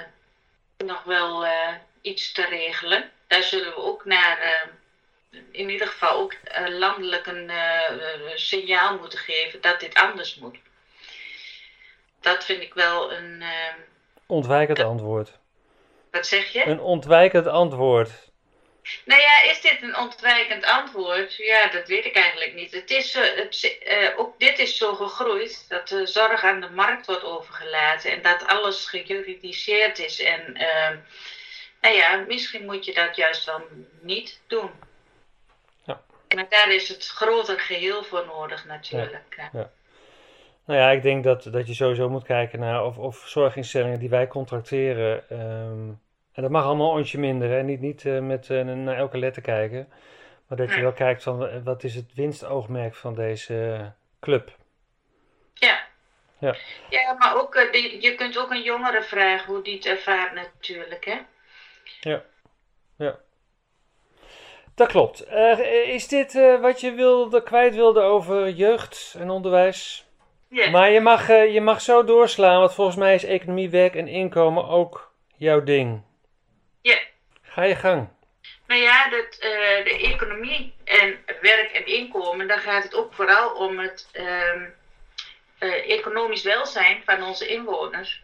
nog 0.76 1.02
wel 1.02 1.44
uh, 1.44 1.74
iets 2.00 2.32
te 2.32 2.44
regelen. 2.44 3.10
Daar 3.26 3.42
zullen 3.42 3.74
we 3.74 3.76
ook 3.76 4.04
naar, 4.04 4.38
uh, 4.42 5.40
in 5.50 5.70
ieder 5.70 5.86
geval 5.86 6.18
ook 6.18 6.34
landelijk 6.68 7.26
een 7.26 7.50
signaal 8.34 8.98
moeten 8.98 9.18
geven 9.18 9.60
dat 9.60 9.80
dit 9.80 9.94
anders 9.94 10.34
moet. 10.34 10.56
Dat 12.20 12.44
vind 12.44 12.62
ik 12.62 12.74
wel 12.74 13.12
een. 13.12 13.42
ontwijkend 14.26 14.80
antwoord. 14.80 15.32
Wat 16.10 16.26
zeg 16.26 16.52
je? 16.52 16.66
Een 16.66 16.80
ontwijkend 16.80 17.46
antwoord. 17.46 18.27
Nou 19.04 19.20
ja, 19.20 19.50
is 19.50 19.60
dit 19.60 19.82
een 19.82 19.96
ontwijkend 19.96 20.64
antwoord? 20.64 21.36
Ja, 21.36 21.68
dat 21.68 21.88
weet 21.88 22.04
ik 22.04 22.16
eigenlijk 22.16 22.54
niet. 22.54 22.72
Het 22.72 22.90
is, 22.90 23.14
het, 23.14 23.78
uh, 23.88 24.18
ook 24.18 24.38
dit 24.38 24.58
is 24.58 24.76
zo 24.76 24.94
gegroeid 24.94 25.64
dat 25.68 25.88
de 25.88 26.06
zorg 26.06 26.44
aan 26.44 26.60
de 26.60 26.70
markt 26.70 27.06
wordt 27.06 27.24
overgelaten 27.24 28.10
en 28.10 28.22
dat 28.22 28.46
alles 28.46 28.86
gejuridiseerd 28.86 29.98
is. 29.98 30.22
En 30.22 30.40
uh, 30.56 30.96
nou 31.80 31.94
ja, 31.94 32.24
misschien 32.26 32.64
moet 32.64 32.84
je 32.84 32.94
dat 32.94 33.16
juist 33.16 33.44
wel 33.44 33.62
niet 34.00 34.40
doen. 34.46 34.70
Ja. 35.84 36.00
Maar 36.34 36.46
daar 36.48 36.72
is 36.72 36.88
het 36.88 37.06
groter 37.06 37.60
geheel 37.60 38.04
voor 38.04 38.26
nodig 38.26 38.64
natuurlijk. 38.64 39.34
Ja. 39.36 39.50
ja. 39.52 39.70
Nou 40.64 40.80
ja, 40.80 40.90
ik 40.90 41.02
denk 41.02 41.24
dat, 41.24 41.42
dat 41.42 41.66
je 41.66 41.74
sowieso 41.74 42.08
moet 42.08 42.24
kijken 42.24 42.60
naar 42.60 42.84
of, 42.84 42.96
of 42.96 43.22
zorginstellingen 43.26 43.98
die 43.98 44.08
wij 44.08 44.26
contracteren. 44.26 45.24
Um, 45.32 46.00
en 46.38 46.44
dat 46.44 46.52
mag 46.52 46.64
allemaal 46.64 46.90
ontje 46.90 47.18
minder. 47.18 47.58
En 47.58 47.66
niet, 47.66 47.80
niet 47.80 48.04
uh, 48.04 48.20
met 48.20 48.48
uh, 48.48 48.62
naar 48.62 48.96
elke 48.96 49.18
letter 49.18 49.42
kijken. 49.42 49.88
Maar 50.46 50.58
dat 50.58 50.74
je 50.74 50.80
wel 50.80 50.92
kijkt 50.92 51.22
van 51.22 51.62
wat 51.62 51.84
is 51.84 51.94
het 51.94 52.14
winstoogmerk 52.14 52.94
van 52.94 53.14
deze 53.14 53.92
club. 54.20 54.56
Ja. 55.54 55.80
Ja, 56.38 56.56
ja 56.90 57.12
maar 57.12 57.36
ook, 57.36 57.54
je 58.00 58.14
kunt 58.16 58.38
ook 58.38 58.50
een 58.50 58.62
jongere 58.62 59.02
vragen 59.02 59.54
hoe 59.54 59.62
die 59.62 59.74
het 59.74 59.86
ervaart 59.86 60.34
natuurlijk. 60.34 61.04
Hè? 61.04 61.18
Ja. 62.00 62.22
Ja. 62.96 63.18
Dat 64.74 64.88
klopt. 64.88 65.28
is 65.86 66.08
dit 66.08 66.32
wat 66.60 66.80
je 66.80 66.92
wilde, 66.92 67.42
kwijt 67.42 67.74
wilde 67.74 68.00
over 68.00 68.48
jeugd 68.48 69.14
en 69.18 69.30
onderwijs? 69.30 70.06
Ja. 70.48 70.70
Maar 70.70 70.90
je 70.90 71.00
mag, 71.00 71.26
je 71.26 71.60
mag 71.60 71.80
zo 71.80 72.04
doorslaan, 72.04 72.58
want 72.58 72.74
volgens 72.74 72.96
mij 72.96 73.14
is 73.14 73.24
economie, 73.24 73.70
werk 73.70 73.94
en 73.94 74.08
inkomen 74.08 74.68
ook 74.68 75.14
jouw 75.36 75.62
ding. 75.62 76.06
Ga 77.58 77.64
je 77.64 77.76
gang. 77.76 78.08
Nou 78.66 78.80
ja, 78.80 79.10
dat, 79.10 79.34
uh, 79.34 79.84
de 79.84 79.98
economie 80.14 80.74
en 80.84 81.24
werk 81.40 81.70
en 81.70 81.86
inkomen, 81.86 82.48
dan 82.48 82.58
gaat 82.58 82.82
het 82.82 82.94
ook 82.94 83.14
vooral 83.14 83.50
om 83.50 83.78
het 83.78 84.08
uh, 84.12 84.62
uh, 85.58 85.90
economisch 85.90 86.42
welzijn 86.42 87.02
van 87.04 87.22
onze 87.22 87.46
inwoners. 87.46 88.22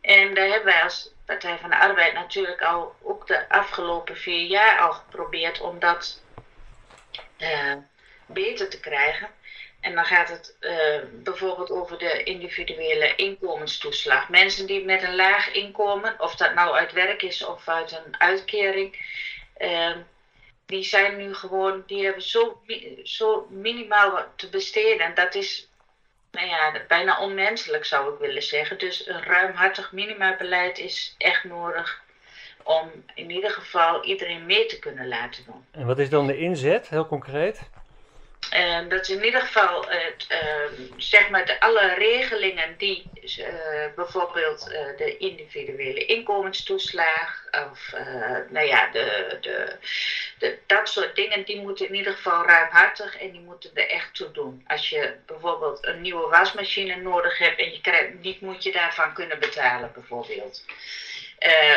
En 0.00 0.34
daar 0.34 0.46
hebben 0.46 0.64
wij 0.64 0.82
als 0.82 1.10
Partij 1.26 1.58
van 1.58 1.70
de 1.70 1.78
Arbeid 1.78 2.14
natuurlijk 2.14 2.62
al 2.62 2.96
ook 3.02 3.26
de 3.26 3.48
afgelopen 3.48 4.16
vier 4.16 4.46
jaar 4.46 4.78
al 4.78 4.92
geprobeerd 4.92 5.60
om 5.60 5.78
dat 5.78 6.22
beter 8.26 8.68
te 8.68 8.80
krijgen. 8.80 9.28
En 9.88 9.94
dan 9.94 10.04
gaat 10.04 10.28
het 10.28 10.56
uh, 10.60 11.22
bijvoorbeeld 11.22 11.70
over 11.70 11.98
de 11.98 12.22
individuele 12.22 13.14
inkomenstoeslag. 13.14 14.28
Mensen 14.28 14.66
die 14.66 14.84
met 14.84 15.02
een 15.02 15.14
laag 15.14 15.52
inkomen, 15.52 16.14
of 16.18 16.34
dat 16.36 16.54
nou 16.54 16.76
uit 16.76 16.92
werk 16.92 17.22
is 17.22 17.44
of 17.44 17.68
uit 17.68 17.92
een 17.92 18.20
uitkering, 18.20 18.96
uh, 19.58 19.96
die 20.66 20.82
zijn 20.82 21.16
nu 21.16 21.34
gewoon, 21.34 21.82
die 21.86 22.04
hebben 22.04 22.22
zo, 22.22 22.62
zo 23.02 23.46
minimaal 23.50 24.24
te 24.36 24.48
besteden. 24.48 25.14
Dat 25.14 25.34
is 25.34 25.68
nou 26.30 26.46
ja, 26.46 26.72
bijna 26.88 27.20
onmenselijk 27.20 27.84
zou 27.84 28.12
ik 28.12 28.18
willen 28.18 28.42
zeggen. 28.42 28.78
Dus 28.78 29.06
een 29.06 29.22
ruimhartig 29.22 29.92
minimabeleid 29.92 30.78
is 30.78 31.14
echt 31.18 31.44
nodig 31.44 32.02
om 32.62 32.90
in 33.14 33.30
ieder 33.30 33.50
geval 33.50 34.04
iedereen 34.04 34.46
mee 34.46 34.66
te 34.66 34.78
kunnen 34.78 35.08
laten 35.08 35.44
doen. 35.44 35.64
En 35.70 35.86
wat 35.86 35.98
is 35.98 36.10
dan 36.10 36.26
de 36.26 36.38
inzet, 36.38 36.88
heel 36.88 37.06
concreet? 37.06 37.60
Dat 38.88 39.00
is 39.00 39.08
in 39.08 39.24
ieder 39.24 39.40
geval 39.40 39.88
het, 39.88 40.26
uh, 40.28 40.86
zeg 40.96 41.28
maar 41.28 41.46
de, 41.46 41.60
alle 41.60 41.94
regelingen 41.94 42.74
die 42.78 43.10
uh, 43.38 43.46
bijvoorbeeld 43.96 44.64
de 44.96 45.16
individuele 45.16 46.04
inkomenstoeslag 46.04 47.44
of 47.70 47.92
nou 48.48 48.66
ja, 48.66 48.90
de, 48.90 49.38
de, 49.40 49.76
de, 50.38 50.58
dat 50.66 50.88
soort 50.88 51.16
dingen, 51.16 51.44
die 51.44 51.60
moeten 51.60 51.86
in 51.88 51.94
ieder 51.94 52.12
geval 52.12 52.44
ruimhartig 52.44 53.16
en 53.16 53.30
die 53.30 53.40
moeten 53.40 53.70
er 53.74 53.88
echt 53.88 54.14
toe 54.14 54.30
doen. 54.30 54.64
Als 54.66 54.88
je 54.88 55.14
bijvoorbeeld 55.26 55.86
een 55.86 56.00
nieuwe 56.00 56.28
wasmachine 56.28 56.96
nodig 56.96 57.38
hebt 57.38 57.60
en 57.60 57.70
je 57.72 57.80
krijgt, 57.80 58.12
niet 58.20 58.40
moet 58.40 58.62
je 58.62 58.72
daarvan 58.72 59.14
kunnen 59.14 59.38
betalen 59.38 59.90
bijvoorbeeld. 59.94 60.64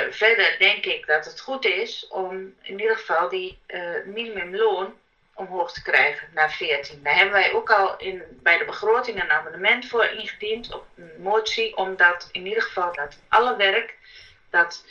verder 0.09 0.55
denk 0.57 0.85
ik 0.85 1.05
dat 1.05 1.25
het 1.25 1.39
goed 1.39 1.65
is 1.65 2.07
om 2.09 2.55
in 2.61 2.79
ieder 2.79 2.97
geval 2.97 3.29
die 3.29 3.57
minimumloon 4.05 4.99
omhoog 5.47 5.73
te 5.73 5.81
krijgen 5.81 6.27
naar 6.33 6.51
14. 6.51 7.03
Daar 7.03 7.15
hebben 7.15 7.33
wij 7.33 7.53
ook 7.53 7.71
al 7.71 7.97
in, 7.97 8.23
bij 8.43 8.57
de 8.57 8.65
begroting 8.65 9.21
een 9.21 9.31
abonnement 9.31 9.87
voor 9.87 10.05
ingediend, 10.05 10.73
op 10.73 10.85
een 10.95 11.11
motie, 11.21 11.77
omdat 11.77 12.29
in 12.31 12.45
ieder 12.45 12.63
geval 12.63 12.93
dat 12.93 13.17
alle 13.29 13.55
werk 13.55 13.95
dat 14.49 14.85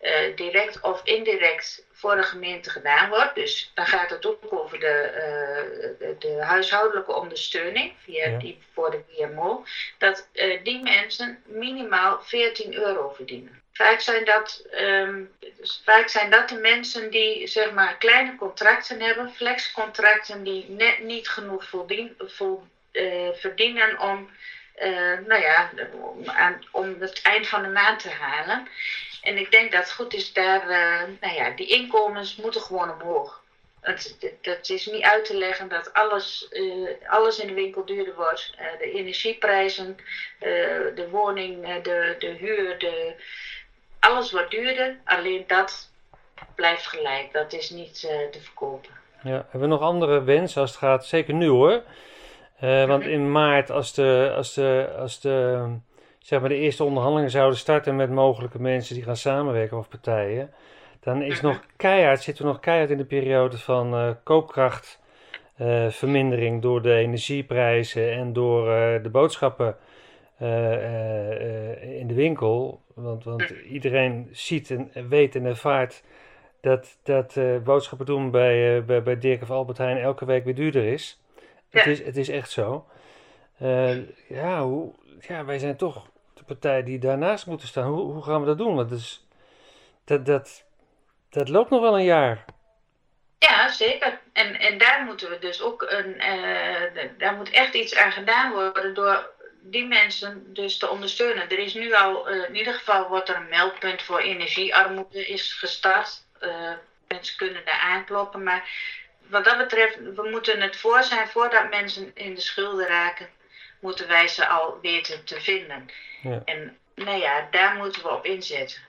uh, 0.00 0.36
direct 0.36 0.80
of 0.80 1.00
indirect 1.04 1.86
voor 1.92 2.16
de 2.16 2.22
gemeente 2.22 2.70
gedaan 2.70 3.08
wordt. 3.08 3.34
Dus 3.34 3.70
dan 3.74 3.86
gaat 3.86 4.10
het 4.10 4.26
ook 4.26 4.52
over 4.52 4.80
de, 4.80 5.12
uh, 5.14 5.98
de, 5.98 6.16
de, 6.18 6.44
huishoudelijke 6.44 7.14
ondersteuning 7.14 7.92
via 8.02 8.26
Ja. 8.28 8.38
die 8.38 8.58
voor 8.72 8.90
de 8.90 9.02
WMO. 9.16 9.64
Dat 9.98 10.28
uh, 10.32 10.64
die 10.64 10.82
mensen 10.82 11.42
minimaal 11.44 12.20
14 12.22 12.74
euro 12.74 13.12
verdienen. 13.12 13.62
Vaak 13.76 14.00
zijn, 14.00 14.24
dat, 14.24 14.66
um, 14.80 15.34
dus 15.56 15.82
vaak 15.84 16.08
zijn 16.08 16.30
dat 16.30 16.48
de 16.48 16.58
mensen 16.58 17.10
die 17.10 17.46
zeg 17.46 17.72
maar 17.72 17.96
kleine 17.96 18.36
contracten 18.36 19.00
hebben, 19.00 19.32
flexcontracten 19.34 20.42
die 20.42 20.68
net 20.68 20.98
niet 20.98 21.28
genoeg 21.28 21.68
vol, 22.18 22.62
verdienen 23.32 24.00
om, 24.00 24.30
nou 25.26 25.40
ja, 25.40 25.70
om, 25.92 26.28
aan, 26.28 26.64
om 26.70 26.96
het 27.00 27.22
eind 27.22 27.46
van 27.46 27.62
de 27.62 27.68
maand 27.68 28.00
te 28.00 28.10
halen. 28.10 28.68
En 29.22 29.36
ik 29.36 29.50
denk 29.50 29.72
dat 29.72 29.82
het 29.82 29.92
goed 29.92 30.14
is 30.14 30.32
daar, 30.32 30.62
uh, 30.62 31.02
nou 31.20 31.34
ja, 31.34 31.50
die 31.50 31.66
inkomens 31.66 32.36
moeten 32.36 32.60
gewoon 32.60 33.00
omhoog. 33.00 33.42
Het, 33.80 34.16
het 34.42 34.70
is 34.70 34.86
niet 34.86 35.04
uit 35.04 35.24
te 35.24 35.36
leggen 35.36 35.68
dat 35.68 35.92
alles, 35.92 36.48
alles 37.06 37.38
in 37.38 37.46
de 37.46 37.54
winkel 37.54 37.84
duurder 37.84 38.14
wordt. 38.14 38.54
De 38.78 38.90
energieprijzen, 38.90 39.96
de 40.94 41.08
woning, 41.10 41.82
de, 41.82 42.14
de 42.18 42.26
huur, 42.26 42.78
de, 42.78 43.14
alles 44.00 44.32
wordt 44.32 44.50
duurder. 44.50 44.96
Alleen 45.04 45.44
dat 45.46 45.90
blijft 46.54 46.86
gelijk. 46.86 47.32
Dat 47.32 47.52
is 47.52 47.70
niet 47.70 48.00
te 48.30 48.40
verkopen. 48.40 48.90
Ja, 49.22 49.32
hebben 49.32 49.60
we 49.60 49.66
nog 49.66 49.80
andere 49.80 50.22
wensen 50.22 50.60
als 50.60 50.70
het 50.70 50.78
gaat? 50.78 51.06
Zeker 51.06 51.34
nu 51.34 51.48
hoor. 51.48 51.82
want 52.60 53.04
in 53.04 53.32
maart 53.32 53.70
als 53.70 53.94
de, 53.94 54.32
als 54.36 54.54
de, 54.54 54.94
als 54.98 55.20
de 55.20 55.66
zeg 56.18 56.40
maar, 56.40 56.48
de 56.48 56.54
eerste 56.54 56.84
onderhandelingen 56.84 57.30
zouden 57.30 57.58
starten 57.58 57.96
met 57.96 58.10
mogelijke 58.10 58.60
mensen 58.60 58.94
die 58.94 59.04
gaan 59.04 59.16
samenwerken 59.16 59.78
of 59.78 59.88
partijen, 59.88 60.50
dan 61.00 61.22
is 61.22 61.40
nog 61.40 61.60
keihard, 61.76 62.22
zitten 62.22 62.44
we 62.44 62.50
nog 62.50 62.60
keihard 62.60 62.90
in 62.90 62.96
de 62.96 63.04
periode 63.04 63.58
van 63.58 63.94
uh, 63.94 64.10
koopkrachtvermindering 64.22 66.62
door 66.62 66.82
de 66.82 66.94
energieprijzen 66.94 68.12
en 68.12 68.32
door 68.32 68.64
de 69.02 69.08
boodschappen 69.12 69.76
in 71.98 72.06
de 72.06 72.14
winkel. 72.14 72.80
Want, 72.96 73.24
want 73.24 73.50
iedereen 73.50 74.28
ziet 74.32 74.70
en 74.70 75.08
weet 75.08 75.34
en 75.34 75.44
ervaart 75.44 76.02
dat, 76.60 76.96
dat 77.02 77.36
boodschappen 77.64 78.06
doen 78.06 78.30
bij, 78.30 78.84
bij, 78.84 79.02
bij 79.02 79.18
Dirk 79.18 79.42
of 79.42 79.50
Albert 79.50 79.78
Heijn 79.78 79.98
elke 79.98 80.24
week 80.24 80.44
weer 80.44 80.54
duurder 80.54 80.84
is. 80.84 81.20
Ja. 81.70 81.78
Het, 81.78 81.86
is 81.86 82.04
het 82.04 82.16
is 82.16 82.28
echt 82.28 82.50
zo. 82.50 82.86
ja, 84.28 84.62
hoe, 84.62 84.94
ja, 85.20 85.44
wij 85.44 85.58
zijn 85.58 85.76
toch 85.76 86.06
de 86.34 86.44
partij 86.44 86.82
die 86.82 86.98
daarnaast 86.98 87.46
moeten 87.46 87.68
staan. 87.68 87.88
Hoe, 87.88 88.12
hoe 88.12 88.22
gaan 88.22 88.40
we 88.40 88.46
dat 88.46 88.58
doen? 88.58 88.74
Want 88.74 88.90
dat, 88.90 88.98
is, 88.98 89.26
dat, 90.04 90.26
dat, 90.26 90.64
dat 91.30 91.48
loopt 91.48 91.70
nog 91.70 91.80
wel 91.80 91.98
een 91.98 92.04
jaar. 92.04 92.44
Ja, 93.38 93.68
zeker. 93.68 94.20
En, 94.32 94.60
en 94.60 94.78
daar 94.78 95.04
moeten 95.04 95.30
we 95.30 95.38
dus 95.38 95.62
ook 95.62 95.86
een, 95.88 96.14
daar 97.18 97.34
moet 97.34 97.50
echt 97.50 97.74
iets 97.74 97.96
aan 97.96 98.12
gedaan 98.12 98.52
worden 98.52 98.94
door 98.94 99.34
die 99.70 99.86
mensen 99.86 100.44
dus 100.54 100.78
te 100.78 100.88
ondersteunen. 100.88 101.50
Er 101.50 101.58
is 101.58 101.74
nu 101.74 101.94
al, 101.94 102.30
uh, 102.30 102.48
in 102.48 102.56
ieder 102.56 102.74
geval 102.74 103.08
wordt 103.08 103.28
er 103.28 103.36
een 103.36 103.48
meldpunt 103.48 104.02
voor 104.02 104.20
energiearmoede 104.20 105.26
is 105.26 105.52
gestart. 105.52 106.24
Uh, 106.42 106.72
mensen 107.08 107.36
kunnen 107.36 107.64
daar 107.64 107.80
aankloppen, 107.80 108.42
maar 108.42 108.68
wat 109.28 109.44
dat 109.44 109.58
betreft, 109.58 109.96
we 110.14 110.28
moeten 110.30 110.60
het 110.60 110.76
voor 110.76 111.02
zijn 111.02 111.28
voordat 111.28 111.70
mensen 111.70 112.10
in 112.14 112.34
de 112.34 112.40
schulden 112.40 112.86
raken, 112.86 113.28
moeten 113.80 114.08
wij 114.08 114.28
ze 114.28 114.46
al 114.46 114.78
weten 114.82 115.24
te 115.24 115.40
vinden. 115.40 115.88
Ja. 116.22 116.42
En 116.44 116.76
nou 116.94 117.18
ja, 117.18 117.48
daar 117.50 117.76
moeten 117.76 118.02
we 118.02 118.08
op 118.08 118.24
inzetten. 118.24 118.80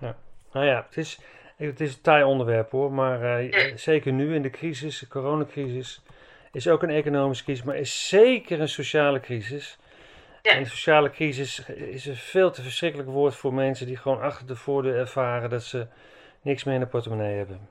Ja, 0.00 0.16
nou 0.52 0.66
ja, 0.66 0.86
het 0.88 0.96
is, 0.96 1.18
het 1.56 1.80
is 1.80 1.94
een 1.94 2.00
taai 2.00 2.24
onderwerp 2.24 2.70
hoor, 2.70 2.92
maar 2.92 3.22
uh, 3.42 3.50
Ja. 3.50 3.76
zeker 3.76 4.12
nu 4.12 4.34
in 4.34 4.42
de 4.42 4.50
crisis, 4.50 4.98
de 4.98 5.08
coronacrisis, 5.08 6.00
is 6.52 6.68
ook 6.68 6.82
een 6.82 6.90
economische 6.90 7.44
crisis, 7.44 7.64
maar 7.64 7.76
is 7.76 8.08
zeker 8.08 8.60
een 8.60 8.68
sociale 8.68 9.20
crisis. 9.20 9.76
Ja. 10.42 10.52
En 10.52 10.66
sociale 10.66 11.10
crisis 11.10 11.62
is 11.68 12.06
een 12.06 12.16
veel 12.16 12.50
te 12.50 12.62
verschrikkelijk 12.62 13.08
woord 13.08 13.34
voor 13.34 13.54
mensen 13.54 13.86
die 13.86 13.96
gewoon 13.96 14.20
achter 14.20 14.46
de 14.46 14.56
voordeur 14.56 14.98
ervaren 14.98 15.50
dat 15.50 15.64
ze 15.64 15.86
niks 16.42 16.64
meer 16.64 16.74
in 16.74 16.80
de 16.80 16.86
portemonnee 16.86 17.36
hebben. 17.36 17.68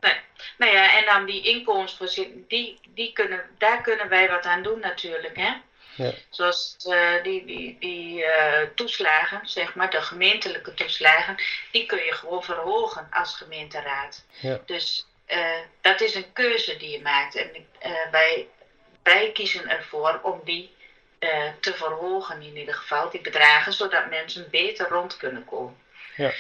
Nou 0.58 0.72
ja, 0.72 0.98
en 0.98 1.06
dan 1.06 1.26
die 1.26 1.44
inkomensvoorziening, 1.44 2.48
die, 2.48 2.80
die 2.94 3.14
kunnen, 3.14 3.44
daar 3.58 3.82
kunnen 3.82 4.10
wij 4.10 4.30
wat 4.30 4.46
aan 4.46 4.64
doen 4.64 4.80
natuurlijk. 4.80 5.38
Hè? 5.38 5.54
Ja. 5.96 6.14
Zoals 6.30 6.76
uh, 6.88 7.24
die, 7.24 7.46
die, 7.46 7.78
die 7.80 8.20
uh, 8.20 8.62
toeslagen, 8.76 9.40
zeg 9.44 9.76
maar, 9.76 9.90
de 9.90 10.02
gemeentelijke 10.02 10.74
toeslagen, 10.74 11.36
die 11.72 11.86
kun 11.86 12.04
je 12.06 12.14
gewoon 12.14 12.44
verhogen 12.44 13.08
als 13.12 13.36
gemeenteraad. 13.36 14.26
Ja. 14.42 14.60
Dus 14.66 15.08
uh, 15.28 15.58
dat 15.82 16.02
is 16.02 16.16
een 16.16 16.34
keuze 16.34 16.78
die 16.78 16.90
je 16.90 17.02
maakt. 17.02 17.36
En 17.36 17.50
wij, 18.12 18.48
wij 19.04 19.32
kiezen 19.32 19.70
ervoor 19.70 20.20
om 20.24 20.42
die 20.44 20.78
te 21.60 21.74
verhogen 21.74 22.42
in 22.42 22.58
ieder 22.58 22.74
geval, 22.74 23.10
die 23.10 23.22
bedragen, 23.22 23.74
zodat 23.74 24.10
mensen 24.10 24.48
beter 24.52 24.90
rond 24.90 25.18
kunnen 25.18 25.46
komen. 25.46 25.76
Ja. 26.16 26.32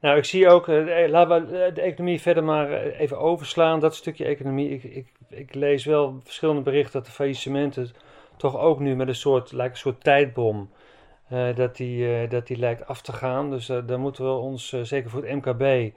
Nou, 0.00 0.16
ik 0.16 0.24
zie 0.24 0.48
ook, 0.48 0.68
uh, 0.68 1.08
laten 1.08 1.46
we 1.46 1.72
de 1.72 1.80
economie 1.80 2.20
verder 2.20 2.44
maar 2.44 2.82
even 2.82 3.18
overslaan, 3.18 3.80
dat 3.80 3.94
stukje 3.94 4.24
economie. 4.24 4.70
Ik, 4.70 4.84
ik, 4.84 5.06
ik 5.28 5.54
lees 5.54 5.84
wel 5.84 6.20
verschillende 6.24 6.60
berichten 6.60 6.92
dat 6.92 7.06
de 7.06 7.12
faillissementen 7.12 7.94
toch 8.36 8.58
ook 8.58 8.78
nu 8.78 8.96
met 8.96 9.08
een 9.08 9.14
soort, 9.14 9.52
lijkt 9.52 9.72
een 9.72 9.80
soort 9.80 10.04
tijdbom, 10.04 10.70
uh, 11.32 11.56
dat, 11.56 11.76
die, 11.76 12.22
uh, 12.22 12.30
dat 12.30 12.46
die 12.46 12.56
lijkt 12.56 12.86
af 12.86 13.02
te 13.02 13.12
gaan. 13.12 13.50
Dus 13.50 13.66
daar 13.66 13.98
moeten 13.98 14.24
we 14.24 14.30
ons, 14.30 14.68
zeker 14.82 15.10
voor 15.10 15.24
het 15.24 15.34
MKB, 15.34 15.92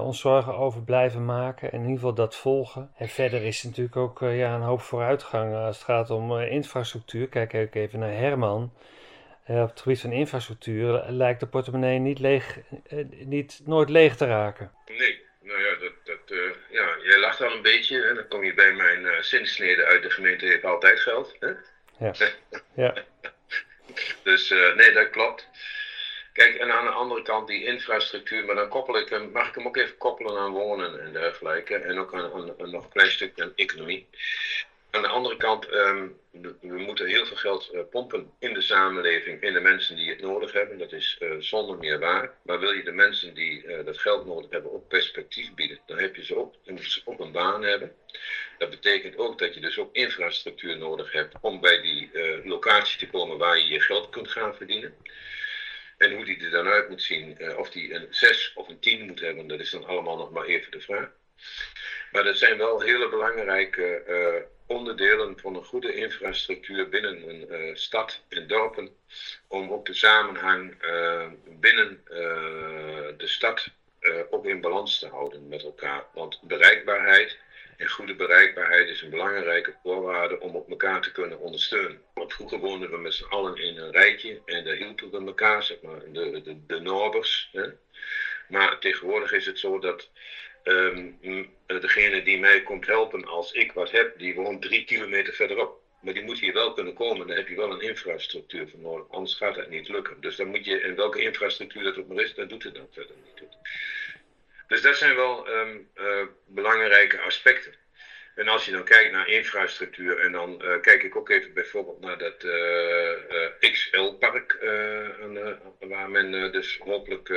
ons 0.00 0.20
zorgen 0.20 0.54
over 0.54 0.82
blijven 0.82 1.24
maken 1.24 1.72
en 1.72 1.74
in 1.74 1.80
ieder 1.80 1.98
geval 1.98 2.14
dat 2.14 2.36
volgen. 2.36 2.90
En 2.96 3.08
verder 3.08 3.44
is 3.44 3.60
er 3.60 3.68
natuurlijk 3.68 3.96
ook 3.96 4.18
ja, 4.20 4.54
een 4.54 4.60
hoop 4.60 4.80
vooruitgang 4.80 5.54
als 5.54 5.76
het 5.76 5.84
gaat 5.84 6.10
om 6.10 6.38
infrastructuur. 6.38 7.28
Kijk 7.28 7.54
ook 7.54 7.74
even 7.74 7.98
naar 7.98 8.12
Herman. 8.12 8.72
Op 9.46 9.68
het 9.68 9.80
gebied 9.80 10.00
van 10.00 10.12
infrastructuur 10.12 11.04
lijkt 11.08 11.40
de 11.40 11.46
portemonnee 11.46 11.98
niet 11.98 12.18
leeg, 12.18 12.58
niet, 13.24 13.60
nooit 13.64 13.88
leeg 13.88 14.16
te 14.16 14.26
raken. 14.26 14.72
Nee, 14.86 15.20
nou 15.42 15.60
ja, 15.60 15.70
dat, 15.80 15.92
dat, 16.04 16.38
ja 16.70 16.96
jij 17.02 17.18
lacht 17.18 17.42
al 17.42 17.52
een 17.52 17.62
beetje. 17.62 18.02
Hè? 18.02 18.14
Dan 18.14 18.28
kom 18.28 18.44
je 18.44 18.54
bij 18.54 18.72
mijn 18.72 19.24
zinsnede 19.24 19.84
uit 19.84 20.02
de 20.02 20.10
gemeente 20.10 20.46
heeft 20.46 20.64
altijd 20.64 21.00
geld. 21.00 21.36
Hè? 21.40 21.50
Ja. 21.98 22.12
ja. 22.74 22.94
dus 24.22 24.48
nee, 24.48 24.92
dat 24.92 25.10
klopt. 25.10 25.48
Kijk, 26.32 26.56
en 26.56 26.72
aan 26.72 26.84
de 26.84 26.90
andere 26.90 27.22
kant 27.22 27.46
die 27.46 27.64
infrastructuur, 27.64 28.44
maar 28.44 28.54
dan 28.54 28.68
koppel 28.68 28.98
ik 28.98 29.08
hem, 29.08 29.30
mag 29.30 29.48
ik 29.48 29.54
hem 29.54 29.66
ook 29.66 29.76
even 29.76 29.96
koppelen 29.96 30.36
aan 30.36 30.50
wonen 30.50 31.00
en 31.00 31.12
dergelijke. 31.12 31.74
En 31.74 31.98
ook 31.98 32.14
aan 32.14 32.54
nog 32.70 32.84
een 32.84 32.88
klein 32.88 33.10
stukje 33.10 33.42
aan 33.42 33.52
economie. 33.54 34.08
Aan 34.98 35.04
de 35.04 35.10
andere 35.10 35.36
kant, 35.36 35.72
um, 35.72 36.20
we 36.60 36.78
moeten 36.78 37.06
heel 37.06 37.26
veel 37.26 37.36
geld 37.36 37.70
uh, 37.72 37.80
pompen 37.90 38.32
in 38.38 38.54
de 38.54 38.60
samenleving, 38.60 39.42
in 39.42 39.52
de 39.52 39.60
mensen 39.60 39.96
die 39.96 40.10
het 40.10 40.20
nodig 40.20 40.52
hebben. 40.52 40.78
Dat 40.78 40.92
is 40.92 41.18
uh, 41.20 41.34
zonder 41.38 41.78
meer 41.78 41.98
waar. 41.98 42.34
Maar 42.42 42.60
wil 42.60 42.70
je 42.70 42.82
de 42.82 42.92
mensen 42.92 43.34
die 43.34 43.64
uh, 43.64 43.84
dat 43.84 43.98
geld 43.98 44.26
nodig 44.26 44.50
hebben 44.50 44.72
ook 44.72 44.88
perspectief 44.88 45.54
bieden, 45.54 45.78
dan 45.86 45.98
heb 45.98 46.16
je 46.16 46.24
ze 46.24 46.36
ook, 46.36 46.54
ze 46.80 47.02
ook 47.04 47.20
een 47.20 47.32
baan 47.32 47.62
hebben. 47.62 47.92
Dat 48.58 48.70
betekent 48.70 49.16
ook 49.16 49.38
dat 49.38 49.54
je 49.54 49.60
dus 49.60 49.78
ook 49.78 49.94
infrastructuur 49.94 50.78
nodig 50.78 51.12
hebt 51.12 51.34
om 51.40 51.60
bij 51.60 51.80
die 51.80 52.10
locatie 52.44 52.98
te 52.98 53.08
komen 53.08 53.38
waar 53.38 53.58
je 53.58 53.66
je 53.66 53.80
geld 53.80 54.10
kunt 54.10 54.30
gaan 54.30 54.54
verdienen. 54.54 54.94
En 55.98 56.14
hoe 56.14 56.24
die 56.24 56.44
er 56.44 56.50
dan 56.50 56.66
uit 56.66 56.88
moet 56.88 57.02
zien, 57.02 57.56
of 57.56 57.70
die 57.70 57.94
een 57.94 58.06
6 58.10 58.52
of 58.54 58.68
een 58.68 58.80
10 58.80 59.06
moet 59.06 59.20
hebben, 59.20 59.46
dat 59.46 59.60
is 59.60 59.70
dan 59.70 59.84
allemaal 59.84 60.16
nog 60.16 60.30
maar 60.30 60.44
even 60.44 60.70
de 60.70 60.80
vraag. 60.80 61.10
Maar 62.12 62.24
dat 62.24 62.38
zijn 62.38 62.58
wel 62.58 62.80
hele 62.80 63.08
belangrijke 63.08 64.02
onderdelen 64.68 65.38
van 65.38 65.56
een 65.56 65.64
goede 65.64 65.94
infrastructuur 65.94 66.88
binnen 66.88 67.28
een 67.28 67.46
uh, 67.50 67.74
stad 67.74 68.22
en 68.28 68.46
dorpen. 68.46 68.90
Om 69.46 69.72
ook 69.72 69.86
de 69.86 69.94
samenhang 69.94 70.84
uh, 70.84 71.26
binnen 71.60 72.00
de 73.16 73.26
stad 73.26 73.70
ook 74.30 74.46
in 74.46 74.60
balans 74.60 74.98
te 74.98 75.08
houden 75.08 75.48
met 75.48 75.62
elkaar. 75.62 76.04
Want 76.12 76.40
bereikbaarheid 76.42 77.38
en 77.78 77.88
goede 77.88 78.14
bereikbaarheid 78.14 78.88
is 78.88 79.02
een 79.02 79.10
belangrijke 79.10 79.74
voorwaarde 79.82 80.40
om 80.40 80.54
op 80.54 80.70
elkaar 80.70 81.00
te 81.00 81.12
kunnen 81.12 81.38
ondersteunen. 81.38 82.02
Want 82.14 82.34
vroeger 82.34 82.58
woonden 82.58 82.90
we 82.90 82.96
met 82.96 83.14
z'n 83.14 83.24
allen 83.24 83.56
in 83.56 83.78
een 83.78 83.90
rijtje 83.90 84.40
en 84.44 84.64
daar 84.64 84.74
hielpen 84.74 85.10
we 85.10 85.26
elkaar, 85.26 85.62
zeg 85.62 85.80
maar, 85.82 86.00
de, 86.12 86.42
de, 86.42 86.66
de 86.66 86.80
Norbers. 86.80 87.48
Hè? 87.52 87.66
Maar 88.48 88.78
tegenwoordig 88.78 89.32
is 89.32 89.46
het 89.46 89.58
zo 89.58 89.78
dat 89.78 90.10
Um, 90.68 91.18
degene 91.66 92.22
die 92.22 92.38
mij 92.38 92.62
komt 92.62 92.86
helpen 92.86 93.24
als 93.24 93.52
ik 93.52 93.72
wat 93.72 93.90
heb, 93.90 94.18
die 94.18 94.34
woont 94.34 94.62
drie 94.62 94.84
kilometer 94.84 95.32
verderop. 95.32 95.80
Maar 96.00 96.14
die 96.14 96.22
moet 96.22 96.38
hier 96.38 96.52
wel 96.52 96.72
kunnen 96.72 96.94
komen, 96.94 97.26
dan 97.26 97.36
heb 97.36 97.48
je 97.48 97.56
wel 97.56 97.72
een 97.72 97.80
infrastructuur 97.80 98.68
voor 98.68 98.78
nodig, 98.78 99.08
anders 99.08 99.34
gaat 99.34 99.56
het 99.56 99.70
niet 99.70 99.88
lukken. 99.88 100.20
Dus 100.20 100.36
dan 100.36 100.46
moet 100.46 100.64
je, 100.64 100.80
en 100.80 100.96
welke 100.96 101.20
infrastructuur 101.20 101.82
dat 101.82 101.98
ook 101.98 102.08
maar 102.08 102.24
is, 102.24 102.34
dat 102.34 102.48
doet 102.48 102.62
het 102.62 102.74
dan 102.74 102.88
verder 102.92 103.16
niet. 103.24 103.48
Dus 104.68 104.82
dat 104.82 104.96
zijn 104.96 105.16
wel 105.16 105.48
um, 105.48 105.88
uh, 105.96 106.26
belangrijke 106.46 107.20
aspecten. 107.20 107.74
En 108.38 108.48
als 108.48 108.64
je 108.64 108.72
dan 108.72 108.84
kijkt 108.84 109.12
naar 109.12 109.28
infrastructuur, 109.28 110.18
en 110.18 110.32
dan 110.32 110.62
uh, 110.64 110.80
kijk 110.80 111.02
ik 111.02 111.16
ook 111.16 111.28
even 111.28 111.52
bijvoorbeeld 111.52 112.00
naar 112.00 112.18
dat 112.18 112.44
uh, 112.44 112.52
uh, 113.30 113.72
XL-park, 113.72 114.56
waar 115.78 116.10
men 116.10 116.52
dus 116.52 116.78
hopelijk, 116.78 117.28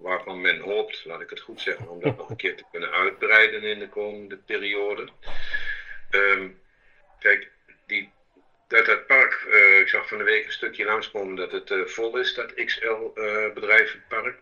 waarvan 0.00 0.40
men 0.40 0.58
hoopt, 0.60 1.04
laat 1.04 1.20
ik 1.20 1.30
het 1.30 1.40
goed 1.40 1.60
zeggen, 1.60 1.88
om 1.88 2.00
dat 2.00 2.16
nog 2.16 2.30
een 2.30 2.36
keer 2.36 2.56
te 2.56 2.64
kunnen 2.70 2.92
uitbreiden 2.92 3.62
in 3.62 3.78
de 3.78 3.88
komende 3.88 4.36
periode. 4.36 5.08
Um, 6.10 6.60
kijk, 7.20 7.50
die, 7.86 8.12
dat 8.68 8.86
het 8.86 9.06
park, 9.06 9.32
ik 9.80 9.88
zag 9.88 10.08
van 10.08 10.18
de 10.18 10.24
week 10.24 10.44
een 10.44 10.52
stukje 10.52 10.84
langskomen 10.84 11.36
dat 11.36 11.52
het 11.52 11.72
vol 11.90 12.18
is, 12.18 12.34
dat 12.34 12.54
XL-bedrijvenpark 12.54 14.38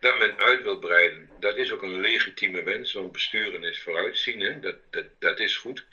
dat 0.00 0.18
men 0.18 0.38
uit 0.38 0.62
wil 0.62 0.78
breiden, 0.78 1.30
dat 1.40 1.56
is 1.56 1.72
ook 1.72 1.82
een 1.82 2.00
legitieme 2.00 2.62
wens, 2.62 2.92
want 2.92 3.12
besturen 3.12 3.64
is 3.64 3.80
vooruitzien, 3.80 4.40
hè? 4.40 4.60
Dat, 4.60 4.76
dat, 5.18 5.40
is 5.40 5.56
goed. 5.56 5.84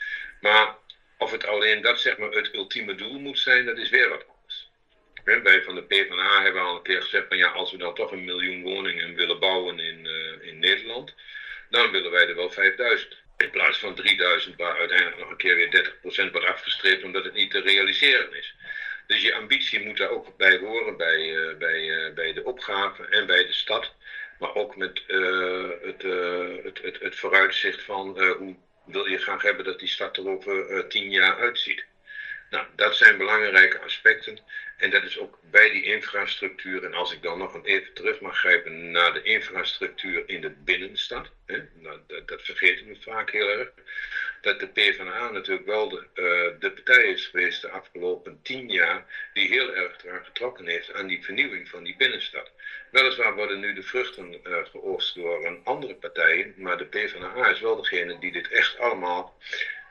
Maar 0.42 0.76
of 1.18 1.32
het 1.32 1.46
alleen 1.46 1.82
dat 1.82 2.00
zeg 2.00 2.18
maar 2.18 2.32
het 2.32 2.54
ultieme 2.54 2.96
doel 2.96 3.20
moet 3.20 3.40
zijn, 3.40 3.66
dat 3.66 3.78
is 3.78 3.90
weer 3.90 4.10
wat 4.10 4.26
anders. 4.28 4.70
Wij 5.44 5.64
van 5.64 5.76
de 5.76 5.84
PvdA 5.84 6.42
hebben 6.42 6.62
al 6.62 6.76
een 6.76 6.82
keer 6.82 7.02
gezegd 7.02 7.28
van 7.28 7.38
ja, 7.38 7.48
als 7.48 7.72
we 7.72 7.78
dan 7.78 7.96
toch 7.96 8.12
een 8.12 8.26
miljoen 8.26 8.62
woningen 8.62 9.16
willen 9.16 9.40
bouwen 9.40 9.80
in, 9.80 10.06
uh, 10.06 10.48
in 10.48 10.60
Nederland, 10.60 11.14
dan 11.70 11.92
willen 11.92 12.12
wij 12.12 12.28
er 12.28 12.36
wel 12.36 12.50
5000. 12.50 13.18
In 13.38 13.50
plaats 13.50 13.78
van 13.78 13.96
3000, 13.96 14.56
waar 14.56 14.78
uiteindelijk 14.78 15.18
nog 15.18 15.30
een 15.30 15.38
keer 15.38 15.56
weer 15.56 15.94
30% 16.28 16.32
wordt 16.32 16.48
afgestreept 16.48 17.04
omdat 17.04 17.24
het 17.24 17.34
niet 17.34 17.52
te 17.52 17.60
realiseren 17.60 18.34
is. 18.34 18.56
Dus 19.08 19.22
je 19.22 19.36
ambitie 19.36 19.86
moet 19.86 19.98
daar 19.98 20.10
ook 20.10 20.38
bij 20.38 20.58
horen, 20.58 20.98
bij, 20.98 21.20
uh, 21.20 21.58
bij, 21.58 21.82
uh, 21.84 22.14
bij 22.14 22.34
de 22.34 22.44
opgave 22.44 23.06
en 23.06 23.26
bij 23.26 23.46
de 23.46 23.54
stad. 23.54 23.94
Maar 24.40 24.56
ook 24.56 24.76
met 24.76 25.04
uh, 25.08 25.70
het, 25.82 26.02
het, 26.82 27.00
het, 27.00 27.16
vooruitzicht 27.16 27.82
van 27.82 28.20
hoe 28.38 28.56
wil 28.86 29.06
je 29.06 29.18
graag 29.18 29.42
hebben 29.42 29.66
dat 29.66 29.80
die 29.80 29.88
stad 29.88 30.18
er 30.18 30.30
over 30.30 30.88
tien 30.88 31.12
jaar 31.12 31.38
uitziet. 31.38 31.86
Nou, 32.50 32.66
dat 32.76 32.96
zijn 32.96 33.18
belangrijke 33.18 33.80
aspecten. 33.80 34.40
En 34.78 34.90
dat 34.90 35.04
is 35.04 35.20
ook 35.20 35.40
bij 35.42 35.70
die 35.70 35.84
infrastructuur. 35.84 36.84
En 36.84 36.94
als 36.94 37.14
ik 37.14 37.22
dan 37.22 37.38
nog 37.38 37.66
even 37.66 37.94
terug 37.94 38.20
mag 38.20 38.38
grijpen 38.38 38.92
naar 38.92 39.14
de 39.14 39.22
infrastructuur 39.22 40.24
in 40.30 40.42
de 40.42 40.50
binnenstad. 40.50 41.32
Hè, 41.46 41.62
nou, 41.74 42.00
dat, 42.08 42.28
dat 42.28 42.42
vergeten 42.42 42.88
we 42.88 43.02
vaak 43.02 43.32
heel 43.32 43.50
erg 43.50 43.70
dat 44.42 44.60
de 44.60 44.68
PvdA 44.68 45.32
natuurlijk 45.32 45.66
wel 45.66 45.90
de, 45.90 46.06
uh, 46.14 46.60
de 46.60 46.72
partij 46.72 47.04
is 47.04 47.26
geweest 47.26 47.62
de 47.62 47.70
afgelopen 47.70 48.40
tien 48.42 48.70
jaar 48.70 49.30
die 49.34 49.48
heel 49.48 49.76
erg 49.76 50.04
eraan 50.04 50.26
getrokken 50.26 50.68
heeft 50.68 50.94
aan 50.94 51.08
die 51.08 51.24
vernieuwing 51.24 51.70
van 51.70 51.84
die 51.84 51.96
binnenstad. 51.98 52.52
Weliswaar 52.92 53.36
worden 53.36 53.60
nu 53.60 53.74
de 53.74 53.84
vruchten 53.84 54.34
uh, 54.44 54.58
geoogst 54.66 55.16
door 55.16 55.46
een 55.46 55.62
andere 55.64 55.96
partijen, 55.96 56.54
maar 56.58 56.78
de 56.78 56.86
PvdA 56.86 57.48
is 57.48 57.60
wel 57.60 57.76
degene 57.76 58.20
die 58.20 58.32
dit 58.32 58.50
echt 58.50 58.80
allemaal 58.80 59.38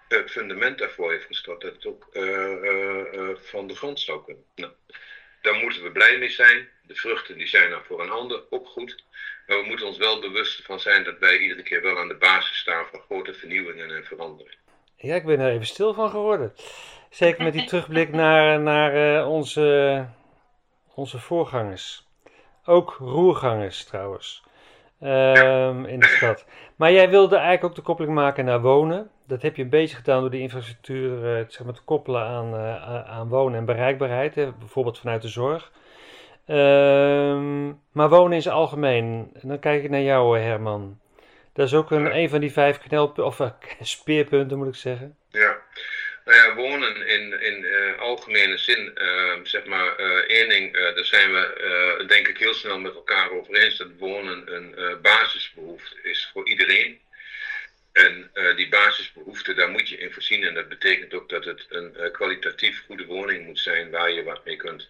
het 0.08 0.30
fundament 0.30 0.78
daarvoor 0.78 1.10
heeft 1.10 1.26
gestort, 1.26 1.60
dat 1.60 1.74
het 1.74 1.86
ook 1.86 2.08
uh, 2.12 3.30
van 3.34 3.66
de 3.66 3.76
grond 3.76 4.00
zou 4.00 4.24
kunnen. 4.24 4.44
Nou, 4.54 4.72
daar 5.46 5.62
moeten 5.62 5.82
we 5.82 5.90
blij 5.90 6.18
mee 6.18 6.30
zijn. 6.30 6.68
De 6.82 6.94
vruchten 6.94 7.38
die 7.38 7.46
zijn 7.46 7.70
er 7.72 7.84
voor 7.86 8.02
een 8.02 8.10
ander 8.10 8.42
ook 8.50 8.66
goed. 8.66 9.04
Maar 9.46 9.60
we 9.60 9.66
moeten 9.66 9.86
ons 9.86 9.96
wel 9.96 10.20
bewust 10.20 10.62
van 10.64 10.80
zijn 10.80 11.04
dat 11.04 11.18
wij 11.18 11.38
iedere 11.38 11.62
keer 11.62 11.82
wel 11.82 11.98
aan 11.98 12.08
de 12.08 12.16
basis 12.16 12.58
staan 12.58 12.86
van 12.90 13.00
grote 13.00 13.34
vernieuwingen 13.34 13.96
en 13.96 14.04
veranderingen. 14.04 14.58
Ja, 14.96 15.14
ik 15.14 15.24
ben 15.24 15.40
er 15.40 15.52
even 15.52 15.66
stil 15.66 15.94
van 15.94 16.10
geworden. 16.10 16.54
Zeker 17.10 17.44
met 17.44 17.52
die 17.52 17.64
terugblik 17.70 18.10
naar, 18.10 18.60
naar 18.60 19.18
uh, 19.20 19.30
onze, 19.30 20.08
onze 20.94 21.18
voorgangers. 21.18 22.06
Ook 22.64 22.96
roergangers 22.98 23.84
trouwens. 23.84 24.42
Um, 25.00 25.84
in 25.84 26.00
de 26.00 26.06
stad. 26.06 26.46
Maar 26.76 26.92
jij 26.92 27.10
wilde 27.10 27.36
eigenlijk 27.36 27.64
ook 27.64 27.74
de 27.74 27.82
koppeling 27.82 28.14
maken 28.14 28.44
naar 28.44 28.60
wonen. 28.60 29.10
Dat 29.26 29.42
heb 29.42 29.56
je 29.56 29.62
een 29.62 29.68
beetje 29.68 29.96
gedaan 29.96 30.20
door 30.20 30.30
die 30.30 30.40
infrastructuur 30.40 31.38
uh, 31.38 31.44
zeg 31.48 31.64
maar, 31.64 31.74
te 31.74 31.82
koppelen 31.84 32.22
aan, 32.22 32.54
uh, 32.54 33.10
aan 33.10 33.28
wonen 33.28 33.58
en 33.58 33.64
bereikbaarheid. 33.64 34.34
Hè, 34.34 34.52
bijvoorbeeld 34.52 34.98
vanuit 34.98 35.22
de 35.22 35.28
zorg. 35.28 35.72
Um, 36.46 37.80
maar 37.92 38.08
wonen 38.08 38.32
in 38.32 38.42
zijn 38.42 38.54
algemeen. 38.54 39.30
En 39.40 39.48
dan 39.48 39.58
kijk 39.58 39.84
ik 39.84 39.90
naar 39.90 40.00
jou, 40.00 40.38
Herman. 40.38 40.98
Dat 41.52 41.66
is 41.66 41.74
ook 41.74 41.90
een, 41.90 42.16
een 42.16 42.28
van 42.28 42.40
die 42.40 42.52
vijf 42.52 42.78
knelpunten, 42.78 43.26
of 43.26 43.38
uh, 43.38 43.50
speerpunten 43.80 44.58
moet 44.58 44.66
ik 44.66 44.74
zeggen. 44.74 45.16
Ja, 46.36 46.54
wonen 46.54 47.06
in, 47.06 47.40
in 47.40 47.64
uh, 47.64 47.98
algemene 47.98 48.58
zin, 48.58 48.92
uh, 48.94 49.34
zeg 49.42 49.64
maar, 49.64 50.00
uh, 50.00 50.06
één 50.06 50.48
ding, 50.48 50.72
daar 50.72 51.04
zijn 51.04 51.32
we 51.32 52.04
denk 52.06 52.28
ik 52.28 52.38
heel 52.38 52.54
snel 52.54 52.78
met 52.78 52.94
elkaar 52.94 53.30
over 53.30 53.54
eens, 53.54 53.76
dat 53.76 53.88
wonen 53.98 54.54
een 54.54 55.00
basisbehoefte 55.02 55.96
is 56.02 56.30
voor 56.32 56.48
iedereen. 56.48 57.00
En 57.92 58.30
die 58.56 58.68
basisbehoefte, 58.68 59.54
daar 59.54 59.70
moet 59.70 59.88
je 59.88 59.96
in 59.96 60.12
voorzien 60.12 60.44
en 60.44 60.54
dat 60.54 60.68
betekent 60.68 61.14
ook 61.14 61.28
dat 61.28 61.44
het 61.44 61.66
een 61.68 62.10
kwalitatief 62.12 62.82
goede 62.86 63.04
woning 63.04 63.46
moet 63.46 63.58
zijn 63.58 63.90
waar 63.90 64.10
je 64.10 64.22
wat 64.22 64.44
mee 64.44 64.56
kunt. 64.56 64.86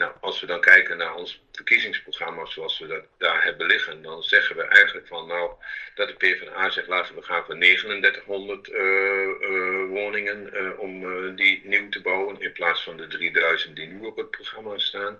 Nou, 0.00 0.12
als 0.20 0.40
we 0.40 0.46
dan 0.46 0.60
kijken 0.60 0.96
naar 0.96 1.14
ons 1.14 1.42
verkiezingsprogramma 1.52 2.46
zoals 2.46 2.78
we 2.78 2.86
dat 2.86 3.04
daar 3.18 3.44
hebben 3.44 3.66
liggen, 3.66 4.02
dan 4.02 4.22
zeggen 4.22 4.56
we 4.56 4.62
eigenlijk 4.62 5.06
van 5.06 5.26
nou 5.26 5.52
dat 5.94 6.08
de 6.08 6.14
PvdA 6.14 6.70
zegt 6.70 6.88
laten 6.88 7.14
we 7.14 7.22
gaan 7.22 7.44
voor 7.44 7.58
3900 7.58 8.68
uh, 8.68 8.76
uh, 8.76 9.88
woningen 9.88 10.50
uh, 10.54 10.78
om 10.78 11.36
die 11.36 11.60
nieuw 11.64 11.88
te 11.88 12.00
bouwen 12.00 12.40
in 12.40 12.52
plaats 12.52 12.82
van 12.82 12.96
de 12.96 13.06
3000 13.06 13.76
die 13.76 13.86
nu 13.86 14.06
op 14.06 14.16
het 14.16 14.30
programma 14.30 14.78
staan. 14.78 15.18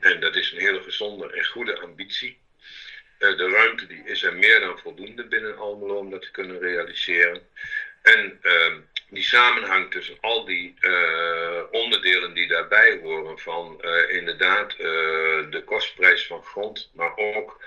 En 0.00 0.20
dat 0.20 0.36
is 0.36 0.52
een 0.52 0.60
hele 0.60 0.82
gezonde 0.82 1.32
en 1.32 1.44
goede 1.44 1.80
ambitie. 1.80 2.40
De 3.18 3.50
ruimte 3.52 3.86
die 3.86 4.02
is 4.04 4.22
er 4.22 4.34
meer 4.34 4.60
dan 4.60 4.78
voldoende 4.78 5.26
binnen 5.26 5.58
Almelo 5.58 5.98
om 5.98 6.10
dat 6.10 6.22
te 6.22 6.30
kunnen 6.30 6.58
realiseren. 6.58 7.46
En 8.02 8.38
uh, 8.42 8.74
die 9.12 9.22
samenhang 9.22 9.90
tussen 9.90 10.16
al 10.20 10.44
die 10.44 10.74
uh, 10.80 11.62
onderdelen 11.70 12.34
die 12.34 12.46
daarbij 12.46 12.98
horen, 13.02 13.38
van 13.38 13.80
uh, 13.84 14.10
inderdaad 14.10 14.76
de 15.50 15.62
kostprijs 15.64 16.26
van 16.26 16.42
grond, 16.42 16.90
maar 16.94 17.16
ook 17.16 17.64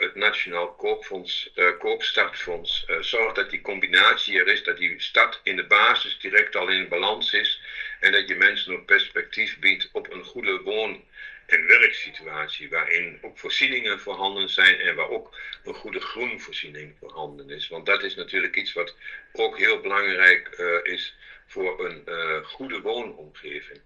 het 0.00 0.14
Nationaal 0.14 0.72
Koopfonds, 0.72 1.52
Koopstartfonds, 1.78 2.86
zorgt 3.00 3.36
dat 3.36 3.50
die 3.50 3.60
combinatie 3.60 4.38
er 4.38 4.48
is, 4.48 4.62
dat 4.62 4.76
die 4.76 5.00
stad 5.00 5.40
in 5.42 5.56
de 5.56 5.64
basis 5.64 6.18
direct 6.18 6.56
al 6.56 6.68
in 6.68 6.88
balans 6.88 7.32
is 7.32 7.60
en 8.00 8.12
dat 8.12 8.28
je 8.28 8.34
mensen 8.34 8.72
ook 8.72 8.86
perspectief 8.86 9.58
biedt 9.58 9.88
op 9.92 10.12
een 10.12 10.24
goede 10.24 10.60
woon- 10.60 11.04
en 11.46 11.66
werksituatie 11.66 12.68
waarin 12.68 13.18
ook 13.20 13.38
voorzieningen 13.38 14.00
voorhanden 14.00 14.48
zijn 14.48 14.80
en 14.80 14.94
waar 14.94 15.08
ook 15.08 15.40
een 15.64 15.74
goede 15.74 16.00
groenvoorziening 16.00 16.94
voorhanden 16.98 17.50
is. 17.50 17.68
Want 17.68 17.86
dat 17.86 18.02
is 18.02 18.14
natuurlijk 18.14 18.56
iets 18.56 18.72
wat 18.72 18.96
ook 19.32 19.58
heel 19.58 19.80
belangrijk 19.80 20.58
uh, 20.58 20.92
is 20.92 21.16
voor 21.46 21.84
een 21.84 22.02
uh, 22.08 22.44
goede 22.44 22.80
woonomgeving. 22.80 23.80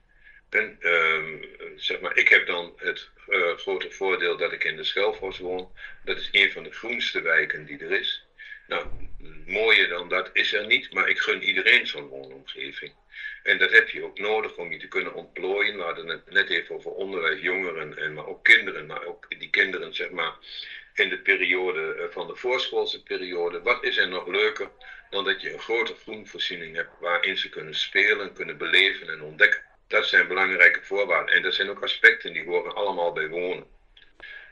En 0.51 0.77
uh, 0.81 1.49
zeg 1.77 2.01
maar, 2.01 2.17
ik 2.17 2.29
heb 2.29 2.47
dan 2.47 2.73
het 2.77 3.11
uh, 3.29 3.57
grote 3.57 3.91
voordeel 3.91 4.37
dat 4.37 4.53
ik 4.53 4.65
in 4.65 4.77
de 4.77 4.85
Schelfhorst 4.85 5.39
woon. 5.39 5.73
Dat 6.05 6.19
is 6.19 6.29
een 6.33 6.53
van 6.53 6.63
de 6.63 6.73
groenste 6.73 7.21
wijken 7.21 7.65
die 7.65 7.79
er 7.79 7.91
is. 7.91 8.26
Nou, 8.69 8.87
mooier 9.47 9.89
dan 9.89 10.09
dat 10.09 10.31
is 10.33 10.53
er 10.53 10.67
niet, 10.67 10.93
maar 10.93 11.09
ik 11.09 11.19
gun 11.19 11.43
iedereen 11.43 11.87
zo'n 11.87 12.09
woonomgeving. 12.09 12.93
En 13.43 13.59
dat 13.59 13.71
heb 13.71 13.89
je 13.89 14.05
ook 14.05 14.19
nodig 14.19 14.57
om 14.57 14.73
je 14.73 14.79
te 14.79 14.89
kunnen 14.89 15.14
ontplooien. 15.14 15.77
We 15.77 15.83
hadden 15.83 16.09
het 16.09 16.31
net 16.31 16.51
even 16.51 16.75
over 16.75 16.91
onderwijs, 16.91 17.41
jongeren, 17.41 17.99
en, 17.99 18.14
maar 18.14 18.27
ook 18.27 18.45
kinderen. 18.45 18.87
Maar 18.87 19.05
ook 19.05 19.27
die 19.39 19.51
kinderen, 19.51 19.95
zeg 19.95 20.11
maar, 20.11 20.35
in 20.95 21.09
de 21.09 21.19
periode 21.19 21.95
eh, 21.95 22.05
van 22.11 22.27
de 22.27 22.37
voorschoolse 22.37 23.03
periode. 23.03 23.62
Wat 23.62 23.85
is 23.85 23.97
er 23.97 24.09
nog 24.09 24.27
leuker 24.27 24.71
dan 25.11 25.25
dat 25.25 25.41
je 25.41 25.53
een 25.53 25.61
grote 25.61 25.95
groenvoorziening 25.95 26.77
hebt 26.77 26.91
waarin 27.01 27.37
ze 27.37 27.49
kunnen 27.49 27.75
spelen, 27.75 28.33
kunnen 28.33 28.59
beleven 28.59 29.09
en 29.09 29.23
ontdekken. 29.23 29.62
Dat 29.87 30.07
zijn 30.07 30.29
belangrijke 30.29 30.83
voorwaarden. 30.83 31.35
En 31.35 31.43
dat 31.43 31.55
zijn 31.55 31.71
ook 31.71 31.83
aspecten 31.83 32.33
die 32.33 32.45
horen 32.45 32.75
allemaal 32.75 33.12
bij 33.12 33.29
wonen. 33.29 33.76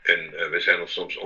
En 0.05 0.35
uh, 0.35 0.49
we 0.49 0.61
zijn 0.61 0.81
ons 0.81 0.93
soms, 0.93 1.19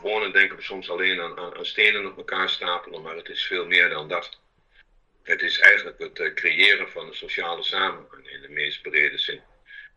wonen 0.00 0.32
denken 0.32 0.56
we 0.56 0.62
soms 0.62 0.90
alleen 0.90 1.20
aan, 1.20 1.38
aan, 1.38 1.66
stenen 1.66 2.06
op 2.06 2.16
elkaar 2.16 2.48
stapelen, 2.48 3.02
maar 3.02 3.16
het 3.16 3.28
is 3.28 3.46
veel 3.46 3.66
meer 3.66 3.88
dan 3.88 4.08
dat. 4.08 4.40
Het 5.22 5.42
is 5.42 5.58
eigenlijk 5.58 5.98
het 5.98 6.18
uh, 6.18 6.34
creëren 6.34 6.90
van 6.90 7.06
een 7.06 7.14
sociale 7.14 7.62
samenhang 7.62 8.30
in 8.30 8.40
de 8.40 8.48
meest 8.48 8.82
brede 8.82 9.18
zin. 9.18 9.40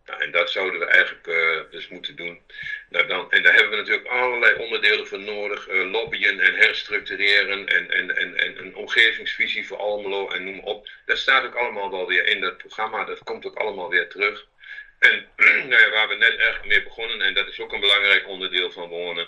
En 0.06 0.32
dat 0.32 0.52
zouden 0.52 0.80
we 0.80 0.86
eigenlijk 0.86 1.28
uh, 1.28 1.72
dus 1.72 1.88
moeten 1.88 2.16
doen. 2.16 2.42
Nou, 2.90 3.08
dan, 3.08 3.32
en 3.32 3.44
daar 3.44 3.54
hebben 3.54 3.72
we 3.72 3.78
natuurlijk 3.78 4.08
allerlei 4.08 4.56
onderdelen 4.56 5.08
voor 5.08 5.20
nodig. 5.20 5.68
Lobbyen 5.68 6.40
en 6.40 6.56
herstructureren 6.56 7.68
en, 7.68 7.90
en, 7.90 8.16
en, 8.16 8.36
en 8.38 8.58
een 8.58 8.76
omgevingsvisie 8.76 9.68
voor 9.68 9.78
Almelo 9.78 10.30
en 10.30 10.44
noem 10.44 10.60
op. 10.60 10.90
Dat 11.06 11.18
staat 11.18 11.46
ook 11.46 11.56
allemaal 11.56 11.92
wel 11.92 12.08
weer 12.08 12.28
in 12.28 12.42
dat 12.42 12.58
programma. 12.58 13.06
Dat 13.06 13.24
komt 13.24 13.46
ook 13.46 13.56
allemaal 13.56 13.90
weer 13.90 14.10
terug. 14.10 14.48
En 15.00 15.28
nou 15.70 15.82
ja, 15.82 15.90
waar 15.90 16.08
we 16.08 16.16
net 16.16 16.38
eigenlijk 16.38 16.66
mee 16.66 16.84
begonnen, 16.84 17.22
en 17.22 17.34
dat 17.34 17.48
is 17.48 17.60
ook 17.60 17.74
een 17.74 17.80
belangrijk 17.80 18.28
onderdeel 18.28 18.72
van 18.72 18.90
wonen 18.90 19.28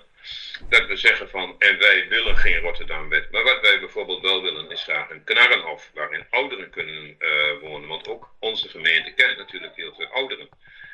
dat 0.69 0.87
we 0.87 0.95
zeggen 0.95 1.29
van, 1.29 1.55
en 1.59 1.77
wij 1.77 2.07
willen 2.09 2.37
geen 2.37 2.59
Rotterdam-wet. 2.59 3.31
Maar 3.31 3.43
wat 3.43 3.61
wij 3.61 3.79
bijvoorbeeld 3.79 4.21
wel 4.21 4.41
willen 4.41 4.71
is 4.71 4.83
graag 4.83 5.09
een 5.09 5.23
knarrenhof 5.23 5.91
waarin 5.93 6.25
ouderen 6.29 6.69
kunnen 6.69 7.15
uh, 7.19 7.59
wonen. 7.61 7.87
Want 7.87 8.07
ook 8.07 8.29
onze 8.39 8.69
gemeente 8.69 9.13
kent 9.13 9.37
natuurlijk 9.37 9.75
heel 9.75 9.93
veel 9.93 10.05
ouderen. 10.05 10.49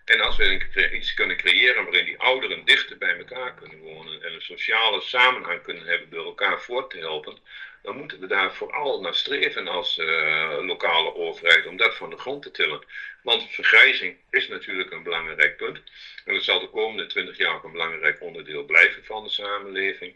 En 0.05 0.21
als 0.21 0.37
we 0.37 0.91
iets 0.91 1.13
kunnen 1.13 1.37
creëren 1.37 1.83
waarin 1.83 2.05
die 2.05 2.19
ouderen 2.19 2.65
dichter 2.65 2.97
bij 2.97 3.17
elkaar 3.17 3.53
kunnen 3.53 3.79
wonen 3.79 4.23
en 4.23 4.33
een 4.33 4.41
sociale 4.41 5.01
samenhang 5.01 5.61
kunnen 5.61 5.85
hebben 5.85 6.09
door 6.09 6.25
elkaar 6.25 6.61
voort 6.61 6.89
te 6.89 6.97
helpen, 6.97 7.37
dan 7.83 7.97
moeten 7.97 8.19
we 8.19 8.27
daar 8.27 8.55
vooral 8.55 9.01
naar 9.01 9.15
streven 9.15 9.67
als 9.67 9.97
uh, 9.97 10.57
lokale 10.61 11.15
overheid 11.15 11.65
om 11.65 11.77
dat 11.77 11.95
van 11.95 12.09
de 12.09 12.17
grond 12.17 12.43
te 12.43 12.51
tillen. 12.51 12.85
Want 13.23 13.51
vergrijzing 13.51 14.17
is 14.29 14.47
natuurlijk 14.47 14.91
een 14.91 15.03
belangrijk 15.03 15.57
punt. 15.57 15.81
En 16.25 16.33
dat 16.33 16.43
zal 16.43 16.59
de 16.59 16.69
komende 16.69 17.05
twintig 17.05 17.37
jaar 17.37 17.55
ook 17.55 17.63
een 17.63 17.71
belangrijk 17.71 18.21
onderdeel 18.21 18.63
blijven 18.63 19.05
van 19.05 19.23
de 19.23 19.29
samenleving. 19.29 20.15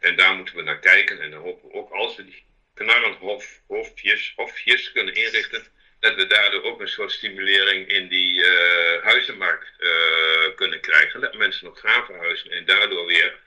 En 0.00 0.16
daar 0.16 0.34
moeten 0.34 0.56
we 0.56 0.62
naar 0.62 0.78
kijken. 0.78 1.20
En 1.20 1.30
dan 1.30 1.42
hopen 1.42 1.68
we 1.68 1.74
ook 1.74 1.90
als 1.90 2.16
we 2.16 2.24
die 2.24 2.44
knarrenhofjes 2.74 4.32
hofjes 4.36 4.92
kunnen 4.92 5.14
inrichten, 5.14 5.66
dat 6.00 6.14
we 6.14 6.26
daardoor 6.26 6.62
ook 6.62 6.80
een 6.80 6.88
soort 6.88 7.12
stimulering 7.12 7.88
in 7.88 8.08
die 8.08 8.34
uh, 8.34 9.02
huizenmarkt 9.02 9.72
uh, 9.78 10.54
kunnen 10.54 10.80
krijgen. 10.80 11.20
Dat 11.20 11.34
mensen 11.34 11.64
nog 11.64 11.80
gaan 11.80 12.04
verhuizen 12.04 12.50
en 12.50 12.64
daardoor 12.64 13.06
weer 13.06 13.38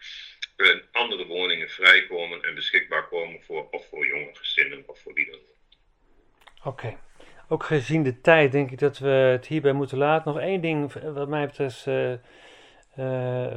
uh, 0.57 0.75
andere 1.01 1.27
woningen 1.27 1.69
vrijkomen 1.69 2.41
en 2.41 2.55
beschikbaar 2.55 3.07
komen 3.07 3.41
voor 3.41 3.67
of 3.71 3.87
voor 3.89 4.05
jonge 4.07 4.29
gezinnen 4.33 4.83
of 4.85 4.99
voor 4.99 5.13
wie 5.13 5.25
dan 5.25 5.39
ook. 5.39 6.73
Oké. 6.73 6.97
Ook 7.47 7.63
gezien 7.63 8.03
de 8.03 8.21
tijd 8.21 8.51
denk 8.51 8.71
ik 8.71 8.79
dat 8.79 8.97
we 8.97 9.09
het 9.09 9.47
hierbij 9.47 9.73
moeten 9.73 9.97
laten. 9.97 10.33
Nog 10.33 10.41
één 10.41 10.61
ding 10.61 10.93
wat 10.93 11.27
mij 11.27 11.45
betreft 11.45 11.85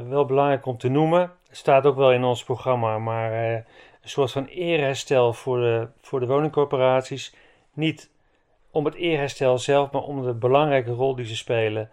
wel 0.08 0.24
belangrijk 0.26 0.66
om 0.66 0.78
te 0.78 0.88
noemen. 0.88 1.32
Staat 1.50 1.86
ook 1.86 1.96
wel 1.96 2.12
in 2.12 2.24
ons 2.24 2.44
programma, 2.44 2.98
maar 2.98 3.32
een 3.32 3.64
soort 4.10 4.32
van 4.32 4.46
eerherstel 4.46 5.32
voor 5.32 5.60
de, 5.60 5.88
voor 6.00 6.20
de 6.20 6.26
woningcorporaties. 6.26 7.34
Niet 7.72 8.10
om 8.70 8.84
het 8.84 8.94
eerherstel 8.94 9.58
zelf, 9.58 9.90
maar 9.90 10.02
om 10.02 10.22
de 10.22 10.34
belangrijke 10.34 10.90
rol 10.90 11.14
die 11.14 11.26
ze 11.26 11.36
spelen 11.36 11.90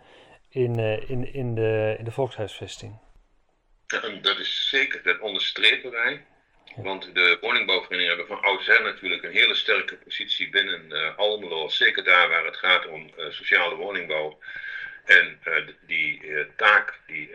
in, 0.49 0.79
uh, 0.79 1.09
in, 1.09 1.33
in, 1.33 1.55
de, 1.55 1.95
in 1.97 2.05
de 2.05 2.11
volkshuisvesting. 2.11 2.97
Dat 4.21 4.39
is 4.39 4.69
zeker, 4.69 5.03
dat 5.03 5.19
onderstrepen 5.19 5.91
wij. 5.91 6.25
Want 6.75 7.15
de 7.15 7.37
woningbouwverenigingen 7.41 8.17
hebben 8.17 8.37
van 8.37 8.45
oudsher 8.45 8.83
natuurlijk 8.83 9.23
een 9.23 9.31
hele 9.31 9.55
sterke 9.55 9.95
positie 9.95 10.49
binnen 10.49 10.85
uh, 10.89 11.17
Almelo. 11.17 11.69
Zeker 11.69 12.03
daar 12.03 12.29
waar 12.29 12.45
het 12.45 12.57
gaat 12.57 12.87
om 12.87 13.11
uh, 13.17 13.25
sociale 13.29 13.75
woningbouw. 13.75 14.39
En 15.05 15.39
die 15.87 16.21
taak, 16.55 16.99
die, 17.07 17.31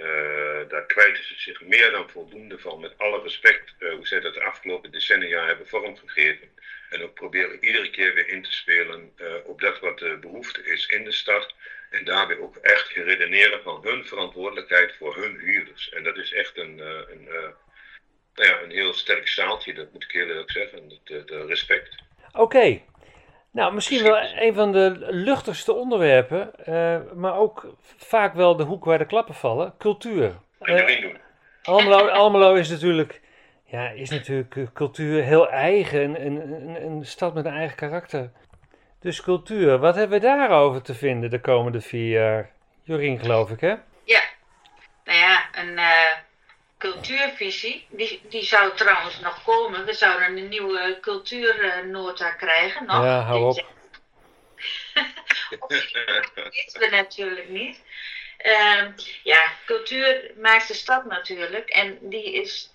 daar 0.69 0.87
kwijten 0.87 1.25
ze 1.25 1.35
zich 1.37 1.61
meer 1.61 1.91
dan 1.91 2.11
voldoende 2.11 2.59
van. 2.59 2.81
Met 2.81 2.99
alle 2.99 3.23
respect 3.23 3.75
hoe 3.79 4.07
zij 4.07 4.21
dat 4.21 4.35
de 4.35 4.43
afgelopen 4.43 4.91
decennia 4.91 5.47
hebben 5.47 5.69
vormgegeven. 5.69 6.49
En 6.91 7.03
ook 7.03 7.15
proberen 7.15 7.65
iedere 7.65 7.91
keer 7.91 8.15
weer 8.15 8.29
in 8.29 8.43
te 8.43 8.53
spelen 8.53 9.13
op 9.45 9.61
dat 9.61 9.81
wat 9.81 9.99
de 9.99 10.17
behoefte 10.21 10.65
is 10.65 10.87
in 10.87 11.05
de 11.05 11.13
stad. 11.13 11.55
En 11.91 12.05
daarbij 12.05 12.39
ook 12.39 12.57
echt 12.57 12.89
redeneren 12.89 13.63
van 13.63 13.81
hun 13.83 14.05
verantwoordelijkheid 14.05 14.95
voor 14.99 15.17
hun 15.17 15.39
huurders. 15.39 15.89
En 15.89 16.03
dat 16.03 16.17
is 16.17 16.33
echt 16.33 16.59
een, 16.59 16.79
uh, 16.79 16.87
een, 16.87 17.23
uh, 17.23 17.49
nou 18.35 18.49
ja, 18.49 18.63
een 18.63 18.71
heel 18.71 18.93
sterk 18.93 19.29
zaaltje, 19.29 19.75
dat 19.75 19.93
moet 19.93 20.05
ik 20.05 20.11
heel 20.11 20.27
eerlijk 20.27 20.51
zeggen. 20.51 20.89
De, 21.05 21.25
de 21.25 21.47
respect. 21.47 22.03
Oké. 22.33 22.41
Okay. 22.41 22.85
Nou, 23.53 23.75
misschien 23.75 24.03
wel 24.03 24.19
een 24.19 24.55
van 24.55 24.73
de 24.73 24.97
luchtigste 25.11 25.73
onderwerpen, 25.73 26.53
maar 27.15 27.39
ook 27.39 27.75
vaak 27.97 28.35
wel 28.35 28.57
de 28.57 28.63
hoek 28.63 28.85
waar 28.85 28.99
de 28.99 29.07
klappen 29.07 29.35
vallen: 29.35 29.75
cultuur. 29.79 30.39
Almelo, 31.63 32.09
Almelo 32.09 32.55
is 32.55 32.69
natuurlijk 32.69 33.21
ja, 33.67 33.89
is 33.89 34.11
natuurlijk 34.11 34.57
eh, 34.57 34.67
cultuur 34.73 35.23
heel 35.23 35.51
eigen, 35.51 36.27
een, 36.27 36.53
een, 36.53 36.85
een 36.85 37.05
stad 37.05 37.35
met 37.35 37.45
een 37.45 37.53
eigen 37.53 37.77
karakter. 37.77 38.31
Dus 39.01 39.21
cultuur, 39.21 39.79
wat 39.79 39.95
hebben 39.95 40.21
we 40.21 40.27
daarover 40.27 40.83
te 40.83 40.95
vinden 40.95 41.31
de 41.31 41.41
komende 41.41 41.81
vier 41.81 42.11
jaar? 42.11 42.51
Jorien, 42.83 43.19
geloof 43.19 43.51
ik, 43.51 43.61
hè? 43.61 43.75
Ja, 44.05 44.23
nou 45.05 45.19
ja, 45.19 45.49
een 45.53 45.73
uh, 45.73 46.13
cultuurvisie, 46.79 47.87
die, 47.91 48.23
die 48.29 48.45
zou 48.45 48.77
trouwens 48.77 49.21
nog 49.21 49.45
komen. 49.45 49.85
We 49.85 49.93
zouden 49.93 50.37
een 50.37 50.49
nieuwe 50.49 50.99
cultuurnota 51.01 52.31
krijgen 52.31 52.87
nog. 52.87 53.05
Ja, 53.05 53.21
hou 53.21 53.45
op. 53.45 53.59
of 55.61 55.69
weten 56.35 56.81
we 56.81 56.89
natuurlijk 57.03 57.49
niet. 57.49 57.83
Uh, 58.45 58.83
ja, 59.23 59.53
cultuur 59.65 60.31
maakt 60.37 60.69
de 60.69 60.75
stad 60.75 61.05
natuurlijk. 61.05 61.69
En 61.69 61.99
die 62.01 62.33
is. 62.33 62.71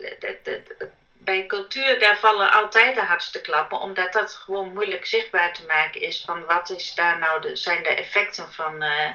Bij 1.23 1.45
cultuur, 1.45 1.99
daar 1.99 2.17
vallen 2.17 2.51
altijd 2.51 2.95
de 2.95 3.01
hardste 3.01 3.41
klappen, 3.41 3.79
omdat 3.79 4.13
dat 4.13 4.33
gewoon 4.33 4.73
moeilijk 4.73 5.05
zichtbaar 5.05 5.53
te 5.53 5.65
maken 5.65 6.01
is 6.01 6.23
van 6.25 6.45
wat 6.45 6.69
is 6.69 6.93
daar 6.95 7.19
nou 7.19 7.41
de, 7.41 7.55
zijn 7.55 7.83
de 7.83 7.89
effecten 7.89 8.53
van 8.53 8.83
uh, 8.83 9.09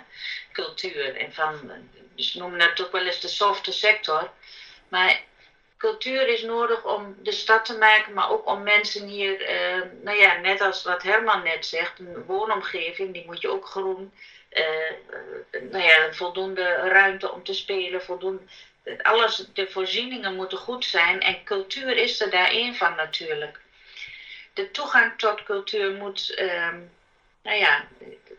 cultuur. 0.53 1.17
En 1.17 1.33
van, 1.33 1.71
dus 2.15 2.35
noemen 2.35 2.59
dat 2.59 2.87
ook 2.87 2.93
wel 2.93 3.07
eens 3.07 3.21
de 3.21 3.29
softe 3.29 3.73
sector. 3.73 4.31
Maar 4.89 5.21
cultuur 5.77 6.29
is 6.29 6.43
nodig 6.43 6.85
om 6.85 7.17
de 7.23 7.33
stad 7.33 7.65
te 7.65 7.79
maken, 7.79 8.13
maar 8.13 8.31
ook 8.31 8.47
om 8.47 8.63
mensen 8.63 9.07
hier, 9.07 9.41
uh, 9.41 9.83
nou 10.03 10.19
ja, 10.19 10.37
net 10.37 10.61
als 10.61 10.83
wat 10.83 11.03
Herman 11.03 11.43
net 11.43 11.67
zegt, 11.67 11.99
een 11.99 12.25
woonomgeving, 12.25 13.13
die 13.13 13.27
moet 13.27 13.41
je 13.41 13.49
ook 13.49 13.67
groen 13.67 14.13
uh, 14.51 15.21
nou 15.71 15.85
ja, 15.85 16.13
voldoende 16.13 16.75
ruimte 16.75 17.33
om 17.33 17.45
te 17.45 17.55
spelen, 17.55 18.03
voldoende, 18.03 18.43
alles, 19.03 19.45
de 19.53 19.69
voorzieningen 19.69 20.35
moeten 20.35 20.59
goed 20.59 20.85
zijn 20.85 21.21
en 21.21 21.45
cultuur 21.45 21.97
is 21.97 22.21
er 22.21 22.31
daar 22.31 22.51
één 22.51 22.75
van 22.75 22.95
natuurlijk. 22.95 23.61
De 24.53 24.71
toegang 24.71 25.19
tot 25.19 25.43
cultuur 25.43 25.93
moet, 25.93 26.35
uh, 26.39 26.75
nou 27.43 27.59
ja, 27.59 27.85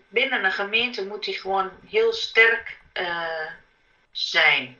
binnen 0.07 0.43
een 0.43 0.51
gemeente 0.51 1.05
moet 1.05 1.23
die 1.23 1.39
gewoon 1.39 1.71
heel 1.89 2.13
sterk 2.13 2.77
uh, 2.93 3.51
zijn. 4.11 4.77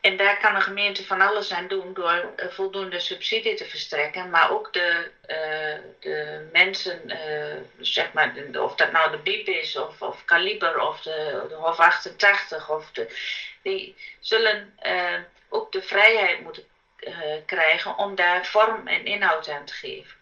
En 0.00 0.16
daar 0.16 0.38
kan 0.38 0.54
een 0.54 0.62
gemeente 0.62 1.06
van 1.06 1.20
alles 1.20 1.52
aan 1.52 1.68
doen 1.68 1.94
door 1.94 2.32
uh, 2.36 2.50
voldoende 2.50 3.00
subsidie 3.00 3.54
te 3.54 3.64
verstrekken. 3.64 4.30
Maar 4.30 4.50
ook 4.50 4.72
de, 4.72 5.10
uh, 5.28 5.90
de 6.00 6.48
mensen, 6.52 7.00
uh, 7.06 7.56
zeg 7.80 8.12
maar, 8.12 8.34
of 8.58 8.74
dat 8.74 8.92
nou 8.92 9.10
de 9.10 9.16
BIEB 9.16 9.48
is, 9.48 9.76
of, 9.76 10.02
of 10.02 10.24
Kaliber, 10.24 10.80
of 10.80 11.00
de, 11.00 11.44
de 11.48 11.54
Hof 11.54 11.78
88, 11.78 12.70
of 12.70 12.90
de, 12.90 13.06
die 13.62 13.96
zullen 14.20 14.74
ook 15.48 15.72
de 15.72 15.82
vrijheid 15.82 16.40
moeten 16.40 16.64
krijgen 17.46 17.98
om 17.98 18.14
daar 18.14 18.46
vorm 18.46 18.86
en 18.86 19.04
inhoud 19.04 19.48
aan 19.48 19.64
te 19.64 19.72
geven. 19.72 20.16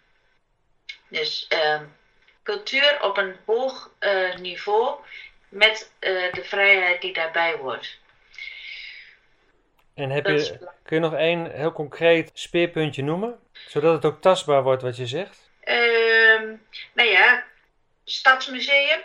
Dus 1.08 1.46
ehm, 1.48 1.84
cultuur 2.42 3.02
op 3.02 3.16
een 3.16 3.36
hoog 3.44 3.90
niveau 4.40 4.94
met 5.48 5.90
de 6.00 6.44
vrijheid 6.44 7.00
die 7.00 7.12
daarbij 7.12 7.52
hoort. 7.52 7.98
En 9.98 10.10
heb 10.10 10.26
je, 10.26 10.58
kun 10.82 10.96
je 10.96 11.02
nog 11.02 11.14
één 11.14 11.50
heel 11.50 11.72
concreet 11.72 12.30
speerpuntje 12.34 13.02
noemen? 13.02 13.38
Zodat 13.52 13.94
het 13.94 14.04
ook 14.04 14.20
tastbaar 14.20 14.62
wordt 14.62 14.82
wat 14.82 14.96
je 14.96 15.06
zegt? 15.06 15.50
Uh, 15.64 16.50
nou 16.92 17.08
ja, 17.08 17.44
Stadsmuseum 18.04 19.00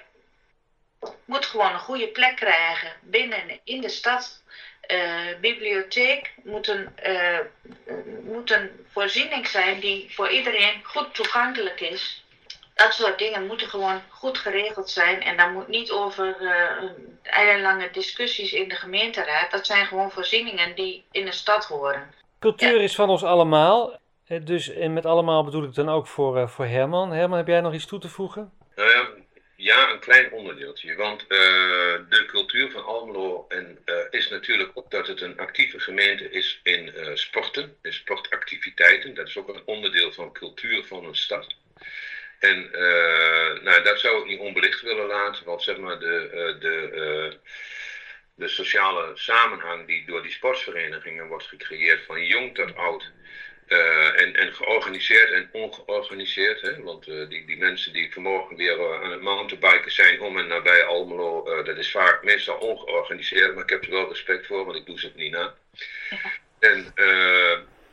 moet 1.26 1.46
gewoon 1.46 1.74
een 1.74 1.80
goede 1.80 2.08
plek 2.08 2.36
krijgen 2.36 2.92
binnen 3.02 3.60
in 3.64 3.82
de 3.82 3.90
stad. 3.90 4.42
Uh, 4.92 5.40
bibliotheek 5.42 6.34
moet 6.44 6.68
een, 6.68 6.90
uh, 7.06 7.40
moet 8.24 8.52
een 8.52 8.70
voorziening 8.92 9.48
zijn 9.48 9.80
die 9.80 10.14
voor 10.14 10.30
iedereen 10.30 10.84
goed 10.84 11.14
toegankelijk 11.16 11.82
is 11.82 12.26
dat 12.74 12.94
soort 12.94 13.20
dingen 13.20 13.48
moeten 13.48 13.68
gewoon 13.68 14.02
goed 14.10 14.38
geregeld 14.38 14.90
zijn. 14.90 15.22
En 15.22 15.38
daar 15.38 15.52
moet 15.52 15.68
niet 15.68 15.92
over 15.92 16.36
uh, 16.42 16.90
eilenlange 17.24 17.90
discussies 17.92 18.54
in 18.54 18.70
de 18.70 18.76
gemeenteraad. 18.76 19.52
Dat 19.52 19.66
zijn 19.66 19.86
gewoon 19.86 20.12
voorzieningen 20.12 20.76
die 20.76 21.06
in 21.12 21.26
de 21.26 21.32
stad 21.32 21.66
horen. 21.66 22.14
Cultuur 22.40 22.82
is 22.82 22.96
van 22.96 23.10
ons 23.10 23.24
allemaal. 23.24 24.00
Eh, 24.28 24.46
dus 24.46 24.70
en 24.70 24.94
met 24.94 25.06
allemaal 25.06 25.44
bedoel 25.44 25.64
ik 25.64 25.74
dan 25.74 25.90
ook 25.90 26.08
voor, 26.08 26.38
uh, 26.38 26.48
voor 26.48 26.66
Herman. 26.66 27.12
Herman, 27.12 27.38
heb 27.38 27.48
jij 27.48 27.62
nog 27.62 27.74
iets 27.74 27.86
toe 27.86 28.00
te 28.00 28.10
voegen? 28.10 28.52
Uh, 28.76 29.00
ja, 29.56 29.90
een 29.90 30.00
klein 30.00 30.32
onderdeeltje. 30.32 30.96
Want 30.96 31.26
de 31.30 32.24
cultuur 32.28 32.72
van 32.72 32.86
Almelo 32.86 33.46
en, 33.48 33.78
is 34.10 34.30
natuurlijk 34.30 34.72
ook 34.74 34.92
dat 34.92 35.08
het 35.08 35.22
een 35.22 35.40
actieve 35.40 35.80
gemeente 35.80 36.30
is 36.30 36.60
in 36.64 36.94
sporten, 37.14 37.78
in 37.82 37.94
sportactiviteiten. 37.94 39.14
Dat 39.14 39.28
is 39.28 39.38
ook 39.38 39.48
een 39.48 39.62
onderdeel 39.66 40.12
van 40.12 40.32
cultuur 40.32 40.84
van 40.86 41.06
een 41.06 41.16
stad. 41.16 41.56
En 42.44 42.70
uh, 42.72 43.62
nou, 43.62 43.84
dat 43.84 44.00
zou 44.00 44.20
ik 44.20 44.26
niet 44.26 44.40
onbelicht 44.40 44.82
willen 44.82 45.06
laten, 45.06 45.46
want 45.46 45.64
zeg 45.64 45.78
maar 45.78 46.00
de, 46.00 46.30
uh, 46.34 46.62
de, 46.62 46.90
uh, 46.94 47.34
de 48.36 48.48
sociale 48.48 49.12
samenhang 49.14 49.88
die 49.88 50.06
door 50.06 50.22
die 50.22 50.32
sportverenigingen 50.32 51.28
wordt 51.28 51.46
gecreëerd, 51.46 52.06
van 52.06 52.26
jong 52.26 52.56
tot 52.56 52.76
oud, 52.76 53.12
en, 53.68 54.36
en 54.36 54.54
georganiseerd 54.54 55.32
en 55.32 55.50
ongeorganiseerd, 55.52 56.62
hè, 56.62 56.82
want 56.82 57.06
die, 57.06 57.46
die 57.46 57.58
mensen 57.58 57.94
die 57.94 58.14
vanmorgen 58.14 58.56
weer 58.56 59.02
aan 59.04 59.12
het 59.12 59.22
mountainbiken 59.22 59.92
zijn 59.92 60.22
om 60.22 60.38
en 60.38 60.48
nabij 60.48 60.84
Almelo, 60.84 61.64
dat 61.64 61.78
is 61.78 61.92
vaak 61.92 62.24
meestal 62.24 62.58
ongeorganiseerd, 62.58 63.54
maar 63.54 63.64
ik 63.64 63.70
heb 63.70 63.84
er 63.84 63.92
wel 63.92 64.08
respect 64.08 64.46
voor, 64.46 64.66
want 64.66 64.78
ik 64.78 64.86
doe 64.86 65.00
ze 65.00 65.06
het 65.06 65.16
niet 65.16 65.32
na. 65.32 65.56
En, 66.60 66.94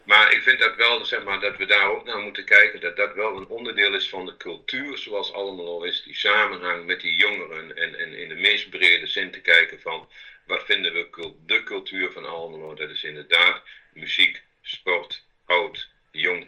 maar 0.05 0.33
ik 0.33 0.43
vind 0.43 0.59
dat 0.59 0.77
wel, 0.77 1.05
zeg 1.05 1.25
maar, 1.25 1.41
dat 1.41 1.57
we 1.57 1.67
daar 1.67 1.91
ook 1.91 2.05
naar 2.05 2.19
moeten 2.19 2.45
kijken, 2.45 2.81
dat 2.81 2.97
dat 2.97 3.15
wel 3.15 3.37
een 3.37 3.47
onderdeel 3.47 3.95
is 3.95 4.09
van 4.09 4.27
de 4.27 4.37
cultuur 4.37 4.99
zoals 4.99 5.33
allemaal 5.33 5.67
al 5.67 5.85
is, 5.85 6.03
die 6.03 6.15
samenhang 6.15 6.87
met 6.87 7.01
die 7.01 7.17
jongeren 7.17 7.77
en, 7.77 7.99
en 7.99 8.13
in 8.15 8.29
de 8.29 8.35
meest 8.35 8.71
brede 8.71 9.07
zin 9.07 9.31
te 9.31 9.41
kijken 9.41 9.81
van 9.81 10.09
wat 10.47 10.65
vinden 10.65 10.93
we 10.93 11.33
de 11.47 11.63
cultuur 11.63 12.13
van 12.13 12.27
Almelo, 12.27 12.75
dat 12.75 12.91
is 12.91 13.05
inderdaad 13.05 13.63
muziek, 13.93 14.43
sport, 14.63 15.25
oud, 15.47 15.91
jong. 16.11 16.47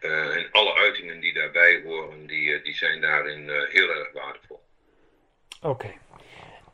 Uh, 0.00 0.36
en 0.36 0.48
alle 0.50 0.74
uitingen 0.74 1.20
die 1.20 1.32
daarbij 1.32 1.82
horen, 1.82 2.26
die, 2.26 2.62
die 2.62 2.76
zijn 2.76 3.00
daarin 3.00 3.48
uh, 3.48 3.62
heel 3.68 3.88
erg 3.90 4.12
waardevol. 4.12 4.62
Oké. 5.60 5.94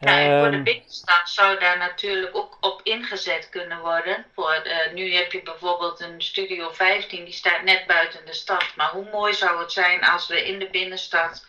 En 0.01 0.41
voor 0.41 0.51
de 0.51 0.57
ehm, 0.57 0.63
binnenstad 0.63 1.29
zou 1.29 1.59
daar 1.59 1.79
natuurlijk 1.79 2.37
ook 2.37 2.57
op 2.61 2.81
ingezet 2.83 3.49
kunnen 3.49 3.81
worden. 3.81 4.27
Voor, 4.35 4.63
uh, 4.67 4.93
nu 4.93 5.15
heb 5.15 5.33
je 5.33 5.43
bijvoorbeeld 5.43 6.01
een 6.01 6.23
Studio 6.23 6.71
15, 6.73 7.25
die 7.25 7.33
staat 7.33 7.63
net 7.63 7.87
buiten 7.87 8.27
de 8.27 8.33
stad. 8.33 8.77
Maar 8.77 8.91
hoe 8.91 9.11
mooi 9.13 9.35
zou 9.35 9.61
het 9.61 9.73
zijn 9.73 10.05
als 10.05 10.27
we 10.27 10.47
in 10.47 10.59
de 10.59 10.69
binnenstad 10.71 11.47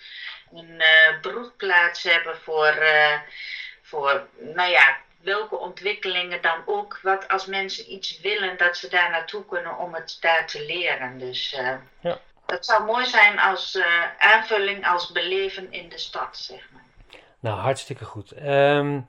een 0.54 0.82
uh, 0.82 1.20
broedplaats 1.22 2.04
hebben 2.04 2.38
voor, 2.38 2.78
uh, 2.82 3.20
voor, 3.82 4.28
nou 4.39 4.70
ja, 4.70 4.97
welke 5.22 5.58
ontwikkelingen 5.58 6.41
dan 6.41 6.64
ook. 6.66 6.99
Wat 7.02 7.28
als 7.28 7.45
mensen 7.45 7.91
iets 7.91 8.20
willen, 8.20 8.58
dat 8.58 8.78
ze 8.78 8.88
daar 8.88 9.10
naartoe 9.10 9.45
kunnen 9.45 9.78
om 9.78 9.93
het 9.93 10.18
daar 10.20 10.47
te 10.47 10.66
leren. 10.66 11.20
Dus 11.20 11.49
ja. 12.02 12.20
dat 12.45 12.66
zou 12.66 12.84
mooi 12.84 13.06
zijn 13.06 13.39
als 13.39 13.80
aanvulling, 14.18 14.88
als 14.88 15.12
beleven 15.12 15.72
in 15.72 15.89
de 15.89 15.97
stad, 15.97 16.38
zeg 16.38 16.62
maar. 16.72 16.81
Nou, 17.42 17.60
hartstikke 17.60 18.06
goed. 18.06 18.34
Um, 18.48 19.08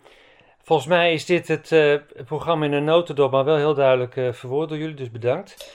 volgens 0.62 0.88
mij 0.88 1.12
is 1.12 1.24
dit 1.24 1.48
het 1.48 1.70
uh, 1.70 1.96
programma 2.24 2.64
in 2.64 2.72
een 2.72 2.84
notendop, 2.84 3.30
maar 3.30 3.44
wel 3.44 3.56
heel 3.56 3.74
duidelijk 3.74 4.16
uh, 4.16 4.32
verwoord 4.32 4.68
door 4.68 4.78
jullie, 4.78 4.94
dus 4.94 5.10
bedankt. 5.10 5.74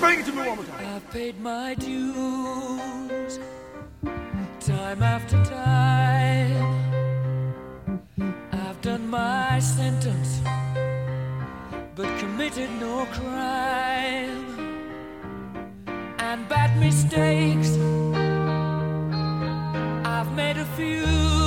Bring 0.00 0.18
it 0.18 0.24
to 0.24 0.32
me 0.32 0.40
one 0.40 0.54
more 0.54 0.66
time. 0.66 0.96
I've 0.96 1.06
paid 1.10 1.34
my 1.42 1.74
dues, 1.74 3.38
time 4.58 5.04
after 5.04 5.42
time. 5.42 6.66
I've 8.52 8.80
done 8.80 9.08
my 9.08 9.60
sentence, 9.60 10.40
but 11.94 12.06
committed 12.18 12.68
no 12.80 13.06
crime. 13.12 14.46
And 16.16 16.48
bad 16.48 16.76
mistakes. 16.78 17.76
Made 20.38 20.56
a 20.58 20.64
few. 20.76 21.37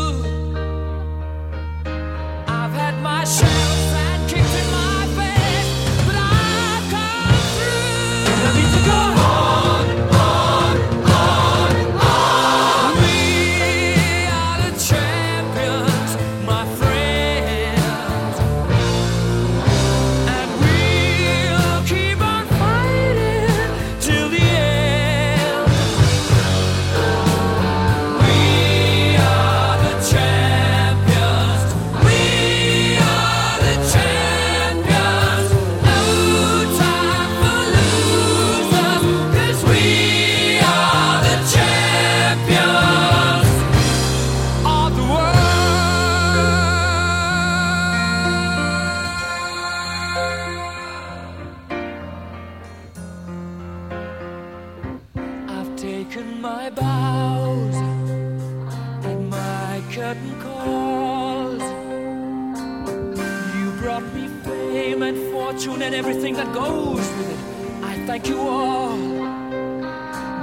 Fortune 65.51 65.81
and 65.81 65.93
everything 65.93 66.33
that 66.33 66.53
goes 66.53 66.97
with 66.97 67.31
it. 67.31 67.83
I 67.83 68.05
thank 68.07 68.27
you 68.27 68.39
all, 68.39 68.97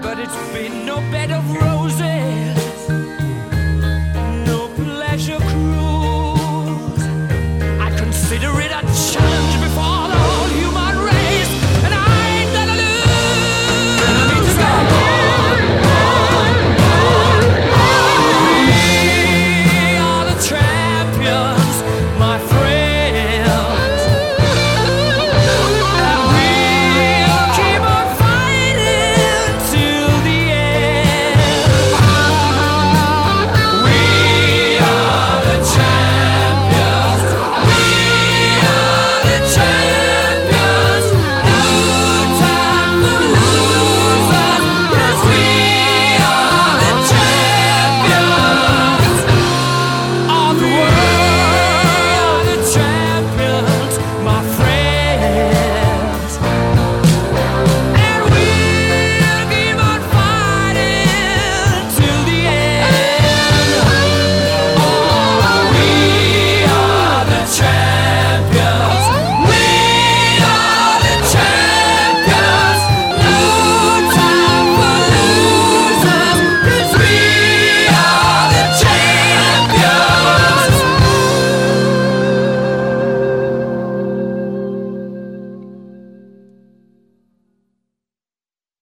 but 0.03 0.19
it's 0.19 0.53
been 0.53 0.87
no 0.87 0.97
bed 1.11 1.31
of 1.31 1.45
roses. 1.51 2.68